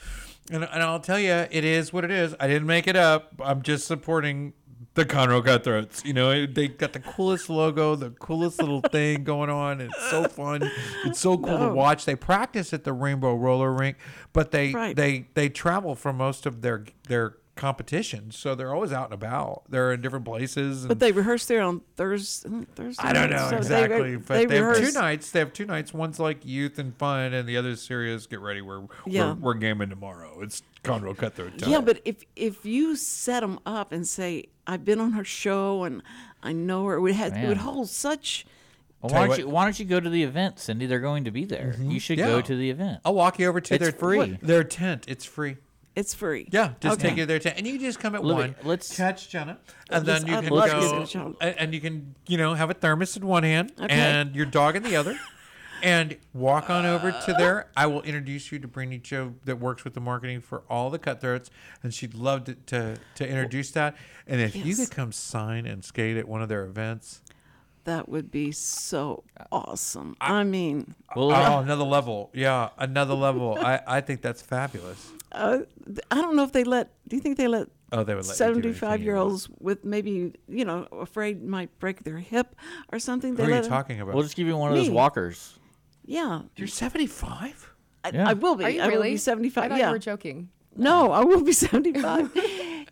And, 0.51 0.65
and 0.65 0.83
I'll 0.83 1.01
tell 1.01 1.19
you, 1.21 1.33
it 1.51 1.65
is 1.65 1.93
what 1.93 2.05
it 2.05 2.11
is. 2.11 2.35
I 2.41 2.47
didn't 2.49 2.67
make 2.67 2.87
it 2.87 2.97
up. 2.97 3.33
I'm 3.43 3.63
just 3.63 3.87
supporting 3.87 4.53
the 4.95 5.05
Conroe 5.05 5.45
Cutthroats. 5.45 6.05
You 6.05 6.13
know, 6.13 6.47
they 6.47 6.69
got 6.69 6.93
the 6.93 7.01
coolest 7.01 7.49
logo, 7.49 7.95
the 7.95 8.11
coolest 8.11 8.61
little 8.61 8.81
thing 8.93 9.25
going 9.25 9.51
on. 9.51 9.81
It's 9.81 10.11
so 10.11 10.25
fun. 10.25 10.71
It's 11.05 11.19
so 11.21 11.39
cool 11.39 11.59
to 11.59 11.69
watch. 11.73 12.05
They 12.05 12.17
practice 12.17 12.73
at 12.73 12.85
the 12.85 12.93
Rainbow 12.93 13.35
Roller 13.35 13.73
Rink, 13.73 13.97
but 14.33 14.51
they 14.51 14.73
Right. 14.73 14.95
they 14.97 15.27
they 15.35 15.49
travel 15.49 15.95
for 15.95 16.13
most 16.13 16.47
of 16.47 16.63
their 16.63 16.85
their 17.09 17.37
competitions, 17.55 18.37
so 18.37 18.55
they're 18.55 18.75
always 18.75 18.93
out 18.93 19.07
and 19.07 19.15
about. 19.15 19.63
They're 19.69 19.93
in 19.93 20.01
different 20.01 20.25
places. 20.25 20.83
And 20.83 20.89
But 20.89 20.99
they 21.01 21.13
rehearse 21.13 21.47
there 21.47 21.63
on 21.63 21.83
Thursday. 21.97 22.49
Thursday 22.75 23.03
I 23.03 23.13
don't 23.13 23.31
know 23.31 23.37
night, 23.37 23.45
so 23.45 23.51
they- 23.51 23.57
exactly, 23.59 24.17
but 24.17 24.29
they 24.35 24.47
they, 24.47 24.57
have 24.57 24.77
two 24.79 24.93
nights. 24.93 25.31
They 25.31 25.39
have 25.39 25.53
two 25.53 25.67
nights. 25.67 25.93
One's 25.93 26.19
like 26.19 26.45
youth 26.45 26.79
and 26.79 26.97
fun, 26.97 27.35
and 27.35 27.49
the 27.49 27.57
other 27.57 27.71
is 27.71 27.83
serious. 27.83 28.27
Get 28.27 28.41
ready, 28.41 28.63
we're 28.63 28.83
Yeah. 29.07 29.33
we're, 29.35 29.35
we're 29.35 29.55
gaming 29.55 29.91
tomorrow. 29.91 30.41
It's 30.41 30.63
Conroe 30.83 31.17
Cutthroat 31.17 31.59
time. 31.59 31.71
Yeah, 31.71 31.81
but 31.81 32.01
if 32.05 32.25
if 32.37 32.65
you 32.65 32.97
set 32.97 33.41
them 33.41 33.59
up 33.67 33.93
and 33.93 34.07
say, 34.07 34.47
"I've 34.67 34.85
been 34.85 35.01
on 35.01 35.13
her 35.13 35.25
show 35.25 35.85
and 35.85 36.03
I 36.43 36.53
know 36.53 36.87
her," 36.87 36.95
it 36.97 37.01
would 37.01 37.13
have, 37.15 37.37
it 37.37 37.47
would 37.49 37.59
hold 37.59 37.89
such. 37.89 38.47
Well, 39.03 39.13
why 39.13 39.23
you 39.23 39.27
don't 39.29 39.39
you 39.41 39.49
Why 39.49 39.65
don't 39.65 39.79
you 39.79 39.85
go 39.85 39.99
to 40.01 40.09
the 40.09 40.23
event, 40.23 40.59
Cindy? 40.61 40.87
They're 40.87 41.01
going 41.01 41.25
to 41.25 41.31
be 41.33 41.45
there. 41.45 41.75
Mm-hmm. 41.77 41.91
You 41.91 42.01
should 42.01 42.19
Yeah. 42.19 42.27
go 42.27 42.41
to 42.41 42.57
the 42.57 42.71
event. 42.71 43.01
I'll 43.05 43.15
walk 43.15 43.39
you 43.39 43.47
over 43.49 43.61
to 43.61 43.75
It's 43.75 43.83
their 43.83 43.93
free. 43.93 44.17
what? 44.17 44.41
Their 44.41 44.63
tent. 44.65 45.05
It's 45.09 45.25
free. 45.25 45.57
It's 45.95 46.15
free. 46.15 46.49
Yeah, 46.51 46.73
just 46.81 46.95
Okay. 46.99 47.09
take 47.09 47.19
you 47.19 47.27
to 47.27 47.39
their 47.39 47.53
and 47.57 47.67
you 47.67 47.79
just 47.79 48.01
come 48.01 48.15
at 48.15 48.25
Look, 48.25 48.37
one. 48.39 48.55
let's- 48.65 48.97
catch 48.97 49.29
Jenna, 49.29 49.59
and 49.91 50.07
then 50.07 50.27
you 50.27 50.41
can 50.41 50.49
love 50.49 50.71
to 50.71 51.19
go, 51.19 51.37
and 51.41 51.59
and 51.59 51.75
you 51.75 51.81
can 51.81 52.15
you 52.27 52.39
know 52.39 52.55
have 52.55 52.71
a 52.71 52.75
thermos 52.75 53.17
in 53.17 53.27
one 53.27 53.43
hand 53.43 53.73
Okay. 53.79 53.93
and 53.95 54.35
your 54.35 54.47
dog 54.47 54.75
in 54.77 54.83
the 54.85 54.97
other, 54.97 55.19
and 55.83 56.17
walk 56.33 56.71
on 56.71 56.87
over 56.87 57.13
to 57.13 57.35
there. 57.35 57.69
I 57.77 57.87
will 57.87 58.01
introduce 58.03 58.51
you 58.51 58.59
to 58.61 58.69
Brandy 58.69 58.99
Joe 58.99 59.35
that 59.45 59.57
works 59.57 59.85
with 59.85 59.93
the 59.93 60.01
marketing 60.01 60.41
for 60.41 60.63
all 60.71 60.89
the 60.89 60.99
cutthroats, 60.99 61.51
and 61.83 61.93
she'd 61.93 62.15
love 62.15 62.45
to 62.45 62.55
to, 62.55 62.97
to 63.17 63.29
introduce 63.29 63.71
that. 63.73 63.95
And 64.27 64.41
if 64.41 64.57
you 64.57 64.75
could 64.75 64.91
come 64.91 65.13
sign 65.13 65.67
and 65.67 65.85
skate 65.85 66.17
at 66.17 66.27
one 66.27 66.41
of 66.41 66.49
their 66.49 66.65
events, 66.65 67.21
That 67.85 68.09
would 68.09 68.31
be 68.31 68.53
so 68.53 69.25
awesome. 69.51 70.17
I 70.21 70.45
mean, 70.45 70.95
Well, 71.17 71.33
oh, 71.33 71.59
another 71.59 71.83
level, 71.85 72.31
yeah, 72.33 72.69
another 72.79 73.15
level. 73.15 73.59
I 73.61 73.81
I 73.87 74.01
think 74.01 74.23
that's 74.23 74.41
fabulous. 74.41 75.11
uh, 75.33 75.59
I 76.11 76.15
don't 76.23 76.37
know 76.37 76.45
if 76.45 76.53
they 76.53 76.63
let. 76.65 76.91
Do 77.09 77.17
you 77.17 77.23
think 77.23 77.37
they 77.39 77.49
let 77.49 77.69
Oh, 77.91 78.05
they 78.05 78.15
would 78.15 78.25
let 78.27 78.33
you 78.39 78.39
do 78.39 78.45
anything 78.45 78.63
seventy-five 78.63 79.01
you 79.01 79.07
year 79.07 79.17
want. 79.17 79.31
olds 79.33 79.49
with 79.61 79.85
maybe 79.85 80.33
you 80.49 80.65
know 80.65 80.87
afraid 80.93 81.43
might 81.43 81.77
break 81.81 82.05
their 82.05 82.19
hip 82.19 82.55
or 82.93 82.99
something? 83.01 83.35
They 83.35 83.43
Who 83.43 83.49
are 83.49 83.51
you 83.51 83.57
let 83.57 83.65
'em- 83.65 83.71
talking 83.71 84.01
about? 84.01 84.15
we'll 84.15 84.23
just 84.23 84.37
give 84.37 84.47
you 84.47 84.57
one 84.57 84.71
of 84.71 84.77
those 84.79 84.89
Me. 84.89 84.95
walkers. 84.95 85.59
Yeah, 86.05 86.43
You're 86.57 86.69
seventy 86.69 87.07
five. 87.09 87.75
I, 88.05 88.11
Yeah. 88.15 88.29
I 88.29 88.33
will 88.35 88.55
be. 88.57 88.65
Are 88.65 88.71
you 88.71 88.81
I 88.81 88.87
will 88.87 88.95
really? 88.95 89.09
be 89.11 89.15
I 89.15 89.19
seventy-five. 89.19 89.71
thought 89.71 89.79
Yeah. 89.79 89.87
you 89.89 89.93
were 89.93 89.99
joking. 89.99 90.49
No, 90.77 91.11
I 91.13 91.25
will 91.25 91.43
be 91.43 91.53
seventy-five. 91.67 92.31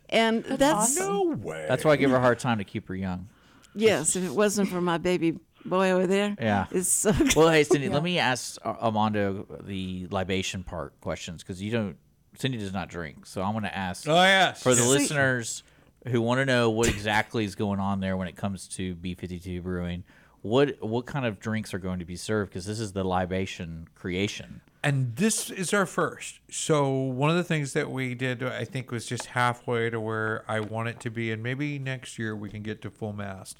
and 0.09 0.43
that's 0.43 0.99
awesome. 0.99 1.41
way. 1.41 1.65
That's 1.67 1.83
why 1.85 1.91
I 1.93 1.95
give 1.95 2.11
her 2.11 2.17
a 2.17 2.21
hard 2.21 2.39
time 2.39 2.57
to 2.59 2.63
keep 2.65 2.87
her 2.89 2.95
young. 2.95 3.27
Yes. 3.75 4.15
If 4.15 4.23
it 4.23 4.31
wasn't 4.31 4.69
for 4.69 4.81
my 4.81 4.97
baby 4.97 5.37
boy 5.65 5.91
over 5.91 6.07
there, 6.07 6.35
Yeah. 6.39 6.65
it's 6.71 6.89
so. 6.89 7.11
Good. 7.13 7.35
Well, 7.35 7.49
hey, 7.49 7.63
Cindy, 7.63 7.89
let 7.89 8.03
me 8.03 8.17
ask 8.19 8.57
uh, 8.65 8.69
Ar- 8.69 8.77
Armando 8.83 9.45
the 9.63 10.07
libation 10.09 10.63
part 10.63 10.99
questions 11.01 11.43
because 11.43 11.61
you 11.61 11.71
don't. 11.71 11.97
Cindy 12.37 12.57
does 12.57 12.73
not 12.73 12.89
drink, 12.89 13.25
so 13.25 13.41
I'm 13.41 13.51
going 13.51 13.63
to 13.65 13.77
ask 13.77 14.07
Oh 14.07 14.13
yes. 14.23 14.63
for 14.63 14.73
the 14.73 14.81
See- 14.81 14.87
listeners 14.89 15.63
who 16.07 16.21
want 16.21 16.39
to 16.39 16.45
know 16.45 16.69
what 16.69 16.87
exactly 16.87 17.45
is 17.45 17.53
going 17.55 17.79
on 17.79 17.99
there 17.99 18.17
when 18.17 18.27
it 18.27 18.35
comes 18.35 18.67
to 18.69 18.95
B52 18.95 19.61
Brewing. 19.61 20.03
What 20.41 20.77
what 20.81 21.05
kind 21.05 21.25
of 21.25 21.39
drinks 21.39 21.73
are 21.73 21.79
going 21.79 21.99
to 21.99 22.05
be 22.05 22.15
served? 22.15 22.49
Because 22.51 22.65
this 22.65 22.79
is 22.79 22.93
the 22.93 23.03
libation 23.03 23.87
creation. 23.93 24.61
And 24.83 25.15
this 25.15 25.51
is 25.51 25.73
our 25.73 25.85
first. 25.85 26.39
So 26.49 26.89
one 26.89 27.29
of 27.29 27.35
the 27.35 27.43
things 27.43 27.73
that 27.73 27.91
we 27.91 28.15
did, 28.15 28.41
I 28.41 28.65
think, 28.65 28.89
was 28.89 29.05
just 29.05 29.27
halfway 29.27 29.91
to 29.91 29.99
where 29.99 30.43
I 30.47 30.59
want 30.59 30.89
it 30.89 30.99
to 31.01 31.11
be, 31.11 31.31
and 31.31 31.43
maybe 31.43 31.77
next 31.77 32.17
year 32.17 32.35
we 32.35 32.49
can 32.49 32.63
get 32.63 32.81
to 32.81 32.89
full 32.89 33.13
mast. 33.13 33.59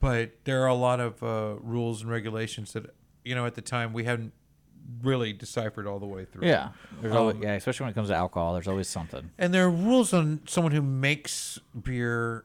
But 0.00 0.32
there 0.44 0.62
are 0.62 0.68
a 0.68 0.74
lot 0.74 0.98
of 0.98 1.22
uh, 1.22 1.56
rules 1.60 2.02
and 2.02 2.10
regulations 2.10 2.72
that, 2.72 2.94
you 3.24 3.34
know, 3.34 3.44
at 3.44 3.54
the 3.54 3.60
time 3.60 3.92
we 3.92 4.04
hadn't 4.04 4.32
really 5.02 5.32
deciphered 5.32 5.86
all 5.86 5.98
the 5.98 6.06
way 6.06 6.24
through. 6.24 6.48
Yeah, 6.48 6.70
there's 7.00 7.14
always, 7.14 7.36
Um, 7.36 7.42
yeah, 7.42 7.52
especially 7.52 7.84
when 7.84 7.90
it 7.92 7.94
comes 7.94 8.08
to 8.08 8.16
alcohol. 8.16 8.54
There's 8.54 8.66
always 8.66 8.88
something. 8.88 9.30
And 9.38 9.52
there 9.52 9.64
are 9.66 9.70
rules 9.70 10.12
on 10.12 10.40
someone 10.46 10.72
who 10.72 10.82
makes 10.82 11.60
beer 11.80 12.44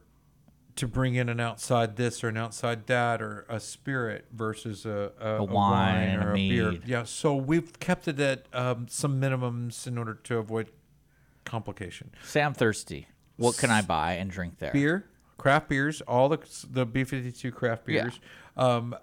to 0.78 0.88
bring 0.88 1.16
in 1.16 1.28
an 1.30 1.40
outside 1.40 1.96
this 1.96 2.24
or 2.24 2.30
an 2.30 2.38
outside 2.38 2.88
that 2.88 3.22
or 3.22 3.46
a 3.50 3.60
spirit 3.60 4.26
versus 4.32 4.86
a, 4.86 5.12
a, 5.20 5.36
a 5.38 5.44
wine 5.44 6.20
a 6.20 6.26
or 6.26 6.32
a, 6.32 6.36
beer. 6.36 6.80
Yeah, 6.86 7.04
so 7.04 7.36
we've 7.36 7.78
kept 7.80 8.08
it 8.08 8.20
at 8.20 8.46
um, 8.54 8.88
some 8.90 9.20
minimums 9.20 9.86
in 9.88 9.98
order 9.98 10.14
to 10.14 10.38
avoid 10.38 10.72
complication. 11.46 12.12
Say 12.24 12.42
I'm 12.42 12.54
thirsty. 12.54 13.08
What 13.38 13.58
can 13.58 13.70
I 13.70 13.82
buy 13.82 14.14
and 14.14 14.32
drink 14.32 14.58
there? 14.60 14.72
Beer, 14.72 15.06
craft 15.38 15.70
beers, 15.70 16.02
all 16.02 16.30
the 16.30 16.40
the 16.72 16.86
B 16.86 17.04
fifty 17.04 17.32
two 17.32 17.52
craft 17.52 17.88
Yeah. 17.88 18.04
beers. 18.04 18.20
Um, 18.56 18.96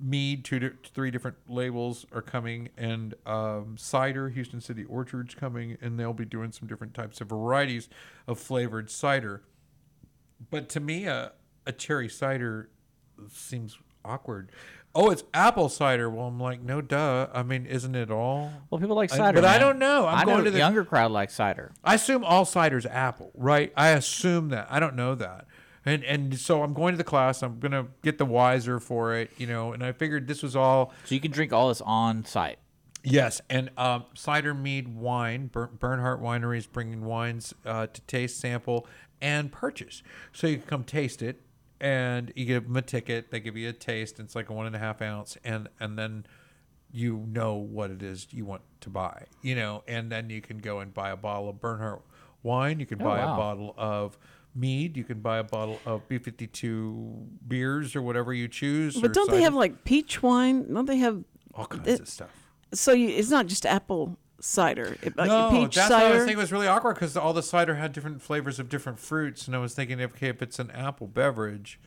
mead, 0.00 0.44
two, 0.44 0.58
di- 0.58 0.70
three 0.92 1.10
different 1.10 1.36
labels 1.48 2.04
are 2.12 2.20
coming, 2.22 2.68
and 2.76 3.14
um, 3.26 3.76
cider, 3.78 4.28
Houston 4.28 4.60
City 4.60 4.84
Orchards 4.84 5.34
coming, 5.34 5.76
and 5.80 5.98
they'll 5.98 6.12
be 6.12 6.24
doing 6.24 6.52
some 6.52 6.66
different 6.68 6.94
types 6.94 7.20
of 7.20 7.28
varieties 7.28 7.88
of 8.26 8.38
flavored 8.38 8.90
cider. 8.90 9.42
But 10.50 10.68
to 10.70 10.80
me, 10.80 11.06
a, 11.06 11.32
a 11.66 11.72
cherry 11.72 12.08
cider 12.08 12.70
seems 13.32 13.78
awkward. 14.04 14.50
Oh, 14.96 15.10
it's 15.10 15.24
apple 15.34 15.68
cider. 15.68 16.08
Well, 16.08 16.26
I'm 16.28 16.38
like, 16.38 16.62
no, 16.62 16.80
duh. 16.80 17.26
I 17.34 17.42
mean, 17.42 17.66
isn't 17.66 17.96
it 17.96 18.10
all? 18.12 18.52
Well, 18.70 18.80
people 18.80 18.94
like 18.96 19.12
I- 19.12 19.16
cider, 19.16 19.40
but 19.40 19.48
I 19.48 19.58
don't 19.58 19.78
know. 19.78 20.06
I'm 20.06 20.18
I 20.18 20.24
going 20.24 20.38
know 20.38 20.44
to 20.44 20.50
the- 20.52 20.58
younger 20.58 20.84
crowd 20.84 21.10
likes 21.10 21.34
cider. 21.34 21.72
I 21.82 21.94
assume 21.94 22.22
all 22.24 22.44
cider's 22.44 22.86
apple, 22.86 23.32
right? 23.34 23.72
I 23.76 23.88
assume 23.90 24.50
that. 24.50 24.68
I 24.70 24.78
don't 24.78 24.94
know 24.94 25.14
that. 25.16 25.46
And 25.86 26.02
and 26.04 26.38
so 26.38 26.62
I'm 26.62 26.72
going 26.72 26.92
to 26.94 26.96
the 26.96 27.04
class. 27.04 27.42
I'm 27.42 27.58
gonna 27.58 27.88
get 28.02 28.16
the 28.18 28.24
wiser 28.24 28.78
for 28.80 29.14
it, 29.16 29.30
you 29.36 29.46
know. 29.46 29.72
And 29.72 29.84
I 29.84 29.92
figured 29.92 30.26
this 30.28 30.42
was 30.42 30.56
all 30.56 30.94
So 31.04 31.14
you 31.14 31.20
can 31.20 31.30
drink 31.30 31.52
all 31.52 31.68
this 31.68 31.80
on 31.82 32.24
site. 32.24 32.58
yes. 33.02 33.42
And 33.50 33.70
um, 33.76 34.04
cider, 34.14 34.54
mead, 34.54 34.88
wine. 34.96 35.48
Bernhardt 35.52 36.22
Winery 36.22 36.56
is 36.56 36.66
bringing 36.66 37.04
wines 37.04 37.52
uh, 37.66 37.88
to 37.88 38.00
taste, 38.02 38.40
sample, 38.40 38.86
and 39.24 39.50
purchase. 39.50 40.02
So 40.32 40.46
you 40.46 40.58
can 40.58 40.66
come 40.66 40.84
taste 40.84 41.22
it, 41.22 41.40
and 41.80 42.30
you 42.36 42.44
give 42.44 42.64
them 42.64 42.76
a 42.76 42.82
ticket. 42.82 43.30
They 43.30 43.40
give 43.40 43.56
you 43.56 43.70
a 43.70 43.72
taste. 43.72 44.20
It's 44.20 44.36
like 44.36 44.50
a 44.50 44.52
one 44.52 44.66
and 44.66 44.76
a 44.76 44.78
half 44.78 45.00
ounce, 45.02 45.38
and 45.42 45.68
and 45.80 45.98
then 45.98 46.26
you 46.92 47.24
know 47.28 47.54
what 47.54 47.90
it 47.90 48.02
is 48.02 48.28
you 48.30 48.44
want 48.44 48.62
to 48.82 48.90
buy, 48.90 49.24
you 49.42 49.56
know, 49.56 49.82
and 49.88 50.12
then 50.12 50.30
you 50.30 50.40
can 50.40 50.58
go 50.58 50.78
and 50.78 50.94
buy 50.94 51.10
a 51.10 51.16
bottle 51.16 51.48
of 51.48 51.58
Bernhardt 51.58 52.02
wine. 52.44 52.78
You 52.78 52.86
can 52.86 53.00
oh, 53.02 53.06
buy 53.06 53.24
wow. 53.24 53.34
a 53.34 53.36
bottle 53.36 53.74
of 53.78 54.18
mead. 54.54 54.96
You 54.96 55.02
can 55.02 55.20
buy 55.20 55.38
a 55.38 55.42
bottle 55.42 55.80
of 55.86 56.06
B52 56.08 57.26
beers 57.48 57.96
or 57.96 58.02
whatever 58.02 58.32
you 58.32 58.46
choose. 58.46 59.00
But 59.00 59.14
don't 59.14 59.30
they 59.30 59.42
have 59.42 59.54
like 59.54 59.84
peach 59.84 60.22
wine? 60.22 60.72
Don't 60.72 60.86
they 60.86 60.98
have? 60.98 61.24
all 61.54 61.66
kinds 61.66 61.88
it- 61.88 62.00
of 62.02 62.08
stuff? 62.08 62.30
So 62.72 62.92
you, 62.92 63.08
it's 63.08 63.30
not 63.30 63.46
just 63.46 63.64
apple 63.64 64.18
cider. 64.44 64.96
It, 65.02 65.16
like 65.16 65.28
No, 65.28 65.50
peach 65.50 65.74
that's 65.74 65.90
what 65.90 65.96
I 65.98 66.02
cider. 66.06 66.14
was 66.14 66.24
thinking 66.24 66.38
was 66.38 66.52
really 66.52 66.66
awkward 66.66 66.94
because 66.94 67.16
all 67.16 67.32
the 67.32 67.42
cider 67.42 67.74
had 67.76 67.92
different 67.92 68.20
flavors 68.22 68.58
of 68.58 68.68
different 68.68 68.98
fruits, 68.98 69.46
and 69.46 69.56
I 69.56 69.58
was 69.58 69.74
thinking, 69.74 70.00
okay, 70.00 70.28
if 70.28 70.42
it's 70.42 70.58
an 70.58 70.70
apple 70.70 71.06
beverage, 71.06 71.80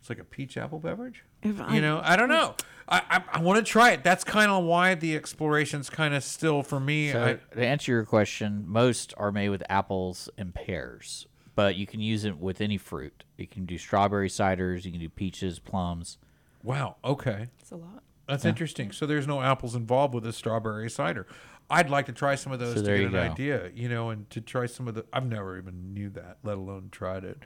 it's 0.00 0.08
like 0.08 0.18
a 0.18 0.24
peach 0.24 0.56
apple 0.56 0.78
beverage. 0.78 1.24
If 1.42 1.60
I- 1.60 1.74
you 1.74 1.80
know, 1.80 2.00
I 2.02 2.16
don't 2.16 2.28
know. 2.28 2.54
I 2.88 3.02
I, 3.10 3.22
I 3.34 3.40
want 3.40 3.64
to 3.64 3.70
try 3.70 3.92
it. 3.92 4.02
That's 4.04 4.24
kind 4.24 4.50
of 4.50 4.64
why 4.64 4.94
the 4.94 5.14
exploration's 5.14 5.88
kind 5.90 6.14
of 6.14 6.22
still 6.24 6.62
for 6.62 6.78
me. 6.80 7.12
So 7.12 7.24
I, 7.24 7.54
to 7.54 7.64
answer 7.66 7.92
your 7.92 8.04
question, 8.04 8.64
most 8.66 9.14
are 9.16 9.32
made 9.32 9.48
with 9.50 9.62
apples 9.70 10.28
and 10.36 10.54
pears, 10.54 11.26
but 11.54 11.76
you 11.76 11.86
can 11.86 12.00
use 12.00 12.24
it 12.24 12.38
with 12.38 12.60
any 12.60 12.76
fruit. 12.76 13.24
You 13.38 13.46
can 13.46 13.64
do 13.66 13.78
strawberry 13.78 14.28
ciders. 14.28 14.84
You 14.84 14.90
can 14.90 15.00
do 15.00 15.08
peaches, 15.08 15.58
plums. 15.58 16.18
wow. 16.62 16.96
Okay. 17.04 17.48
It's 17.60 17.70
a 17.70 17.76
lot. 17.76 18.02
That's 18.28 18.46
interesting. 18.46 18.90
So 18.92 19.04
there's 19.04 19.26
no 19.26 19.42
apples 19.42 19.74
involved 19.74 20.14
with 20.14 20.24
the 20.24 20.32
strawberry 20.32 20.88
cider. 20.90 21.26
I'd 21.70 21.90
like 21.90 22.06
to 22.06 22.12
try 22.12 22.34
some 22.34 22.52
of 22.52 22.58
those 22.58 22.76
So 22.76 22.82
to 22.82 22.96
get 22.98 23.06
an 23.06 23.12
go. 23.12 23.18
idea, 23.20 23.70
you 23.74 23.88
know, 23.88 24.10
and 24.10 24.28
to 24.30 24.40
try 24.40 24.66
some 24.66 24.86
of 24.88 24.94
the. 24.94 25.04
I've 25.12 25.26
never 25.26 25.58
even 25.58 25.94
knew 25.94 26.10
that, 26.10 26.38
let 26.42 26.58
alone 26.58 26.88
tried 26.90 27.24
it. 27.24 27.38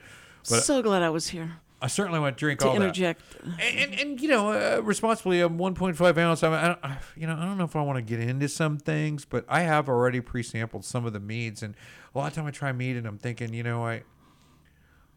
But 0.49 0.62
so 0.62 0.83
glad 0.83 1.03
I 1.03 1.11
was 1.11 1.29
here 1.29 1.61
I 1.81 1.87
certainly 1.87 2.19
want 2.19 2.37
to 2.37 2.41
drink 2.41 2.61
to 2.61 2.69
all 2.69 2.77
interject. 2.77 3.23
that. 3.31 3.45
And, 3.61 3.93
and, 3.93 4.01
and 4.01 4.21
you 4.21 4.29
know, 4.29 4.51
uh, 4.53 4.81
responsibly, 4.83 5.41
a 5.41 5.49
1.5 5.49 6.19
ounce. 6.19 6.43
I, 6.43 6.49
mean, 6.49 6.59
I, 6.59 6.66
don't, 6.66 6.79
I, 6.85 6.99
you 7.16 7.27
know, 7.27 7.37
I 7.37 7.45
don't 7.45 7.57
know 7.57 7.64
if 7.64 7.77
I 7.77 7.83
want 7.83 7.97
to 7.99 8.03
get 8.03 8.19
into 8.21 8.49
some 8.49 8.79
things, 8.79 9.25
but 9.25 9.45
I 9.49 9.61
have 9.61 9.89
already 9.89 10.21
pre-sampled 10.21 10.85
some 10.85 11.07
of 11.07 11.12
the 11.12 11.21
meads, 11.21 11.62
and 11.62 11.77
a 12.14 12.19
lot 12.19 12.27
of 12.29 12.35
time 12.35 12.47
I 12.47 12.51
try 12.51 12.73
mead, 12.73 12.97
and 12.97 13.07
I'm 13.07 13.19
thinking, 13.19 13.55
you 13.55 13.62
know, 13.62 13.87
I. 13.87 14.03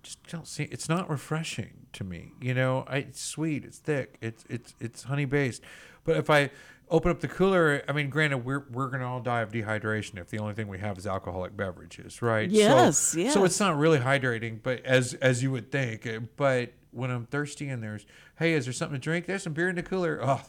just 0.04 0.22
don't 0.30 0.48
see. 0.48 0.64
It's 0.66 0.88
not 0.88 1.10
refreshing 1.10 1.88
to 1.94 2.04
me. 2.04 2.34
You 2.40 2.54
know, 2.54 2.86
I, 2.88 2.98
it's 2.98 3.22
sweet, 3.22 3.66
it's 3.66 3.80
thick, 3.80 4.18
it's 4.22 4.46
it's 4.48 4.76
it's 4.80 5.04
honey 5.04 5.26
based. 5.26 5.64
But 6.04 6.18
if 6.18 6.30
I 6.30 6.52
open 6.92 7.10
up 7.10 7.20
the 7.22 7.28
cooler, 7.28 7.82
I 7.88 7.94
mean, 7.94 8.10
granted, 8.10 8.40
we're 8.46 8.66
we're 8.70 8.90
gonna 8.90 9.10
all 9.10 9.22
die 9.22 9.42
of 9.42 9.52
dehydration 9.52 10.20
if 10.20 10.30
the 10.30 10.38
only 10.40 10.54
thing 10.54 10.68
we 10.68 10.78
have 10.80 10.98
is 10.98 11.08
alcoholic 11.08 11.56
beverages, 11.58 12.22
right? 12.22 12.50
Yes, 12.50 12.98
So, 13.00 13.20
yes. 13.20 13.34
So 13.34 13.44
it's 13.46 13.60
not 13.60 13.78
really 13.78 14.00
hydrating, 14.00 14.60
but 14.62 14.86
as 14.86 15.14
as 15.16 15.42
you 15.42 15.52
would 15.52 15.72
think. 15.72 16.06
uh, 16.06 16.20
But 16.38 16.74
when 16.92 17.10
I'm 17.10 17.26
thirsty 17.26 17.70
and 17.70 17.82
there's, 17.82 18.06
hey, 18.38 18.54
is 18.54 18.66
there 18.66 18.74
something 18.74 19.00
to 19.00 19.04
drink? 19.04 19.26
There's 19.26 19.44
some 19.44 19.54
beer 19.54 19.70
in 19.70 19.76
the 19.76 19.84
cooler. 19.84 20.20
Oh, 20.22 20.42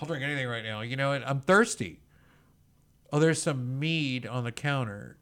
I'll 0.00 0.06
drink 0.06 0.22
anything 0.22 0.46
right 0.46 0.62
now. 0.64 0.80
You 0.80 0.96
know, 0.96 1.12
and 1.12 1.24
I'm 1.24 1.40
thirsty. 1.40 2.00
Oh, 3.12 3.18
there's 3.18 3.42
some 3.42 3.78
mead 3.78 4.26
on 4.26 4.44
the 4.44 4.52
counter. 4.52 5.16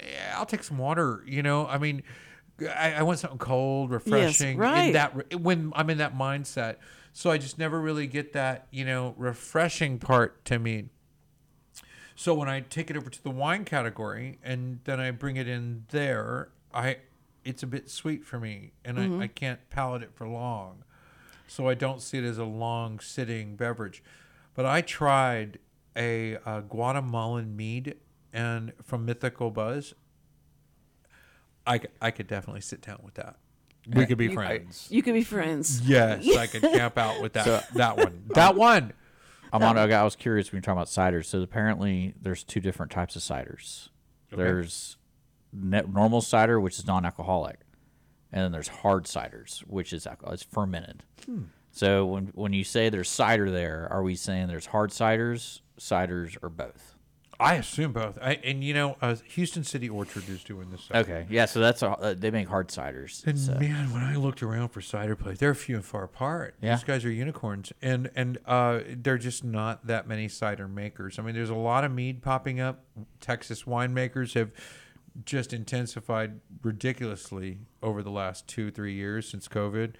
Yeah, 0.00 0.34
I'll 0.36 0.46
take 0.46 0.62
some 0.64 0.78
water. 0.78 1.22
You 1.26 1.42
know, 1.42 1.66
I 1.66 1.78
mean, 1.78 2.02
I, 2.60 2.94
I 2.94 3.02
want 3.02 3.18
something 3.18 3.38
cold, 3.38 3.90
refreshing. 3.90 4.56
Yes, 4.56 4.58
right. 4.58 4.86
In 4.86 4.92
that 4.94 5.40
when 5.40 5.72
I'm 5.76 5.90
in 5.90 5.98
that 5.98 6.16
mindset, 6.16 6.76
so 7.16 7.30
I 7.30 7.38
just 7.38 7.58
never 7.58 7.80
really 7.80 8.06
get 8.06 8.34
that 8.34 8.66
you 8.70 8.84
know 8.84 9.14
refreshing 9.16 9.98
part 9.98 10.44
to 10.44 10.58
me. 10.58 10.90
So 12.14 12.34
when 12.34 12.46
I 12.46 12.60
take 12.60 12.90
it 12.90 12.96
over 12.96 13.08
to 13.08 13.22
the 13.22 13.30
wine 13.30 13.64
category 13.64 14.38
and 14.42 14.80
then 14.84 15.00
I 15.00 15.10
bring 15.12 15.36
it 15.36 15.48
in 15.48 15.86
there, 15.88 16.50
I 16.74 16.98
it's 17.42 17.62
a 17.62 17.66
bit 17.66 17.88
sweet 17.88 18.22
for 18.26 18.38
me, 18.38 18.72
and 18.84 19.00
I, 19.00 19.22
I 19.22 19.26
can't 19.28 19.60
palate 19.70 20.02
it 20.02 20.10
for 20.14 20.28
long. 20.28 20.84
So 21.46 21.66
I 21.68 21.72
don't 21.72 22.02
see 22.02 22.18
it 22.18 22.24
as 22.24 22.36
a 22.36 22.44
long 22.44 23.00
sitting 23.00 23.56
beverage. 23.56 24.02
But 24.54 24.66
I 24.66 24.82
tried 24.82 25.58
a, 25.96 26.36
uh 26.44 26.60
Guatemalan 26.60 27.56
mead 27.56 27.96
and 28.30 28.74
from 28.82 29.06
Mythical 29.06 29.50
Buzz. 29.50 29.94
I, 31.66 31.80
I 32.02 32.10
could 32.10 32.26
definitely 32.26 32.60
sit 32.60 32.82
down 32.82 33.00
with 33.02 33.14
that. 33.14 33.36
We 33.92 34.06
could 34.06 34.18
be 34.18 34.28
friends. 34.34 34.88
You 34.90 35.02
could 35.02 35.14
be 35.14 35.22
friends. 35.22 35.80
Yes, 35.82 36.36
I 36.36 36.46
could 36.46 36.62
camp 36.72 36.98
out 36.98 37.20
with 37.20 37.34
that 37.34 37.72
that 37.74 37.96
one. 37.96 38.24
That 38.34 38.56
one. 38.56 38.92
I'm 39.52 39.62
on. 39.62 39.78
I 39.78 40.02
was 40.02 40.16
curious 40.16 40.50
when 40.50 40.56
you're 40.58 40.62
talking 40.62 40.78
about 40.78 40.88
ciders. 40.88 41.26
So 41.26 41.40
apparently, 41.40 42.14
there's 42.20 42.42
two 42.42 42.60
different 42.60 42.92
types 42.92 43.16
of 43.16 43.22
ciders. 43.22 43.88
There's 44.30 44.96
ne- 45.52 45.82
normal 45.82 46.20
cider, 46.20 46.60
which 46.60 46.78
is 46.78 46.86
non-alcoholic, 46.86 47.60
and 48.32 48.42
then 48.42 48.52
there's 48.52 48.68
hard 48.68 49.04
ciders, 49.04 49.60
which 49.60 49.92
is 49.92 50.06
alcohol. 50.06 50.34
It's 50.34 50.42
fermented. 50.42 51.04
Hmm. 51.24 51.44
So 51.70 52.06
when 52.06 52.26
when 52.34 52.52
you 52.52 52.64
say 52.64 52.88
there's 52.88 53.08
cider 53.08 53.50
there, 53.50 53.86
are 53.90 54.02
we 54.02 54.16
saying 54.16 54.48
there's 54.48 54.66
hard 54.66 54.90
ciders, 54.90 55.60
ciders, 55.78 56.36
or 56.42 56.48
both? 56.48 56.95
I 57.38 57.54
assume 57.54 57.92
both. 57.92 58.18
I, 58.20 58.34
and 58.44 58.64
you 58.64 58.72
know, 58.72 58.96
uh, 59.02 59.16
Houston 59.28 59.64
City 59.64 59.88
Orchard 59.88 60.28
is 60.28 60.42
doing 60.42 60.70
this. 60.70 60.88
Okay, 60.94 61.26
yeah. 61.28 61.44
So 61.44 61.60
that's 61.60 61.82
a, 61.82 61.90
uh, 61.90 62.14
they 62.14 62.30
make 62.30 62.48
hard 62.48 62.68
ciders. 62.68 63.26
And 63.26 63.38
so. 63.38 63.54
man, 63.54 63.92
when 63.92 64.02
I 64.02 64.16
looked 64.16 64.42
around 64.42 64.70
for 64.70 64.80
cider 64.80 65.16
places, 65.16 65.40
they're 65.40 65.54
few 65.54 65.76
and 65.76 65.84
far 65.84 66.04
apart. 66.04 66.54
Yeah. 66.60 66.76
These 66.76 66.84
guys 66.84 67.04
are 67.04 67.10
unicorns, 67.10 67.72
and 67.82 68.10
and 68.14 68.38
uh, 68.46 68.80
they're 68.88 69.18
just 69.18 69.44
not 69.44 69.86
that 69.86 70.08
many 70.08 70.28
cider 70.28 70.68
makers. 70.68 71.18
I 71.18 71.22
mean, 71.22 71.34
there's 71.34 71.50
a 71.50 71.54
lot 71.54 71.84
of 71.84 71.92
mead 71.92 72.22
popping 72.22 72.60
up. 72.60 72.84
Texas 73.20 73.64
winemakers 73.64 74.34
have 74.34 74.50
just 75.24 75.52
intensified 75.52 76.40
ridiculously 76.62 77.58
over 77.82 78.02
the 78.02 78.10
last 78.10 78.46
two 78.46 78.70
three 78.70 78.94
years 78.94 79.28
since 79.28 79.48
COVID. 79.48 79.94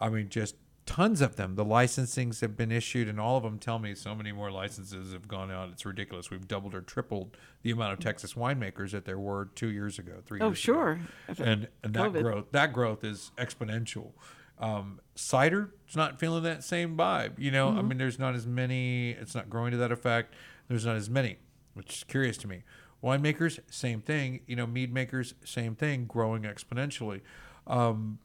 I 0.00 0.08
mean, 0.08 0.28
just 0.28 0.56
tons 0.90 1.20
of 1.20 1.36
them. 1.36 1.54
The 1.54 1.64
licensings 1.64 2.40
have 2.40 2.56
been 2.56 2.72
issued, 2.72 3.06
and 3.08 3.20
all 3.20 3.36
of 3.36 3.44
them 3.44 3.60
tell 3.60 3.78
me 3.78 3.94
so 3.94 4.12
many 4.12 4.32
more 4.32 4.50
licenses 4.50 5.12
have 5.12 5.28
gone 5.28 5.48
out. 5.48 5.68
It's 5.70 5.86
ridiculous. 5.86 6.30
We've 6.30 6.48
doubled 6.48 6.74
or 6.74 6.80
tripled 6.80 7.36
the 7.62 7.70
amount 7.70 7.92
of 7.92 8.00
Texas 8.00 8.34
winemakers 8.34 8.90
that 8.90 9.04
there 9.04 9.18
were 9.18 9.50
two 9.54 9.68
years 9.70 10.00
ago, 10.00 10.14
three 10.26 10.40
Oh, 10.40 10.48
years 10.48 10.64
ago 10.64 10.72
Oh 10.72 10.74
sure. 10.74 11.00
and 11.46 11.68
and 11.84 11.94
that 11.94 12.10
COVID. 12.10 12.22
growth 12.22 12.46
that 12.50 12.72
growth 12.72 13.04
is 13.04 13.30
exponential. 13.38 14.10
Um, 14.58 15.00
cider, 15.14 15.70
it's 15.86 15.94
not 15.96 16.18
feeling 16.18 16.42
that 16.42 16.64
same 16.64 16.96
vibe. 16.96 17.38
You 17.38 17.50
know, 17.52 17.68
I 17.68 17.82
mean, 17.82 17.96
there's 17.96 18.18
not 18.18 18.34
as 18.34 18.46
many. 18.46 19.10
It's 19.12 19.34
not 19.34 19.48
growing 19.48 19.70
to 19.70 19.76
that 19.78 19.92
effect. 19.92 20.34
There's 20.68 20.84
not 20.84 20.96
as 20.96 21.08
many, 21.08 21.38
which 21.74 21.98
is 21.98 22.04
curious 22.04 22.36
to 22.38 22.48
me. 22.48 22.64
Winemakers, 23.02 23.60
same 23.70 24.00
thing. 24.00 24.40
You 24.46 24.56
know, 24.56 24.66
mead 24.66 24.92
makers, 24.92 25.34
same 25.44 25.76
thing, 25.76 26.04
growing 26.06 26.42
exponentially. 26.42 27.20
Um, 27.66 28.18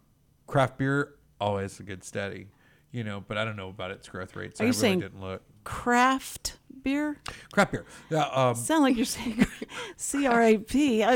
craft 0.47 0.77
beer, 0.79 1.13
always 1.39 1.79
a 1.79 1.83
good 1.83 2.03
steady. 2.03 2.47
You 2.95 3.03
know, 3.03 3.19
but 3.27 3.37
I 3.37 3.43
don't 3.43 3.57
know 3.57 3.67
about 3.67 3.91
its 3.91 4.07
growth 4.07 4.37
rates. 4.37 4.61
Are 4.61 4.63
I 4.63 4.67
you 4.67 4.71
really 4.71 4.79
saying- 4.79 4.99
didn't 5.01 5.19
look. 5.19 5.41
Craft 5.65 6.57
beer? 6.81 7.17
Craft 7.51 7.71
beer. 7.73 7.85
Yeah, 8.09 8.27
um, 8.27 8.55
Sound 8.55 8.83
like 8.83 8.95
you're 8.95 9.03
saying 9.05 9.45
C 9.97 10.25
R 10.25 10.41
A 10.41 10.57
P. 10.57 11.03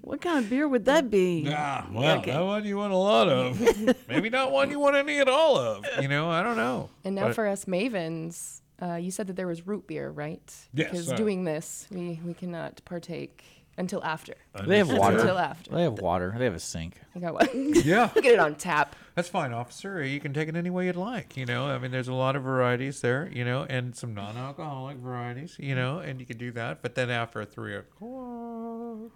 What 0.00 0.22
kind 0.22 0.38
of 0.38 0.48
beer 0.48 0.66
would 0.66 0.86
that 0.86 1.10
be? 1.10 1.46
Ah, 1.54 1.86
well, 1.92 2.22
that 2.22 2.40
one 2.44 2.64
you 2.64 2.78
want 2.78 2.94
a 2.94 2.96
lot 2.96 3.28
of. 3.28 3.60
Maybe 4.08 4.30
not 4.30 4.52
one 4.52 4.70
you 4.70 4.78
want 4.78 4.96
any 4.96 5.18
at 5.18 5.28
all 5.28 5.58
of. 5.58 5.84
You 6.00 6.08
know, 6.08 6.30
I 6.30 6.42
don't 6.42 6.56
know. 6.56 6.88
And 7.04 7.14
now 7.14 7.26
But- 7.26 7.34
for 7.34 7.46
us 7.46 7.66
mavens, 7.66 8.62
uh, 8.80 8.94
you 8.94 9.10
said 9.10 9.26
that 9.26 9.36
there 9.36 9.46
was 9.46 9.66
root 9.66 9.86
beer, 9.86 10.08
right? 10.10 10.40
Yes, 10.72 10.90
Because 10.90 11.12
uh, 11.12 11.16
doing 11.16 11.44
this, 11.44 11.86
we, 11.90 12.20
we 12.24 12.32
cannot 12.32 12.80
partake 12.86 13.44
until 13.78 14.02
after. 14.04 14.34
They 14.66 14.78
have 14.78 14.92
water. 14.92 15.16
until 15.18 15.38
after. 15.38 15.70
They 15.70 15.82
have 15.82 15.98
water. 16.00 16.34
They 16.36 16.44
have 16.44 16.54
a 16.54 16.60
sink. 16.60 16.96
I 17.14 17.18
got 17.20 17.32
what? 17.34 17.54
yeah, 17.54 18.10
You 18.14 18.22
Get 18.22 18.34
it 18.34 18.38
on 18.38 18.54
tap. 18.56 18.94
that's 19.14 19.28
fine, 19.28 19.52
officer. 19.52 20.02
You 20.04 20.20
can 20.20 20.34
take 20.34 20.48
it 20.48 20.56
any 20.56 20.70
way 20.70 20.86
you'd 20.86 20.96
like. 20.96 21.36
You 21.36 21.46
know, 21.46 21.66
I 21.66 21.78
mean, 21.78 21.90
there's 21.90 22.08
a 22.08 22.14
lot 22.14 22.36
of 22.36 22.42
varieties 22.42 23.00
there. 23.00 23.30
You 23.32 23.44
know, 23.44 23.64
and 23.68 23.96
some 23.96 24.14
non-alcoholic 24.14 24.98
varieties. 24.98 25.56
You 25.58 25.74
know, 25.74 26.00
and 26.00 26.20
you 26.20 26.26
can 26.26 26.36
do 26.38 26.50
that. 26.52 26.82
But 26.82 26.94
then 26.94 27.08
after 27.10 27.44
three 27.44 27.76
o'clock, 27.76 29.12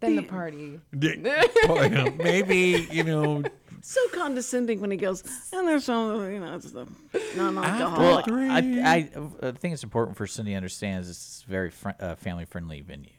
Then 0.00 0.16
the 0.16 0.22
party. 0.22 0.80
well, 0.92 1.84
you 1.84 1.88
know, 1.90 2.10
maybe 2.18 2.86
you 2.90 3.04
know, 3.04 3.42
So 3.82 4.00
condescending 4.12 4.80
when 4.80 4.90
he 4.90 4.96
goes, 4.96 5.22
and 5.52 5.66
there's 5.68 5.84
some, 5.84 6.30
you 6.32 6.40
know, 6.40 6.54
it's 6.56 6.72
the 6.72 6.86
non-alcoholic. 7.36 8.26
I, 8.28 8.58
I, 8.84 9.10
I 9.48 9.52
think 9.52 9.74
it's 9.74 9.84
important 9.84 10.16
for 10.16 10.26
Cindy 10.26 10.50
to 10.52 10.56
understand 10.56 11.06
it's 11.06 11.44
a 11.46 11.50
very 11.50 11.70
fr- 11.70 11.90
uh, 12.00 12.14
family-friendly 12.16 12.80
venue. 12.82 13.10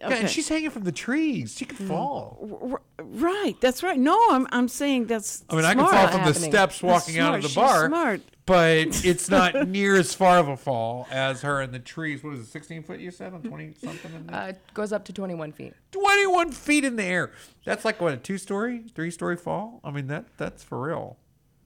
Yeah, 0.00 0.14
and 0.16 0.30
she's 0.30 0.48
hanging 0.48 0.70
from 0.70 0.84
the 0.84 0.92
trees. 0.92 1.54
She 1.56 1.64
could 1.64 1.78
fall. 1.78 2.38
R- 2.72 2.80
right, 2.98 3.54
that's 3.60 3.82
right. 3.82 3.98
No, 3.98 4.18
I'm, 4.30 4.46
I'm 4.50 4.68
saying 4.68 5.06
that's. 5.06 5.44
I 5.50 5.56
mean, 5.56 5.64
I 5.64 5.74
can 5.74 5.84
fall 5.84 5.90
from 6.08 6.20
the 6.20 6.26
happening. 6.32 6.50
steps 6.50 6.82
walking 6.82 7.18
out 7.18 7.34
of 7.34 7.40
smart. 7.40 7.42
the 7.42 7.48
She's 7.48 7.54
bar, 7.56 7.86
smart. 7.88 8.20
but 8.46 8.78
it's 9.04 9.28
not 9.30 9.68
near 9.68 9.96
as 9.96 10.14
far 10.14 10.38
of 10.38 10.48
a 10.48 10.56
fall 10.56 11.06
as 11.10 11.42
her 11.42 11.60
in 11.62 11.70
the 11.72 11.78
trees. 11.78 12.24
What 12.24 12.34
is 12.34 12.40
it, 12.40 12.46
16 12.46 12.82
foot 12.84 13.00
you 13.00 13.10
said 13.10 13.32
on 13.34 13.42
20 13.42 13.74
something? 13.74 14.12
In 14.14 14.26
there? 14.26 14.40
Uh, 14.40 14.46
it 14.48 14.60
goes 14.74 14.92
up 14.92 15.04
to 15.06 15.12
21 15.12 15.52
feet. 15.52 15.74
21 15.92 16.52
feet 16.52 16.84
in 16.84 16.96
the 16.96 17.04
air. 17.04 17.30
That's 17.64 17.84
like 17.84 18.00
what 18.00 18.12
a 18.14 18.16
two 18.16 18.38
story, 18.38 18.84
three 18.94 19.10
story 19.10 19.36
fall. 19.36 19.80
I 19.84 19.90
mean 19.90 20.06
that 20.06 20.24
that's 20.38 20.62
for 20.64 20.80
real. 20.80 21.18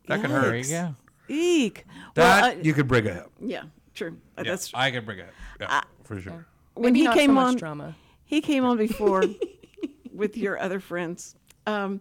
That 0.09 0.21
could 0.21 0.31
hurt. 0.31 0.57
you 0.67 0.71
go. 0.71 0.95
Eek. 1.29 1.87
That 2.15 2.43
well, 2.43 2.51
I- 2.59 2.63
you 2.63 2.75
could 2.75 2.87
bring 2.89 3.07
it 3.07 3.17
up. 3.17 3.31
yeah, 3.41 3.63
true. 3.95 4.19
Uh, 4.37 4.43
Yeah, 4.45 4.51
That's 4.51 4.71
I 4.75 4.91
could 4.91 5.07
bring 5.07 5.21
it. 5.21 5.31
Yeah, 5.61 5.81
for 6.03 6.21
sure. 6.21 6.47
when 6.75 6.93
Maybe 6.93 6.99
he 7.01 7.05
not 7.07 7.15
came 7.17 7.31
so 7.31 7.35
much 7.35 7.47
on. 7.47 7.57
drama. 7.57 7.97
He 8.35 8.41
came 8.41 8.65
on 8.65 8.77
before 8.77 9.23
with 10.13 10.37
your 10.37 10.59
other 10.59 10.81
friends. 10.81 11.37
Um, 11.69 12.01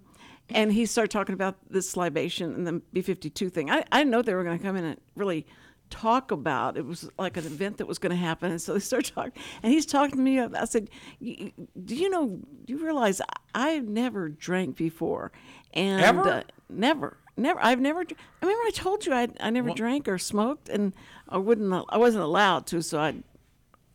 and 0.50 0.74
he 0.74 0.88
started 0.88 1.12
talking 1.12 1.34
about 1.36 1.58
this 1.70 1.96
libation 1.96 2.56
and 2.56 2.66
the 2.66 2.82
B 2.92 3.02
52 3.04 3.50
thing. 3.50 3.70
I, 3.70 3.84
I 3.92 4.00
didn't 4.00 4.10
know 4.10 4.24
they 4.24 4.34
were 4.34 4.44
going 4.44 4.58
to 4.58 4.64
come 4.64 4.76
in 4.76 4.84
and 4.84 5.00
really 5.16 5.46
talk 5.92 6.32
about 6.32 6.76
it 6.76 6.84
was 6.84 7.08
like 7.20 7.38
an 7.38 7.46
event 7.46 7.78
that 7.78 7.86
was 7.88 8.00
going 8.00 8.10
to 8.10 8.16
happen 8.16 8.50
and 8.50 8.60
so 8.60 8.74
they 8.74 8.80
started 8.80 9.14
talking 9.14 9.32
and 9.62 9.72
he's 9.72 9.86
talking 9.86 10.16
to 10.16 10.22
me 10.24 10.40
i 10.40 10.66
said 10.66 10.90
"Y- 11.22 11.36
y- 11.40 11.54
do 11.86 11.94
you 11.96 12.10
know 12.10 12.40
do 12.66 12.74
you 12.74 12.84
realize 12.84 13.22
I- 13.22 13.74
i've 13.76 13.88
never 13.88 14.28
drank 14.30 14.76
before 14.76 15.32
and 15.72 16.02
Ever? 16.02 16.22
uh, 16.28 16.44
never 16.68 17.18
never 17.38 17.60
i've 17.64 17.80
never 17.80 18.00
i 18.00 18.06
remember 18.42 18.64
i 18.66 18.72
told 18.74 19.06
you 19.06 19.14
i, 19.14 19.28
I 19.40 19.52
never 19.52 19.70
drank 19.76 20.08
or 20.08 20.18
smoked 20.18 20.68
and 20.68 20.94
i 21.30 21.38
wouldn't 21.38 21.72
i 21.90 21.98
wasn't 22.00 22.24
allowed 22.24 22.66
to 22.68 22.82
so 22.82 23.00
i 23.00 23.14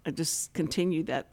i 0.07 0.13
just 0.13 0.53
continued 0.53 1.07
that 1.09 1.27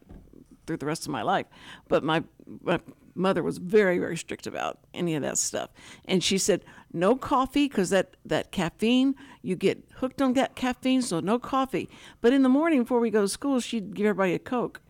through 0.66 0.78
the 0.78 0.86
rest 0.86 1.05
of 1.05 1.11
my 1.11 1.22
life. 1.22 1.45
But 1.88 2.03
my, 2.03 2.24
my 2.61 2.80
mother 3.16 3.41
was 3.41 3.57
very, 3.57 3.97
very 3.97 4.18
strict 4.18 4.45
about 4.45 4.80
any 4.93 5.16
of 5.16 5.22
that 5.24 5.38
stuff. 5.38 5.70
And 6.05 6.24
she 6.24 6.38
said, 6.38 6.63
no 6.93 7.16
coffee, 7.16 7.68
because 7.68 7.89
that, 7.89 8.16
that 8.26 8.51
caffeine, 8.51 9.16
you 9.41 9.55
get 9.55 9.84
hooked 9.95 10.22
on 10.22 10.34
that 10.34 10.55
caffeine, 10.55 11.01
so 11.01 11.20
no 11.20 11.39
coffee. 11.39 11.89
But 12.22 12.34
in 12.34 12.43
the 12.43 12.49
morning 12.49 12.84
before 12.84 12.99
we 12.99 13.09
go 13.09 13.22
to 13.22 13.28
school, 13.28 13.59
she'd 13.59 13.95
give 13.95 14.05
everybody 14.05 14.34
a 14.34 14.39
Coke. 14.39 14.82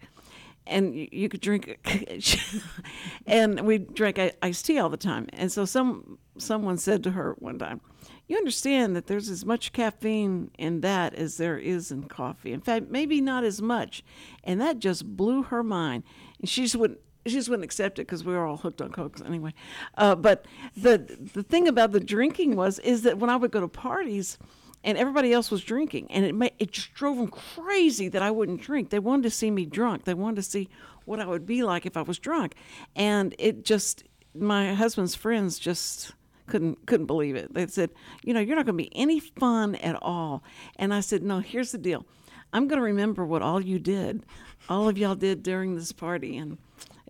And 0.68 0.96
you, 0.96 1.30
could 1.30 1.42
drink, 1.42 1.78
and 3.28 3.62
we 3.62 3.78
drank 3.78 4.20
iced 4.42 4.66
tea 4.66 4.80
all 4.80 4.90
the 4.90 4.98
time. 4.98 5.28
And 5.32 5.52
so 5.52 5.64
some 5.64 6.18
someone 6.40 6.78
said 6.78 7.04
to 7.04 7.12
her 7.12 7.36
one 7.38 7.60
time, 7.60 7.82
"You 8.28 8.38
understand 8.38 8.96
that 8.96 9.08
there's 9.08 9.30
as 9.30 9.46
much 9.46 9.74
caffeine 9.74 10.52
in 10.58 10.82
that 10.82 11.14
as 11.14 11.38
there 11.38 11.58
is 11.58 11.92
in 11.92 12.04
coffee. 12.04 12.54
In 12.54 12.62
fact, 12.62 12.90
maybe 12.90 13.22
not 13.22 13.44
as 13.44 13.62
much." 13.62 14.04
And 14.44 14.60
that 14.62 14.80
just 14.80 15.16
blew 15.16 15.44
her 15.44 15.64
mind. 15.64 16.04
And 16.40 16.50
she 16.50 16.64
just 16.64 16.76
wouldn't. 16.76 17.00
She 17.26 17.34
just 17.34 17.50
wouldn't 17.50 17.64
accept 17.64 17.98
it 17.98 18.04
because 18.04 18.24
we 18.24 18.34
were 18.34 18.46
all 18.46 18.58
hooked 18.58 18.82
on 18.84 18.92
cokes 18.92 19.22
anyway. 19.22 19.54
Uh, 19.98 20.16
but 20.16 20.46
the 20.78 20.98
the 21.34 21.44
thing 21.44 21.68
about 21.68 21.92
the 21.92 22.00
drinking 22.00 22.56
was 22.56 22.80
is 22.80 23.02
that 23.02 23.18
when 23.18 23.30
I 23.30 23.36
would 23.36 23.52
go 23.52 23.62
to 23.62 23.68
parties, 23.68 24.38
and 24.86 24.98
everybody 25.00 25.34
else 25.34 25.50
was 25.50 25.64
drinking, 25.64 26.10
and 26.12 26.24
it 26.24 26.54
it 26.60 26.72
just 26.72 26.94
drove 26.94 27.18
them 27.18 27.28
crazy 27.28 28.08
that 28.10 28.22
I 28.22 28.30
wouldn't 28.30 28.62
drink. 28.62 28.92
They 28.92 29.00
wanted 29.00 29.24
to 29.24 29.32
see 29.32 29.50
me 29.50 29.66
drunk. 29.66 30.04
They 30.04 30.14
wanted 30.14 30.38
to 30.38 30.44
see 30.44 30.70
what 31.06 31.20
I 31.20 31.26
would 31.26 31.46
be 31.46 31.64
like 31.64 31.88
if 31.88 31.98
I 31.98 32.04
was 32.04 32.20
drunk, 32.20 32.54
and 32.96 33.36
it 33.40 33.66
just 33.66 34.04
my 34.36 34.76
husband's 34.76 35.16
friends 35.16 35.58
just 35.58 36.14
couldn't 36.48 36.86
couldn't 36.86 37.06
believe 37.08 37.36
it. 37.36 37.54
They 37.54 37.68
said, 37.68 37.90
you 38.24 38.34
know, 38.34 38.40
you're 38.40 38.56
not 38.56 38.66
going 38.66 38.78
to 38.78 38.84
be 38.84 38.96
any 38.96 39.20
fun 39.20 39.76
at 39.76 39.98
all. 40.02 40.44
And 40.78 40.94
I 40.94 41.00
said, 41.02 41.24
no. 41.24 41.40
Here's 41.40 41.72
the 41.72 41.78
deal. 41.78 42.06
I'm 42.54 42.68
going 42.68 42.80
to 42.80 42.86
remember 42.86 43.26
what 43.26 43.42
all 43.42 43.60
you 43.62 43.80
did, 43.80 44.26
all 44.70 44.88
of 44.88 44.98
y'all 44.98 45.16
did 45.16 45.44
during 45.44 45.76
this 45.76 45.92
party, 45.92 46.38
and 46.38 46.58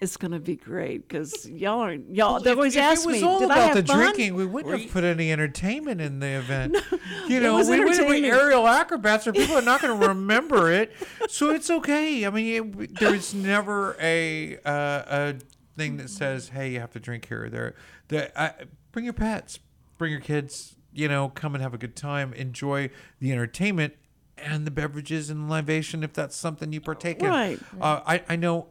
it's 0.02 0.18
going 0.18 0.32
to 0.32 0.40
be 0.40 0.56
great 0.56 1.08
because 1.08 1.48
y'all 1.50 1.82
are 1.82 1.94
y'all. 1.94 2.40
they 2.40 2.52
If- 2.52 2.58
always 2.58 2.76
if 2.76 2.82
ask 2.82 3.04
it 3.04 3.08
was 3.08 3.22
me, 3.22 3.28
all 3.28 3.40
did 3.40 3.46
about 3.46 3.58
I 3.58 3.62
have 3.68 3.76
the 3.76 3.84
fun? 3.84 3.98
drinking, 4.00 4.34
we 4.36 4.46
wouldn't 4.46 4.80
have 4.82 4.92
put 4.92 5.04
any 5.04 5.32
entertainment 5.32 6.02
in 6.02 6.20
the 6.20 6.28
event. 6.40 6.76
you 7.28 7.38
it 7.38 7.44
know, 7.44 7.56
was 7.56 7.70
we 7.70 7.80
would 7.80 7.90
have 7.90 8.00
entertaining. 8.00 8.32
aerial 8.32 8.68
acrobats, 8.68 9.28
or 9.28 9.34
people 9.34 9.56
are 9.56 9.62
not 9.62 9.82
going 9.82 10.00
to 10.02 10.08
remember 10.08 10.72
it. 10.72 10.92
So 11.30 11.52
it's 11.52 11.70
okay. 11.70 12.26
I 12.26 12.30
mean, 12.30 12.76
it, 12.82 13.00
there 13.00 13.14
is 13.14 13.34
never 13.36 13.96
a 14.02 14.58
uh, 14.66 15.04
a 15.08 15.36
thing 15.78 15.98
that 15.98 16.10
says, 16.10 16.50
"Hey, 16.50 16.72
you 16.72 16.80
have 16.80 16.92
to 16.94 17.00
drink 17.00 17.28
here 17.28 17.46
or 17.46 17.50
there." 17.50 17.76
The, 18.08 18.38
uh, 18.40 18.52
bring 18.96 19.04
your 19.04 19.14
pets, 19.14 19.60
bring 19.98 20.10
your 20.14 20.22
kids. 20.22 20.76
You 20.94 21.10
know, 21.10 21.28
come 21.28 21.54
and 21.54 21.62
have 21.62 21.74
a 21.74 21.78
good 21.78 21.98
time. 21.98 22.32
Enjoy 22.34 22.90
the 23.20 23.34
entertainment 23.34 23.96
and 24.38 24.66
the 24.66 24.72
beverages 24.72 25.30
and 25.30 25.50
libation 25.50 26.02
if 26.02 26.14
that's 26.14 26.34
something 26.38 26.72
you 26.72 26.80
partake 26.80 27.22
Right. 27.22 27.60
in. 27.74 27.82
Uh, 27.82 28.02
I 28.08 28.24
I 28.30 28.36
know. 28.38 28.68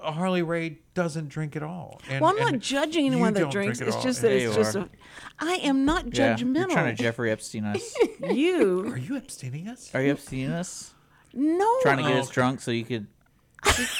Harley 0.00 0.42
Ray 0.42 0.78
doesn't 0.94 1.28
drink 1.28 1.56
at 1.56 1.62
all. 1.62 2.00
And, 2.08 2.22
Well, 2.22 2.30
I'm 2.30 2.52
not 2.52 2.60
judging 2.60 3.04
anyone 3.06 3.34
that 3.34 3.40
don't 3.40 3.50
drinks. 3.50 3.78
drink 3.78 3.88
It's 3.88 3.96
all. 3.96 4.02
just 4.02 4.22
that 4.22 4.30
Yeah, 4.30 4.46
it's 4.46 4.56
just 4.56 4.76
are. 4.76 4.82
a. 4.82 4.88
I 5.40 5.54
am 5.56 5.84
not 5.84 6.16
Yeah, 6.16 6.34
judgmental. 6.36 6.54
you're 6.56 6.68
trying 6.70 6.96
to 6.96 7.02
Jeffrey 7.02 7.30
Epstein 7.32 7.64
us. 7.66 7.94
you 8.30 8.86
Are 8.86 8.96
you 8.96 9.16
abstaining 9.16 9.66
us? 9.68 9.90
Are 9.92 10.00
you 10.00 10.12
Epstein 10.12 10.50
us? 10.52 10.94
no 11.34 11.68
Trying 11.82 11.96
to 11.98 12.04
get 12.04 12.12
us 12.16 12.26
okay. 12.26 12.34
drunk 12.34 12.60
so 12.60 12.70
you 12.70 12.84
could 12.84 13.08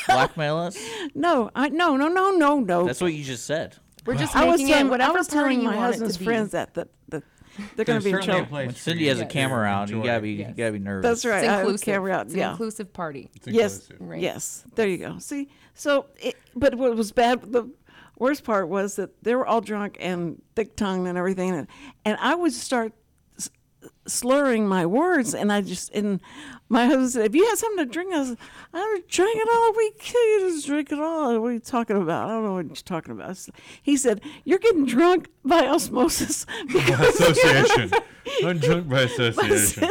blackmail 0.07 0.57
us? 0.57 0.79
no 1.17 1.51
I 1.55 1.69
no 1.69 1.97
no 1.97 2.07
no 2.09 2.31
no 2.31 2.61
no. 2.61 2.87
That's 2.87 3.01
what 3.01 3.13
you 3.13 3.25
just 3.25 3.45
said. 3.45 3.77
We're 4.07 4.15
just 4.15 4.35
I 4.37 4.45
was 4.45 4.59
making 4.61 4.69
telling 4.73 4.87
it 4.87 4.91
whatever 4.91 5.13
I 5.13 5.15
was 5.17 5.29
party 5.29 5.39
telling 5.41 5.61
you 5.63 5.69
my 5.69 5.77
want 5.77 5.87
it 5.89 5.93
husband's 5.93 6.15
to 6.15 6.19
be. 6.21 6.25
friends 6.25 6.51
that 6.53 6.75
that, 6.75 6.89
that 7.09 7.23
they're 7.75 7.85
going 7.87 8.01
to 8.01 8.05
be 8.05 8.11
in 8.13 8.21
trouble. 8.23 8.47
When 8.51 8.75
Cindy 8.75 9.09
has 9.09 9.19
a 9.19 9.23
Yes. 9.23 9.33
camera 9.33 9.67
out, 9.67 9.89
you 9.89 9.97
Enjoy. 9.97 10.07
gotta 10.07 10.21
be 10.21 10.31
you 10.33 10.39
Yes. 10.41 10.55
gotta 10.57 10.73
be 10.73 10.79
nervous. 10.79 11.03
That's 11.03 11.25
right. 11.25 11.39
It's 11.45 11.49
I 11.49 11.53
have 11.53 11.61
inclusive. 11.61 11.85
camera 11.87 12.13
out. 12.13 12.25
It's 12.27 12.35
an 12.35 12.39
Yeah. 12.41 12.51
inclusive 12.51 12.93
party. 12.93 13.31
Yes. 13.47 13.89
Right. 13.99 14.21
Yes. 14.21 14.65
There 14.75 14.87
you 14.89 14.99
go. 14.99 15.19
See. 15.19 15.49
So, 15.75 16.07
it, 16.17 16.37
but 16.55 16.75
what 16.75 16.95
was 16.97 17.13
bad? 17.13 17.53
The 17.53 17.69
worst 18.19 18.45
part 18.45 18.69
was 18.69 18.97
that 18.97 19.11
they 19.23 19.35
were 19.35 19.47
all 19.47 19.61
drunk 19.61 19.97
and 20.01 20.41
thick 20.55 20.77
tongued 20.77 21.07
and 21.09 21.17
everything, 21.19 21.51
and, 21.55 21.67
and 22.05 22.17
I 22.21 22.35
would 22.35 22.53
start 22.53 22.93
s- 22.93 22.97
slurring 24.07 24.67
my 24.69 24.87
words, 24.87 25.35
and 25.35 25.53
I 25.53 25.61
just 25.61 25.91
and 25.93 26.21
my 26.69 26.87
husband 26.87 27.11
said, 27.11 27.27
"If 27.27 27.35
you 27.35 27.45
had 27.47 27.59
something 27.59 27.87
to 27.87 27.91
drink, 27.93 28.13
I 28.15 28.19
was, 28.21 28.37
I 28.75 28.79
was 28.79 29.03
drinking 29.09 29.45
all 29.53 29.73
week. 29.77 30.13
You 30.15 30.51
just 30.51 30.67
drink 30.67 30.93
it 30.93 30.99
all. 30.99 31.39
What 31.41 31.49
are 31.49 31.53
you 31.53 31.61
talking 31.61 32.01
about? 32.01 32.29
I 32.29 32.33
don't 32.33 32.45
know 32.45 32.55
what 32.55 32.67
you're 32.67 32.75
talking 32.77 33.13
about." 33.13 33.39
He 33.83 33.97
said, 33.97 34.21
"You're 34.45 34.59
getting 34.59 34.87
drunk 34.87 35.29
by 35.45 35.67
osmosis 35.67 36.47
because 36.67 37.21
association. 37.21 37.93
I'm 38.45 38.59
drunk 38.59 38.89
by 38.89 39.01
association. 39.19 39.89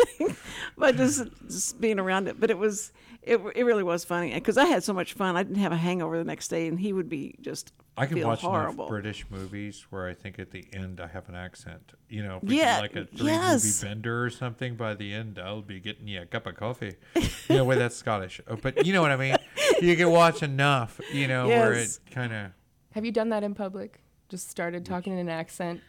by 0.77 0.91
just 0.91 1.23
just 1.47 1.79
being 1.79 1.99
around 1.99 2.27
it. 2.27 2.39
But 2.39 2.49
it 2.51 2.57
was 2.57 2.91
it, 3.25 3.41
it 3.55 3.63
really 3.63 3.83
was 3.83 4.05
funny 4.05 4.33
because 4.33 4.57
I 4.57 4.65
had 4.65 4.83
so 4.83 4.93
much 4.93 5.13
fun. 5.13 5.35
I 5.35 5.43
didn't 5.43 5.57
have 5.57 5.71
a 5.71 5.77
hangover 5.77 6.17
the 6.17 6.23
next 6.23 6.47
day, 6.49 6.67
and 6.67 6.79
he 6.79 6.93
would 6.93 7.09
be 7.09 7.35
just 7.41 7.73
I 7.97 8.05
can 8.05 8.17
feel 8.17 8.27
watch 8.27 8.41
horrible. 8.41 8.85
enough 8.85 8.89
British 8.89 9.25
movies 9.29 9.85
where 9.89 10.07
I 10.07 10.13
think 10.13 10.37
at 10.39 10.51
the 10.51 10.65
end 10.73 10.99
I 10.99 11.07
have 11.07 11.27
an 11.29 11.35
accent. 11.35 11.93
You 12.09 12.23
know, 12.23 12.37
if 12.37 12.43
we 12.49 12.59
Yeah, 12.59 12.79
like 12.79 12.95
a 12.95 13.05
three 13.05 13.27
yes. 13.27 13.63
movie 13.65 13.93
bender 13.93 14.23
or 14.23 14.29
something. 14.29 14.75
By 14.75 14.93
the 14.93 15.13
end, 15.13 15.39
I'll 15.39 15.61
be 15.61 15.79
getting 15.79 16.07
you 16.07 16.21
a 16.21 16.25
cup 16.25 16.45
of 16.47 16.55
coffee. 16.55 16.95
You 17.47 17.57
know, 17.57 17.63
wait, 17.65 17.77
that's 17.77 17.95
Scottish, 17.95 18.41
Oh, 18.47 18.55
but 18.55 18.87
you 18.87 18.91
know 18.93 19.03
what 19.03 19.11
I 19.11 19.17
mean. 19.17 19.35
You 19.79 19.95
can 19.95 20.09
watch 20.09 20.41
enough, 20.41 20.99
you 21.13 21.27
know, 21.27 21.47
where 21.47 21.73
it 21.73 21.99
kind 22.09 22.33
of. 22.33 22.51
Have 22.93 23.05
you 23.05 23.11
done 23.11 23.29
that 23.29 23.43
in 23.43 23.53
public? 23.53 24.01
Just 24.29 24.49
started 24.49 24.83
talking 24.83 25.13
in 25.13 25.19
an 25.19 25.29
accent. 25.29 25.81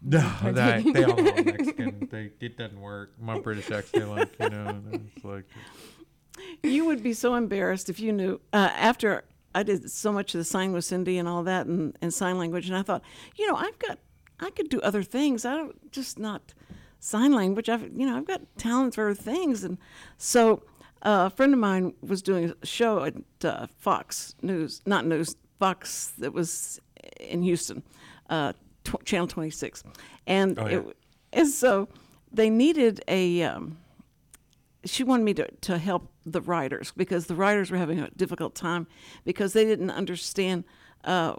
No, 0.00 0.18
they, 0.42 0.82
they 0.92 1.04
all 1.04 1.14
know 1.16 1.32
I'm 1.36 1.44
Mexican. 1.44 2.08
They, 2.10 2.32
it 2.40 2.56
doesn't 2.56 2.80
work. 2.80 3.12
My 3.20 3.38
British 3.38 3.70
accent, 3.70 4.08
like 4.08 4.30
you 4.40 4.48
know, 4.48 4.80
it's 5.14 5.22
like 5.24 5.44
you 6.62 6.84
would 6.86 7.02
be 7.02 7.12
so 7.12 7.34
embarrassed 7.34 7.88
if 7.88 8.00
you 8.00 8.12
knew 8.12 8.40
uh, 8.52 8.70
after 8.74 9.24
I 9.54 9.62
did 9.62 9.90
so 9.90 10.12
much 10.12 10.34
of 10.34 10.38
the 10.38 10.44
sign 10.44 10.72
with 10.72 10.84
Cindy 10.84 11.18
and 11.18 11.28
all 11.28 11.42
that 11.44 11.66
and, 11.66 11.96
and 12.00 12.12
sign 12.12 12.38
language, 12.38 12.68
and 12.68 12.76
I 12.76 12.82
thought, 12.82 13.02
you 13.36 13.46
know, 13.46 13.56
I've 13.56 13.78
got 13.78 13.98
I 14.40 14.50
could 14.50 14.68
do 14.70 14.80
other 14.80 15.02
things. 15.02 15.44
I 15.44 15.54
don't 15.56 15.92
just 15.92 16.18
not 16.18 16.54
sign 17.00 17.32
language. 17.32 17.68
I've 17.68 17.82
you 17.82 18.06
know 18.06 18.16
I've 18.16 18.26
got 18.26 18.40
talent 18.58 18.94
for 18.94 19.10
other 19.10 19.14
things, 19.14 19.62
and 19.62 19.76
so 20.16 20.62
uh, 21.02 21.24
a 21.26 21.30
friend 21.30 21.52
of 21.52 21.60
mine 21.60 21.92
was 22.00 22.22
doing 22.22 22.52
a 22.62 22.66
show 22.66 23.04
at 23.04 23.14
uh, 23.44 23.66
Fox 23.78 24.34
News, 24.42 24.80
not 24.86 25.04
News, 25.04 25.36
Fox 25.58 26.12
that 26.18 26.32
was 26.32 26.80
in 27.20 27.42
Houston, 27.42 27.82
uh, 28.30 28.52
tw- 28.84 29.04
Channel 29.04 29.26
Twenty 29.26 29.50
Six, 29.50 29.82
and 30.26 30.58
Oh, 30.58 30.66
yeah. 30.66 30.78
it, 30.78 30.96
and 31.34 31.48
so 31.48 31.88
they 32.32 32.48
needed 32.48 33.02
a. 33.06 33.42
Um, 33.42 33.76
she 34.84 35.04
wanted 35.04 35.24
me 35.24 35.34
to, 35.34 35.48
to 35.62 35.78
help 35.78 36.10
the 36.24 36.40
writers 36.40 36.92
because 36.96 37.26
the 37.26 37.34
writers 37.34 37.70
were 37.70 37.76
having 37.76 38.00
a 38.00 38.10
difficult 38.10 38.54
time 38.54 38.86
because 39.24 39.52
they 39.52 39.64
didn't 39.64 39.90
understand 39.90 40.64
uh, 41.04 41.34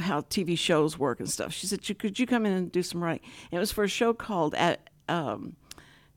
how 0.00 0.22
TV 0.22 0.58
shows 0.58 0.98
work 0.98 1.20
and 1.20 1.30
stuff. 1.30 1.52
She 1.52 1.66
said, 1.66 1.82
"Could 1.98 2.18
you 2.18 2.26
come 2.26 2.46
in 2.46 2.52
and 2.52 2.72
do 2.72 2.82
some 2.82 3.02
writing?" 3.02 3.26
And 3.50 3.58
it 3.58 3.60
was 3.60 3.72
for 3.72 3.84
a 3.84 3.88
show 3.88 4.14
called 4.14 4.54
at 4.54 4.90
um, 5.08 5.56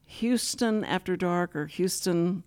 Houston 0.05 0.83
After 0.83 1.15
Dark 1.15 1.55
or 1.55 1.67
Houston. 1.67 2.43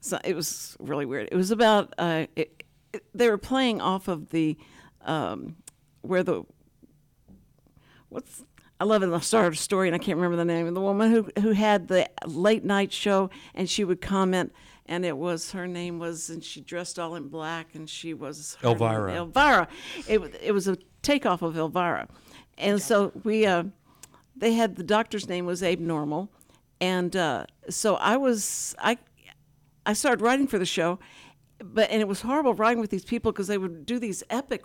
So 0.00 0.18
it 0.24 0.34
was 0.34 0.76
really 0.78 1.06
weird. 1.06 1.28
It 1.30 1.36
was 1.36 1.50
about 1.50 1.94
uh, 1.98 2.26
it, 2.36 2.62
it, 2.92 3.04
they 3.14 3.28
were 3.28 3.38
playing 3.38 3.80
off 3.80 4.08
of 4.08 4.30
the 4.30 4.56
um, 5.02 5.56
where 6.02 6.22
the 6.22 6.44
what's 8.08 8.44
I 8.80 8.84
love 8.84 9.02
it. 9.02 9.10
I 9.12 9.20
started 9.20 9.54
a 9.54 9.56
story 9.56 9.88
and 9.88 9.94
I 9.94 9.98
can't 9.98 10.16
remember 10.16 10.36
the 10.36 10.44
name 10.44 10.66
of 10.66 10.74
the 10.74 10.80
woman 10.80 11.10
who 11.10 11.28
who 11.40 11.52
had 11.52 11.88
the 11.88 12.08
late 12.26 12.64
night 12.64 12.92
show 12.92 13.30
and 13.54 13.68
she 13.70 13.84
would 13.84 14.00
comment 14.00 14.52
and 14.86 15.04
it 15.04 15.16
was 15.16 15.52
her 15.52 15.66
name 15.66 15.98
was 15.98 16.28
and 16.28 16.42
she 16.44 16.60
dressed 16.60 16.98
all 16.98 17.14
in 17.14 17.28
black 17.28 17.74
and 17.74 17.88
she 17.88 18.12
was 18.14 18.56
her 18.60 18.68
name- 18.68 18.82
Elvira. 18.82 19.14
Elvira. 19.14 19.68
It 20.08 20.20
it 20.42 20.52
was 20.52 20.68
a 20.68 20.76
takeoff 21.02 21.42
of 21.42 21.56
Elvira, 21.56 22.08
and 22.58 22.80
so 22.82 23.12
we 23.24 23.46
uh, 23.46 23.64
they 24.36 24.54
had 24.54 24.76
the 24.76 24.82
doctor's 24.82 25.28
name 25.28 25.46
was 25.46 25.62
Abe 25.62 25.80
Normal, 25.80 26.30
and 26.80 27.14
uh, 27.14 27.44
so 27.70 27.94
I 27.96 28.16
was 28.16 28.74
I 28.78 28.98
I 29.86 29.92
started 29.92 30.20
writing 30.22 30.46
for 30.48 30.58
the 30.58 30.66
show, 30.66 30.98
but 31.62 31.90
and 31.90 32.00
it 32.00 32.08
was 32.08 32.22
horrible 32.22 32.54
writing 32.54 32.80
with 32.80 32.90
these 32.90 33.04
people 33.04 33.30
because 33.32 33.46
they 33.46 33.58
would 33.58 33.86
do 33.86 33.98
these 33.98 34.22
epic 34.30 34.64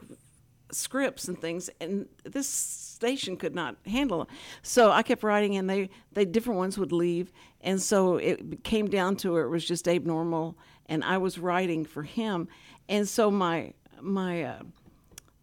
scripts 0.71 1.27
and 1.27 1.39
things, 1.39 1.69
and 1.79 2.07
this 2.23 2.88
station 2.99 3.37
could 3.37 3.55
not 3.55 3.77
handle 3.85 4.23
it. 4.23 4.27
So 4.61 4.91
I 4.91 5.03
kept 5.03 5.23
writing, 5.23 5.55
and 5.55 5.69
they 5.69 5.89
they 6.13 6.25
different 6.25 6.57
ones 6.57 6.77
would 6.77 6.91
leave, 6.91 7.31
and 7.61 7.81
so 7.81 8.17
it 8.17 8.63
came 8.63 8.89
down 8.89 9.15
to 9.17 9.37
it 9.37 9.47
was 9.47 9.65
just 9.65 9.87
Abe 9.87 10.05
Normal, 10.05 10.57
and 10.87 11.03
I 11.03 11.17
was 11.17 11.39
writing 11.39 11.85
for 11.85 12.03
him, 12.03 12.47
and 12.87 13.07
so 13.07 13.31
my 13.31 13.73
my. 14.01 14.43
Uh, 14.43 14.59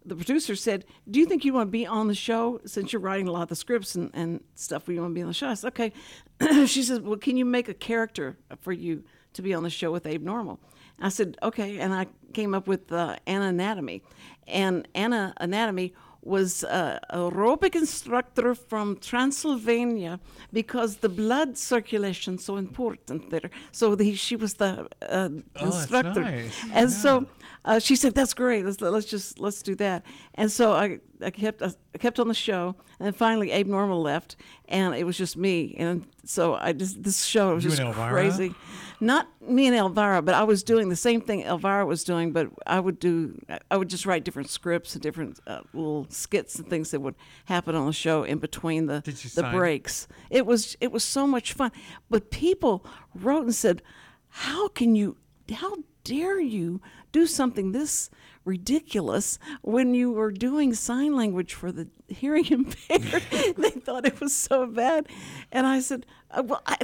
the 0.05 0.15
producer 0.15 0.55
said, 0.55 0.85
"Do 1.09 1.19
you 1.19 1.25
think 1.25 1.43
you 1.43 1.51
want 1.51 1.67
to 1.67 1.71
be 1.71 1.85
on 1.85 2.07
the 2.07 2.15
show 2.15 2.61
since 2.65 2.93
you're 2.93 3.01
writing 3.01 3.27
a 3.27 3.31
lot 3.31 3.41
of 3.41 3.49
the 3.49 3.57
scripts 3.57 3.95
and, 3.95 4.09
and 4.13 4.41
stuff? 4.55 4.87
We 4.87 4.97
want 4.99 5.11
to 5.11 5.15
be 5.15 5.21
on 5.21 5.27
the 5.27 5.33
show." 5.33 5.49
I 5.49 5.55
said, 5.55 5.67
"Okay." 5.69 5.91
she 6.65 6.83
said, 6.83 7.03
"Well, 7.05 7.17
can 7.17 7.35
you 7.35 7.43
make 7.43 7.67
a 7.67 7.73
character 7.73 8.37
for 8.61 8.71
you 8.71 9.03
to 9.33 9.41
be 9.41 9.53
on 9.53 9.63
the 9.63 9.69
show 9.69 9.91
with 9.91 10.05
Abe 10.05 10.23
Normal?" 10.23 10.59
I 11.01 11.09
said, 11.09 11.37
"Okay," 11.43 11.79
and 11.79 11.93
I 11.93 12.05
came 12.33 12.53
up 12.53 12.67
with 12.67 12.89
uh, 12.91 13.17
Anna 13.25 13.47
Anatomy, 13.47 14.01
and 14.47 14.87
Anna 14.95 15.33
Anatomy 15.37 15.93
was 16.27 16.63
a 16.63 16.99
aerobic 17.13 17.73
instructor 17.75 18.53
from 18.53 18.97
Transylvania 18.97 20.19
because 20.51 20.97
the 20.97 21.09
blood 21.09 21.57
circulation 21.57 22.37
so 22.37 22.57
important 22.57 23.29
there. 23.29 23.49
So 23.71 23.95
the, 23.95 24.13
she 24.15 24.35
was 24.35 24.55
the 24.55 24.71
uh, 25.01 25.29
Oh, 25.59 25.65
instructor, 25.65 26.21
nice. 26.21 26.53
and 26.73 26.91
so 26.91 27.25
uh, 27.67 27.79
she 27.79 27.97
said, 27.97 28.15
"That's 28.15 28.33
great. 28.33 28.65
Let's 28.65 28.79
let's 28.79 29.05
just 29.05 29.39
let's 29.39 29.61
do 29.61 29.75
that." 29.75 30.05
And 30.35 30.49
so 30.49 30.71
I, 30.71 30.99
I 31.21 31.31
kept 31.31 31.61
I 31.61 31.73
kept 31.99 32.17
on 32.17 32.29
the 32.29 32.33
show, 32.33 32.75
and 32.97 33.05
then 33.05 33.11
finally 33.11 33.51
Abe 33.51 33.67
Normal 33.67 34.01
left, 34.01 34.37
and 34.69 34.95
it 34.95 35.03
was 35.03 35.17
just 35.17 35.35
me. 35.35 35.75
And 35.77 36.07
so 36.23 36.55
I 36.55 36.71
just 36.71 37.03
this 37.03 37.25
show 37.25 37.55
was 37.55 37.65
You 37.65 37.71
just 37.71 37.81
crazy. 37.81 38.55
Not 39.01 39.27
me 39.41 39.67
and 39.67 39.75
Elvira, 39.75 40.21
but 40.21 40.33
I 40.33 40.43
was 40.43 40.63
doing 40.63 40.87
the 40.87 40.95
same 40.95 41.19
thing 41.19 41.41
Elvira 41.41 41.85
was 41.85 42.05
doing, 42.05 42.31
but 42.31 42.47
I 42.65 42.79
would 42.79 42.99
do 42.99 43.37
I 43.69 43.75
would 43.75 43.89
just 43.89 44.05
write 44.05 44.23
different 44.23 44.49
scripts 44.49 44.93
and 44.93 45.03
different 45.03 45.37
uh, 45.45 45.59
little 45.73 46.07
skits 46.09 46.55
and 46.55 46.69
things 46.69 46.91
that 46.91 47.01
would 47.01 47.15
happen 47.45 47.75
on 47.75 47.85
the 47.85 47.91
show 47.91 48.23
in 48.23 48.37
between 48.37 48.85
the 48.85 49.01
the 49.03 49.13
sign? 49.13 49.53
breaks. 49.53 50.07
It 50.29 50.45
was 50.45 50.77
it 50.79 50.93
was 50.93 51.03
so 51.03 51.27
much 51.27 51.51
fun. 51.51 51.73
But 52.09 52.31
people 52.31 52.85
wrote 53.13 53.43
and 53.43 53.53
said, 53.53 53.81
"How 54.29 54.69
can 54.69 54.95
you? 54.95 55.17
How 55.53 55.75
dare 56.07 56.39
you 56.39 56.79
do 57.11 57.25
something 57.27 57.71
this 57.73 58.09
ridiculous 58.45 59.37
when 59.61 59.93
you 59.93 60.11
were 60.11 60.31
doing 60.31 60.73
sign 60.73 61.15
language 61.15 61.53
for 61.53 61.71
the 61.71 61.87
hearing 62.07 62.45
impaired. 62.49 63.01
they 63.57 63.69
thought 63.71 64.05
it 64.05 64.19
was 64.21 64.33
so 64.33 64.65
bad, 64.67 65.07
and 65.51 65.67
I 65.67 65.79
said, 65.81 66.05
uh, 66.31 66.43
"Well, 66.45 66.61
I, 66.65 66.77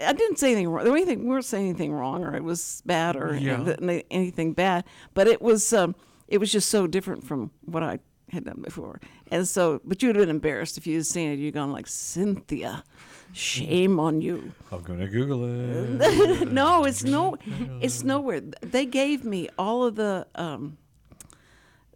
I 0.00 0.12
didn't 0.12 0.38
say 0.38 0.48
anything 0.52 0.68
wrong. 0.68 0.84
The 0.84 0.90
only 0.90 1.04
thing 1.04 1.20
we 1.20 1.26
weren't 1.28 1.44
saying 1.44 1.68
anything 1.70 1.92
wrong, 1.92 2.24
or 2.24 2.34
it 2.36 2.44
was 2.44 2.82
bad, 2.86 3.16
or 3.16 3.34
Yeah. 3.36 3.54
anything- 3.80 4.02
anything 4.10 4.52
bad. 4.52 4.84
But 5.14 5.26
it 5.28 5.40
was 5.40 5.72
um, 5.72 5.94
it 6.28 6.38
was 6.38 6.52
just 6.52 6.68
so 6.68 6.86
different 6.86 7.24
from 7.24 7.50
what 7.64 7.82
I 7.82 7.98
had 8.30 8.44
done 8.44 8.60
before. 8.62 9.00
And 9.30 9.46
so, 9.46 9.80
but 9.84 10.02
you'd 10.02 10.16
have 10.16 10.22
been 10.22 10.30
embarrassed 10.30 10.78
if 10.78 10.86
you'd 10.86 11.04
seen 11.04 11.30
it. 11.30 11.38
You'd 11.38 11.54
gone 11.54 11.72
like 11.72 11.86
Cynthia, 11.86 12.84
shame 13.32 13.98
on 13.98 14.20
you. 14.20 14.52
I'm 14.72 14.82
gonna 14.82 15.08
Google 15.08 15.44
it. 15.44 16.48
no, 16.52 16.84
it's 16.84 17.04
no, 17.04 17.36
it's 17.80 18.02
nowhere. 18.02 18.40
They 18.62 18.86
gave 18.86 19.24
me 19.24 19.48
all 19.58 19.84
of 19.84 19.96
the. 19.96 20.26
Um, 20.34 20.78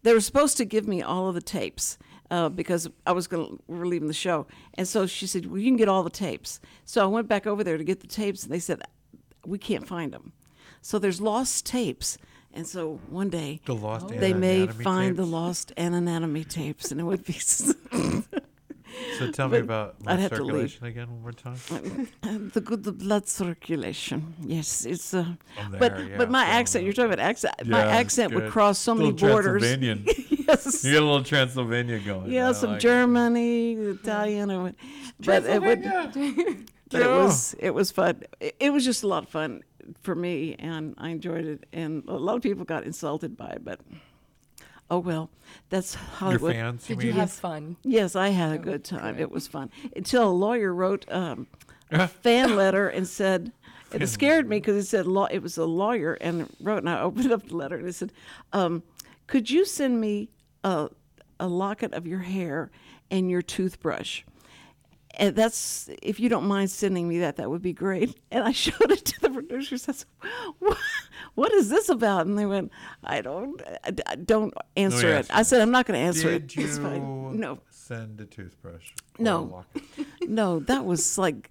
they 0.02 0.12
were 0.12 0.20
supposed 0.20 0.56
to 0.56 0.64
give 0.64 0.88
me 0.88 1.00
all 1.00 1.28
of 1.28 1.34
the 1.34 1.42
tapes 1.42 1.96
uh, 2.32 2.48
because 2.48 2.88
I 3.06 3.12
was 3.12 3.26
going 3.26 3.46
to 3.46 3.62
we 3.68 3.78
were 3.78 3.86
leaving 3.86 4.08
the 4.08 4.14
show, 4.14 4.46
and 4.74 4.88
so 4.88 5.06
she 5.06 5.26
said, 5.26 5.46
"Well, 5.46 5.58
you 5.58 5.66
can 5.66 5.76
get 5.76 5.88
all 5.88 6.02
the 6.02 6.10
tapes." 6.10 6.60
So 6.84 7.02
I 7.02 7.06
went 7.06 7.28
back 7.28 7.46
over 7.46 7.62
there 7.62 7.76
to 7.76 7.84
get 7.84 8.00
the 8.00 8.06
tapes, 8.06 8.42
and 8.42 8.52
they 8.52 8.58
said, 8.58 8.82
"We 9.46 9.58
can't 9.58 9.86
find 9.86 10.12
them." 10.12 10.32
So 10.80 10.98
there's 10.98 11.20
lost 11.20 11.66
tapes, 11.66 12.18
and 12.54 12.66
so 12.66 13.00
one 13.08 13.28
day 13.30 13.60
The 13.64 13.74
lost 13.74 14.08
they 14.08 14.34
may 14.34 14.62
anatomy 14.62 14.84
find 14.84 15.16
the 15.16 15.22
tapes? 15.22 15.32
lost 15.32 15.72
anatomy 15.76 16.44
tapes, 16.44 16.90
and 16.92 17.00
it 17.00 17.04
would 17.04 17.24
be. 17.24 17.34
So 19.18 19.30
tell 19.30 19.48
me 19.48 19.58
about 19.58 19.94
I'd 20.06 20.16
my 20.16 20.20
have 20.20 20.32
to 20.32 20.44
leave. 20.44 20.70
circulation 20.70 20.86
again 20.86 21.08
one 21.10 21.22
more 21.22 21.32
time. 21.32 21.56
the 22.52 22.60
good 22.60 22.84
the 22.84 22.92
blood 22.92 23.26
circulation. 23.26 24.34
Yes, 24.44 24.84
it's 24.84 25.14
uh, 25.14 25.24
I'm 25.58 25.72
but 25.78 25.98
yeah, 25.98 26.18
but 26.18 26.30
my 26.30 26.44
so, 26.44 26.50
accent. 26.50 26.82
uh, 26.82 26.84
You're 26.84 26.92
talking 26.92 27.12
about 27.14 27.24
accent. 27.24 27.54
my 27.66 27.78
Yeah, 27.84 28.00
accent 28.00 28.34
would 28.34 28.50
cross 28.50 28.78
so 28.78 28.94
many 28.94 29.12
borders. 29.12 29.62
Transylvanian. 29.62 30.04
yes. 30.46 30.84
You 30.84 30.92
get 30.92 31.02
a 31.02 31.06
little 31.06 31.24
Transylvania 31.24 31.98
going. 32.00 32.30
Yeah, 32.30 32.52
some 32.52 32.70
like 32.72 32.78
it. 32.78 32.82
Germany, 32.82 33.72
Italian, 33.72 34.50
or 34.50 34.62
what- 34.64 34.74
but 35.20 35.44
it 35.46 35.62
would. 35.62 35.82
But 36.90 37.00
it 37.00 37.08
was 37.08 37.54
it 37.58 37.70
was 37.70 37.90
fun. 37.90 38.22
It, 38.40 38.56
it 38.60 38.70
was 38.74 38.84
just 38.84 39.02
a 39.02 39.06
lot 39.06 39.22
of 39.22 39.30
fun 39.30 39.62
for 40.02 40.14
me, 40.14 40.54
and 40.58 40.94
I 40.98 41.10
enjoyed 41.10 41.44
it. 41.44 41.64
And 41.72 42.04
a 42.08 42.14
lot 42.16 42.36
of 42.36 42.42
people 42.42 42.64
got 42.64 42.84
insulted 42.84 43.36
by 43.36 43.50
it, 43.50 43.64
but 43.64 43.80
oh 44.90 44.98
well, 44.98 45.30
that's 45.70 45.94
Your 45.94 46.02
Hollywood. 46.04 46.52
fans, 46.54 46.88
you 46.88 46.96
Did 46.96 47.04
you 47.04 47.12
have 47.12 47.32
fun? 47.32 47.76
Yes, 47.82 48.16
I 48.16 48.28
had 48.28 48.52
a 48.52 48.58
good 48.58 48.84
time. 48.84 49.18
It 49.18 49.30
was 49.30 49.46
fun 49.46 49.70
until 49.96 50.28
a 50.28 50.30
lawyer 50.30 50.74
wrote 50.74 51.04
um, 51.10 51.46
a 51.90 52.08
fan 52.24 52.56
letter 52.56 52.88
and 52.88 53.06
said. 53.06 53.52
It 53.92 54.06
scared 54.06 54.48
me 54.48 54.56
because 54.56 54.76
it 54.82 54.88
said 54.88 55.06
law. 55.06 55.26
It 55.26 55.40
was 55.40 55.58
a 55.58 55.66
lawyer 55.66 56.14
and 56.14 56.48
wrote, 56.60 56.78
and 56.78 56.88
I 56.88 57.02
opened 57.02 57.30
up 57.30 57.46
the 57.46 57.56
letter 57.56 57.76
and 57.76 57.86
it 57.86 57.92
said, 57.94 58.10
um, 58.54 58.82
"Could 59.26 59.50
you 59.50 59.66
send 59.66 60.00
me 60.00 60.30
a, 60.64 60.88
a 61.38 61.46
locket 61.46 61.92
of 61.92 62.06
your 62.06 62.20
hair 62.20 62.70
and 63.10 63.30
your 63.30 63.42
toothbrush?" 63.42 64.22
And 65.14 65.36
that's 65.36 65.90
if 66.02 66.18
you 66.20 66.28
don't 66.28 66.46
mind 66.46 66.70
sending 66.70 67.06
me 67.08 67.18
that, 67.20 67.36
that 67.36 67.50
would 67.50 67.62
be 67.62 67.72
great. 67.72 68.18
And 68.30 68.44
I 68.44 68.52
showed 68.52 68.90
it 68.90 69.04
to 69.04 69.20
the 69.20 69.30
producers. 69.30 69.88
I 69.88 69.92
said, 69.92 70.06
"What, 70.58 70.78
what 71.34 71.52
is 71.52 71.68
this 71.68 71.88
about?" 71.90 72.26
And 72.26 72.38
they 72.38 72.46
went, 72.46 72.72
"I 73.04 73.20
don't, 73.20 73.60
I, 74.06 74.16
don't 74.16 74.54
answer 74.76 75.08
it." 75.08 75.26
I 75.30 75.42
said, 75.42 75.60
"I'm 75.60 75.70
not 75.70 75.84
going 75.86 76.00
to 76.00 76.06
answer 76.06 76.30
Did 76.38 76.44
it. 76.56 76.56
you 76.56 76.66
No, 77.34 77.58
send 77.68 78.20
a 78.20 78.24
toothbrush? 78.24 78.92
No. 79.18 79.64
a 79.74 80.04
no, 80.26 80.60
that 80.60 80.86
was 80.86 81.18
like 81.18 81.50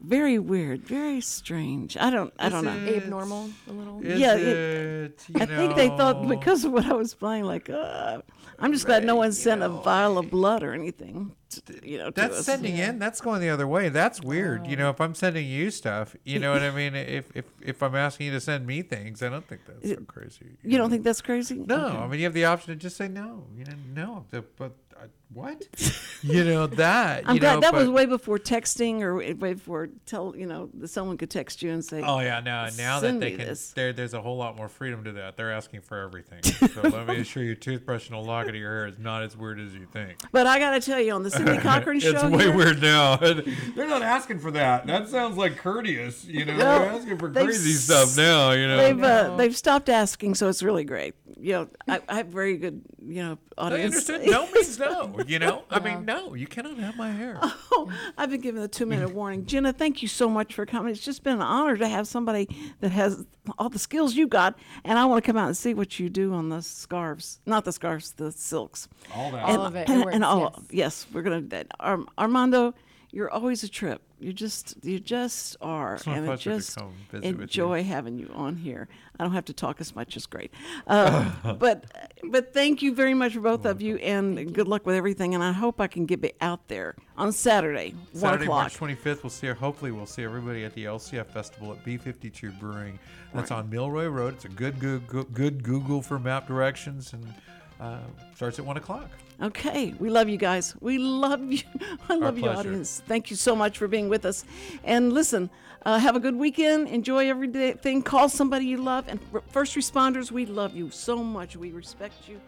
very 0.00 0.38
weird, 0.38 0.82
very 0.86 1.20
strange. 1.20 1.96
I 1.96 2.10
don't, 2.10 2.32
I 2.38 2.48
don't 2.48 2.64
know. 2.64 2.70
Abnormal 2.70 3.50
a 3.68 3.72
little. 3.72 4.00
Is 4.04 4.20
Yeah, 4.20 4.34
it, 4.36 4.46
it- 4.46 5.24
you 5.28 5.40
I 5.40 5.46
think 5.46 5.74
they 5.76 5.88
thought 5.88 6.28
because 6.28 6.64
of 6.64 6.72
what 6.72 6.86
I 6.86 6.92
was 6.94 7.14
playing, 7.14 7.44
like, 7.44 7.68
uh, 7.68 8.20
I'm 8.60 8.72
just 8.72 8.86
glad 8.86 9.04
no 9.04 9.16
one 9.16 9.32
sent 9.32 9.62
a 9.62 9.68
vial 9.68 10.18
of 10.18 10.30
blood 10.30 10.62
or 10.62 10.72
anything. 10.72 11.32
To, 11.50 11.62
you 11.88 11.96
know, 11.98 12.10
to 12.10 12.20
That's 12.20 12.40
us. 12.40 12.44
sending 12.46 12.76
in. 12.76 12.98
That's 12.98 13.20
going 13.22 13.40
the 13.40 13.48
other 13.48 13.66
way. 13.66 13.88
That's 13.88 14.20
weird. 14.22 14.66
You 14.66 14.76
know, 14.76 14.90
if 14.90 15.00
I'm 15.00 15.14
sending 15.14 15.46
you 15.46 15.70
stuff, 15.70 16.14
you 16.24 16.38
know 16.38 16.52
what 16.52 16.62
I 16.62 16.70
mean. 16.80 16.94
If 16.94 17.34
if 17.34 17.46
if 17.62 17.82
I'm 17.82 17.94
asking 17.94 18.26
you 18.26 18.32
to 18.32 18.40
send 18.40 18.66
me 18.66 18.82
things, 18.82 19.22
I 19.22 19.30
don't 19.30 19.46
think 19.48 19.62
that's 19.66 19.88
so 19.88 19.96
crazy. 20.06 20.46
You 20.62 20.76
don't 20.76 20.90
think 20.90 21.04
that's 21.04 21.22
crazy? 21.22 21.54
No, 21.66 21.86
Okay. 21.86 21.96
I 21.96 22.06
mean 22.08 22.18
you 22.20 22.26
have 22.26 22.34
the 22.34 22.44
option 22.44 22.74
to 22.74 22.76
just 22.76 22.96
say 22.98 23.08
no. 23.08 23.44
You 23.56 23.64
know, 23.64 24.24
no. 24.30 24.42
But 24.56 24.76
uh, 25.00 25.06
what? 25.32 25.68
you 26.22 26.44
know 26.44 26.66
that. 26.66 27.24
I'm 27.26 27.34
you 27.34 27.40
glad 27.40 27.56
know, 27.56 27.60
that 27.60 27.74
was 27.74 27.88
way 27.88 28.06
before 28.06 28.38
texting 28.38 29.02
or 29.02 29.16
way 29.16 29.32
before 29.32 29.90
tell 30.06 30.34
you 30.36 30.46
know 30.46 30.70
someone 30.86 31.18
could 31.18 31.30
text 31.30 31.62
you 31.62 31.70
and 31.70 31.84
say, 31.84 32.02
Oh 32.02 32.18
yeah, 32.20 32.40
now 32.40 32.68
now 32.76 32.98
that 33.00 33.20
they 33.20 33.32
can, 33.32 33.56
there 33.74 33.92
there's 33.92 34.14
a 34.14 34.22
whole 34.22 34.36
lot 34.36 34.56
more 34.56 34.68
freedom 34.68 35.04
to 35.04 35.12
that. 35.12 35.36
They're 35.36 35.52
asking 35.52 35.82
for 35.82 35.98
everything. 35.98 36.40
So 36.68 36.82
let 36.82 37.06
me 37.08 37.16
assure 37.20 37.42
you, 37.42 37.54
toothbrush 37.54 38.08
and 38.08 38.16
a 38.16 38.20
locket 38.20 38.50
of 38.50 38.56
your 38.56 38.70
hair 38.70 38.86
is 38.86 38.98
not 38.98 39.22
as 39.22 39.36
weird 39.36 39.58
as 39.58 39.74
you 39.74 39.86
think. 39.86 40.18
But 40.32 40.46
I 40.46 40.58
got 40.58 40.70
to 40.72 40.80
tell 40.80 41.00
you, 41.00 41.12
on 41.12 41.22
the 41.22 41.30
Cindy 41.30 41.56
Cochran 41.62 41.98
show, 41.98 42.10
it's 42.10 42.22
way 42.24 42.44
here, 42.44 42.56
weird 42.56 42.82
now. 42.82 43.16
They're 43.16 43.88
not 43.88 44.02
asking 44.02 44.40
for 44.40 44.50
that. 44.52 44.86
That 44.86 45.08
sounds 45.08 45.36
like 45.36 45.56
courteous. 45.56 46.24
You 46.24 46.44
know, 46.44 46.56
No, 46.56 46.78
they're 46.78 46.90
asking 46.90 47.18
for 47.18 47.30
crazy 47.30 47.72
stuff 47.72 48.16
now. 48.16 48.52
You 48.52 48.68
know, 48.68 48.76
They've 48.76 49.02
uh, 49.02 49.36
they've 49.36 49.56
stopped 49.56 49.88
asking, 49.88 50.34
so 50.34 50.48
it's 50.48 50.62
really 50.62 50.84
great. 50.84 51.14
You 51.40 51.52
know, 51.52 51.68
I, 51.88 52.00
I 52.08 52.16
have 52.16 52.28
very 52.28 52.56
good 52.56 52.82
you 53.08 53.22
know 53.22 53.38
I 53.56 53.66
audience. 53.66 54.08
No 54.08 54.46
means 54.52 54.78
no. 54.78 54.87
You 55.28 55.38
know, 55.38 55.64
I 55.70 55.78
mean, 55.80 56.04
no, 56.04 56.34
you 56.34 56.46
cannot 56.46 56.78
have 56.78 56.96
my 56.96 57.10
hair. 57.10 57.38
Oh, 57.70 57.92
I've 58.16 58.30
been 58.30 58.40
given 58.40 58.60
the 58.60 58.66
two 58.68 58.86
minute 58.86 59.12
warning. 59.14 59.46
Jenna, 59.46 59.72
thank 59.72 60.02
you 60.02 60.08
so 60.08 60.28
much 60.28 60.54
for 60.54 60.66
coming. 60.66 60.90
It's 60.92 61.04
just 61.04 61.22
been 61.22 61.34
an 61.34 61.42
honor 61.42 61.76
to 61.76 61.86
have 61.86 62.08
somebody 62.08 62.48
that 62.80 62.90
has 62.90 63.24
all 63.58 63.68
the 63.68 63.78
skills 63.78 64.14
you 64.16 64.26
got, 64.26 64.58
and 64.84 64.98
I 64.98 65.04
want 65.04 65.22
to 65.22 65.26
come 65.30 65.36
out 65.36 65.46
and 65.46 65.56
see 65.56 65.74
what 65.74 66.00
you 66.00 66.08
do 66.08 66.32
on 66.34 66.48
the 66.48 66.60
scarves, 66.62 67.40
not 67.46 67.64
the 67.64 67.72
scarves, 67.72 68.12
the 68.12 68.32
silks. 68.32 68.88
All 69.14 69.30
that. 69.30 69.44
All 69.44 69.66
of 69.66 69.76
it. 69.76 69.88
It 69.88 69.90
and, 69.90 70.04
works, 70.04 70.14
and 70.14 70.24
all, 70.24 70.54
yes. 70.70 71.04
yes, 71.04 71.06
we're 71.12 71.22
gonna. 71.22 71.42
that- 71.42 71.68
Arm, 71.78 72.08
Armando, 72.18 72.74
you're 73.12 73.30
always 73.30 73.62
a 73.62 73.68
trip. 73.68 74.02
You 74.20 74.32
just, 74.32 74.74
you 74.82 74.98
just 74.98 75.56
are, 75.60 76.00
my 76.04 76.16
and 76.16 76.24
I 76.24 76.28
pleasure 76.28 76.50
to 76.50 76.56
just 76.56 76.76
come 76.76 76.92
visit 77.12 77.24
with 77.24 77.36
you. 77.36 77.42
enjoy 77.42 77.84
having 77.84 78.18
you 78.18 78.28
on 78.34 78.56
here. 78.56 78.88
I 79.18 79.22
don't 79.24 79.32
have 79.32 79.44
to 79.46 79.52
talk 79.52 79.80
as 79.80 79.94
much. 79.94 80.16
It's 80.16 80.26
great. 80.26 80.52
Uh, 80.88 81.54
but, 81.58 81.84
but 82.24 82.52
thank 82.52 82.82
you 82.82 82.94
very 82.94 83.14
much 83.14 83.34
for 83.34 83.40
both 83.40 83.64
of 83.64 83.80
you, 83.80 83.96
and 83.96 84.52
good 84.54 84.68
luck 84.68 84.86
with 84.86 84.96
everything. 84.96 85.34
And 85.34 85.42
I 85.42 85.52
hope 85.52 85.80
I 85.80 85.86
can 85.86 86.06
get 86.06 86.24
it 86.24 86.36
out 86.40 86.68
there 86.68 86.94
on 87.16 87.32
Saturday, 87.32 87.94
one 88.12 88.20
Saturday, 88.20 88.44
o'clock. 88.44 88.80
March 88.80 88.98
25th, 88.98 89.22
we'll 89.22 89.30
see. 89.30 89.48
Hopefully, 89.48 89.90
we'll 89.90 90.06
see 90.06 90.24
everybody 90.24 90.64
at 90.64 90.74
the 90.74 90.84
LCF 90.84 91.26
Festival 91.26 91.72
at 91.72 91.84
B52 91.84 92.58
Brewing. 92.58 92.98
That's 93.34 93.50
on 93.50 93.68
Milroy 93.68 94.06
Road. 94.06 94.34
It's 94.34 94.44
a 94.46 94.48
good, 94.48 94.78
good, 94.78 95.06
good, 95.06 95.32
good 95.32 95.62
Google 95.62 96.02
for 96.02 96.18
map 96.18 96.46
directions, 96.46 97.12
and 97.12 97.34
uh, 97.80 97.98
starts 98.34 98.58
at 98.58 98.64
one 98.64 98.76
o'clock. 98.76 99.10
Okay, 99.40 99.94
we 100.00 100.10
love 100.10 100.28
you 100.28 100.36
guys. 100.36 100.74
We 100.80 100.98
love 100.98 101.52
you. 101.52 101.62
I 102.08 102.16
love 102.16 102.36
you, 102.38 102.44
pleasure. 102.44 102.58
audience. 102.58 103.02
Thank 103.06 103.30
you 103.30 103.36
so 103.36 103.54
much 103.54 103.78
for 103.78 103.86
being 103.86 104.08
with 104.08 104.24
us. 104.24 104.44
And 104.82 105.12
listen, 105.12 105.48
uh, 105.86 105.98
have 105.98 106.16
a 106.16 106.20
good 106.20 106.34
weekend. 106.34 106.88
Enjoy 106.88 107.28
everything. 107.28 108.02
Call 108.02 108.28
somebody 108.28 108.64
you 108.64 108.78
love. 108.78 109.06
And 109.06 109.20
first 109.50 109.76
responders, 109.76 110.32
we 110.32 110.44
love 110.44 110.74
you 110.74 110.90
so 110.90 111.22
much. 111.22 111.56
We 111.56 111.70
respect 111.70 112.28
you. 112.28 112.40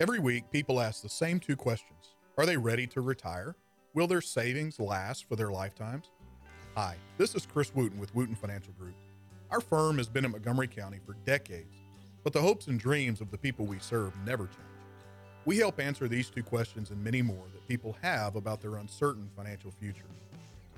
Every 0.00 0.18
week, 0.18 0.50
people 0.50 0.80
ask 0.80 1.00
the 1.00 1.08
same 1.08 1.38
two 1.38 1.54
questions 1.54 2.16
Are 2.36 2.44
they 2.44 2.56
ready 2.56 2.88
to 2.88 3.00
retire? 3.00 3.54
Will 3.94 4.08
their 4.08 4.20
savings 4.20 4.80
last 4.80 5.28
for 5.28 5.36
their 5.36 5.52
lifetimes? 5.52 6.10
Hi, 6.76 6.96
this 7.18 7.36
is 7.36 7.46
Chris 7.46 7.72
Wootton 7.72 8.00
with 8.00 8.12
Wootton 8.16 8.34
Financial 8.34 8.72
Group. 8.72 8.94
Our 9.52 9.60
firm 9.60 9.98
has 9.98 10.08
been 10.08 10.24
in 10.24 10.30
Montgomery 10.30 10.66
County 10.66 10.98
for 11.04 11.14
decades, 11.26 11.76
but 12.24 12.32
the 12.32 12.40
hopes 12.40 12.68
and 12.68 12.80
dreams 12.80 13.20
of 13.20 13.30
the 13.30 13.36
people 13.36 13.66
we 13.66 13.78
serve 13.80 14.14
never 14.24 14.46
change. 14.46 14.58
We 15.44 15.58
help 15.58 15.78
answer 15.78 16.08
these 16.08 16.30
two 16.30 16.42
questions 16.42 16.90
and 16.90 17.04
many 17.04 17.20
more 17.20 17.44
that 17.52 17.68
people 17.68 17.94
have 18.00 18.34
about 18.34 18.62
their 18.62 18.76
uncertain 18.76 19.28
financial 19.36 19.70
future. 19.70 20.06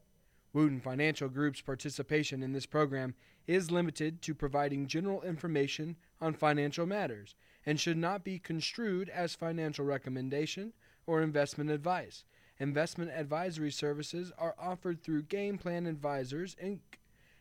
Wootton 0.55 0.81
Financial 0.81 1.29
Group's 1.29 1.61
participation 1.61 2.43
in 2.43 2.53
this 2.53 2.65
program 2.65 3.15
is 3.47 3.71
limited 3.71 4.23
to 4.23 4.35
providing 4.35 4.87
general 4.87 5.21
information 5.21 5.97
on 6.19 6.33
financial 6.33 6.87
matters 6.87 7.35
and 7.65 7.79
should 7.79 7.97
not 7.97 8.25
be 8.25 8.39
construed 8.39 9.09
as 9.09 9.35
financial 9.35 9.85
recommendation 9.85 10.73
or 11.07 11.23
investment 11.23 11.71
advice. 11.71 12.25
Investment 12.59 13.11
advisory 13.11 13.71
services 13.71 14.33
are 14.39 14.55
offered 14.59 15.03
through 15.03 15.23
Game 15.23 15.59
Plan 15.59 15.87
Advisors 15.87 16.55
Inc., 16.63 16.81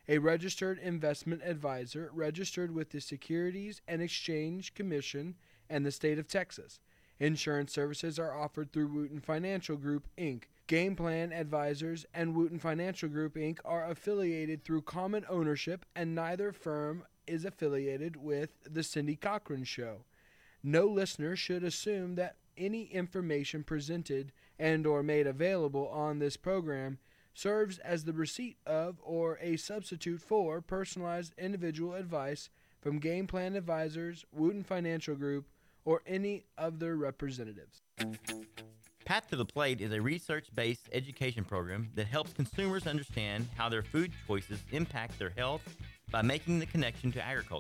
a 0.07 0.17
registered 0.17 0.79
investment 0.79 1.41
advisor 1.45 2.09
registered 2.13 2.73
with 2.73 2.89
the 2.89 2.99
Securities 2.99 3.81
and 3.87 4.01
Exchange 4.01 4.73
Commission 4.73 5.35
and 5.69 5.85
the 5.85 5.91
state 5.91 6.17
of 6.17 6.27
Texas. 6.27 6.79
Insurance 7.19 7.71
services 7.71 8.17
are 8.17 8.35
offered 8.35 8.71
through 8.71 8.87
Wootton 8.87 9.21
Financial 9.21 9.77
Group 9.77 10.07
Inc. 10.17 10.45
Game 10.65 10.95
Plan 10.95 11.31
Advisors 11.31 12.05
and 12.13 12.33
Wootton 12.33 12.57
Financial 12.57 13.07
Group 13.07 13.35
Inc. 13.35 13.59
are 13.63 13.89
affiliated 13.89 14.63
through 14.63 14.81
common 14.81 15.23
ownership, 15.29 15.85
and 15.95 16.15
neither 16.15 16.51
firm 16.51 17.03
is 17.27 17.45
affiliated 17.45 18.15
with 18.15 18.49
The 18.67 18.81
Cindy 18.81 19.15
Cochran 19.15 19.65
Show. 19.65 20.05
No 20.63 20.85
listener 20.85 21.35
should 21.35 21.63
assume 21.63 22.15
that 22.15 22.35
any 22.57 22.83
information 22.83 23.63
presented 23.63 24.31
and 24.59 24.85
or 24.85 25.01
made 25.01 25.25
available 25.25 25.87
on 25.87 26.19
this 26.19 26.37
program 26.37 26.99
serves 27.33 27.79
as 27.79 28.03
the 28.03 28.13
receipt 28.13 28.57
of 28.65 28.99
or 29.01 29.39
a 29.41 29.57
substitute 29.57 30.21
for 30.21 30.61
personalized 30.61 31.33
individual 31.37 31.93
advice 31.95 32.49
from 32.79 32.99
Game 32.99 33.25
Plan 33.27 33.55
Advisors, 33.55 34.25
Wootton 34.31 34.63
Financial 34.63 35.15
Group, 35.15 35.47
or 35.85 36.01
any 36.05 36.45
of 36.57 36.79
their 36.79 36.95
representatives. 36.95 37.81
Path 39.05 39.29
to 39.29 39.35
the 39.35 39.45
Plate 39.45 39.81
is 39.81 39.91
a 39.91 40.01
research 40.01 40.47
based 40.53 40.87
education 40.91 41.43
program 41.43 41.89
that 41.95 42.07
helps 42.07 42.33
consumers 42.33 42.85
understand 42.85 43.47
how 43.57 43.67
their 43.67 43.81
food 43.81 44.11
choices 44.27 44.59
impact 44.71 45.17
their 45.17 45.31
health 45.35 45.63
by 46.11 46.21
making 46.21 46.59
the 46.59 46.65
connection 46.65 47.11
to 47.13 47.25
agriculture. 47.25 47.59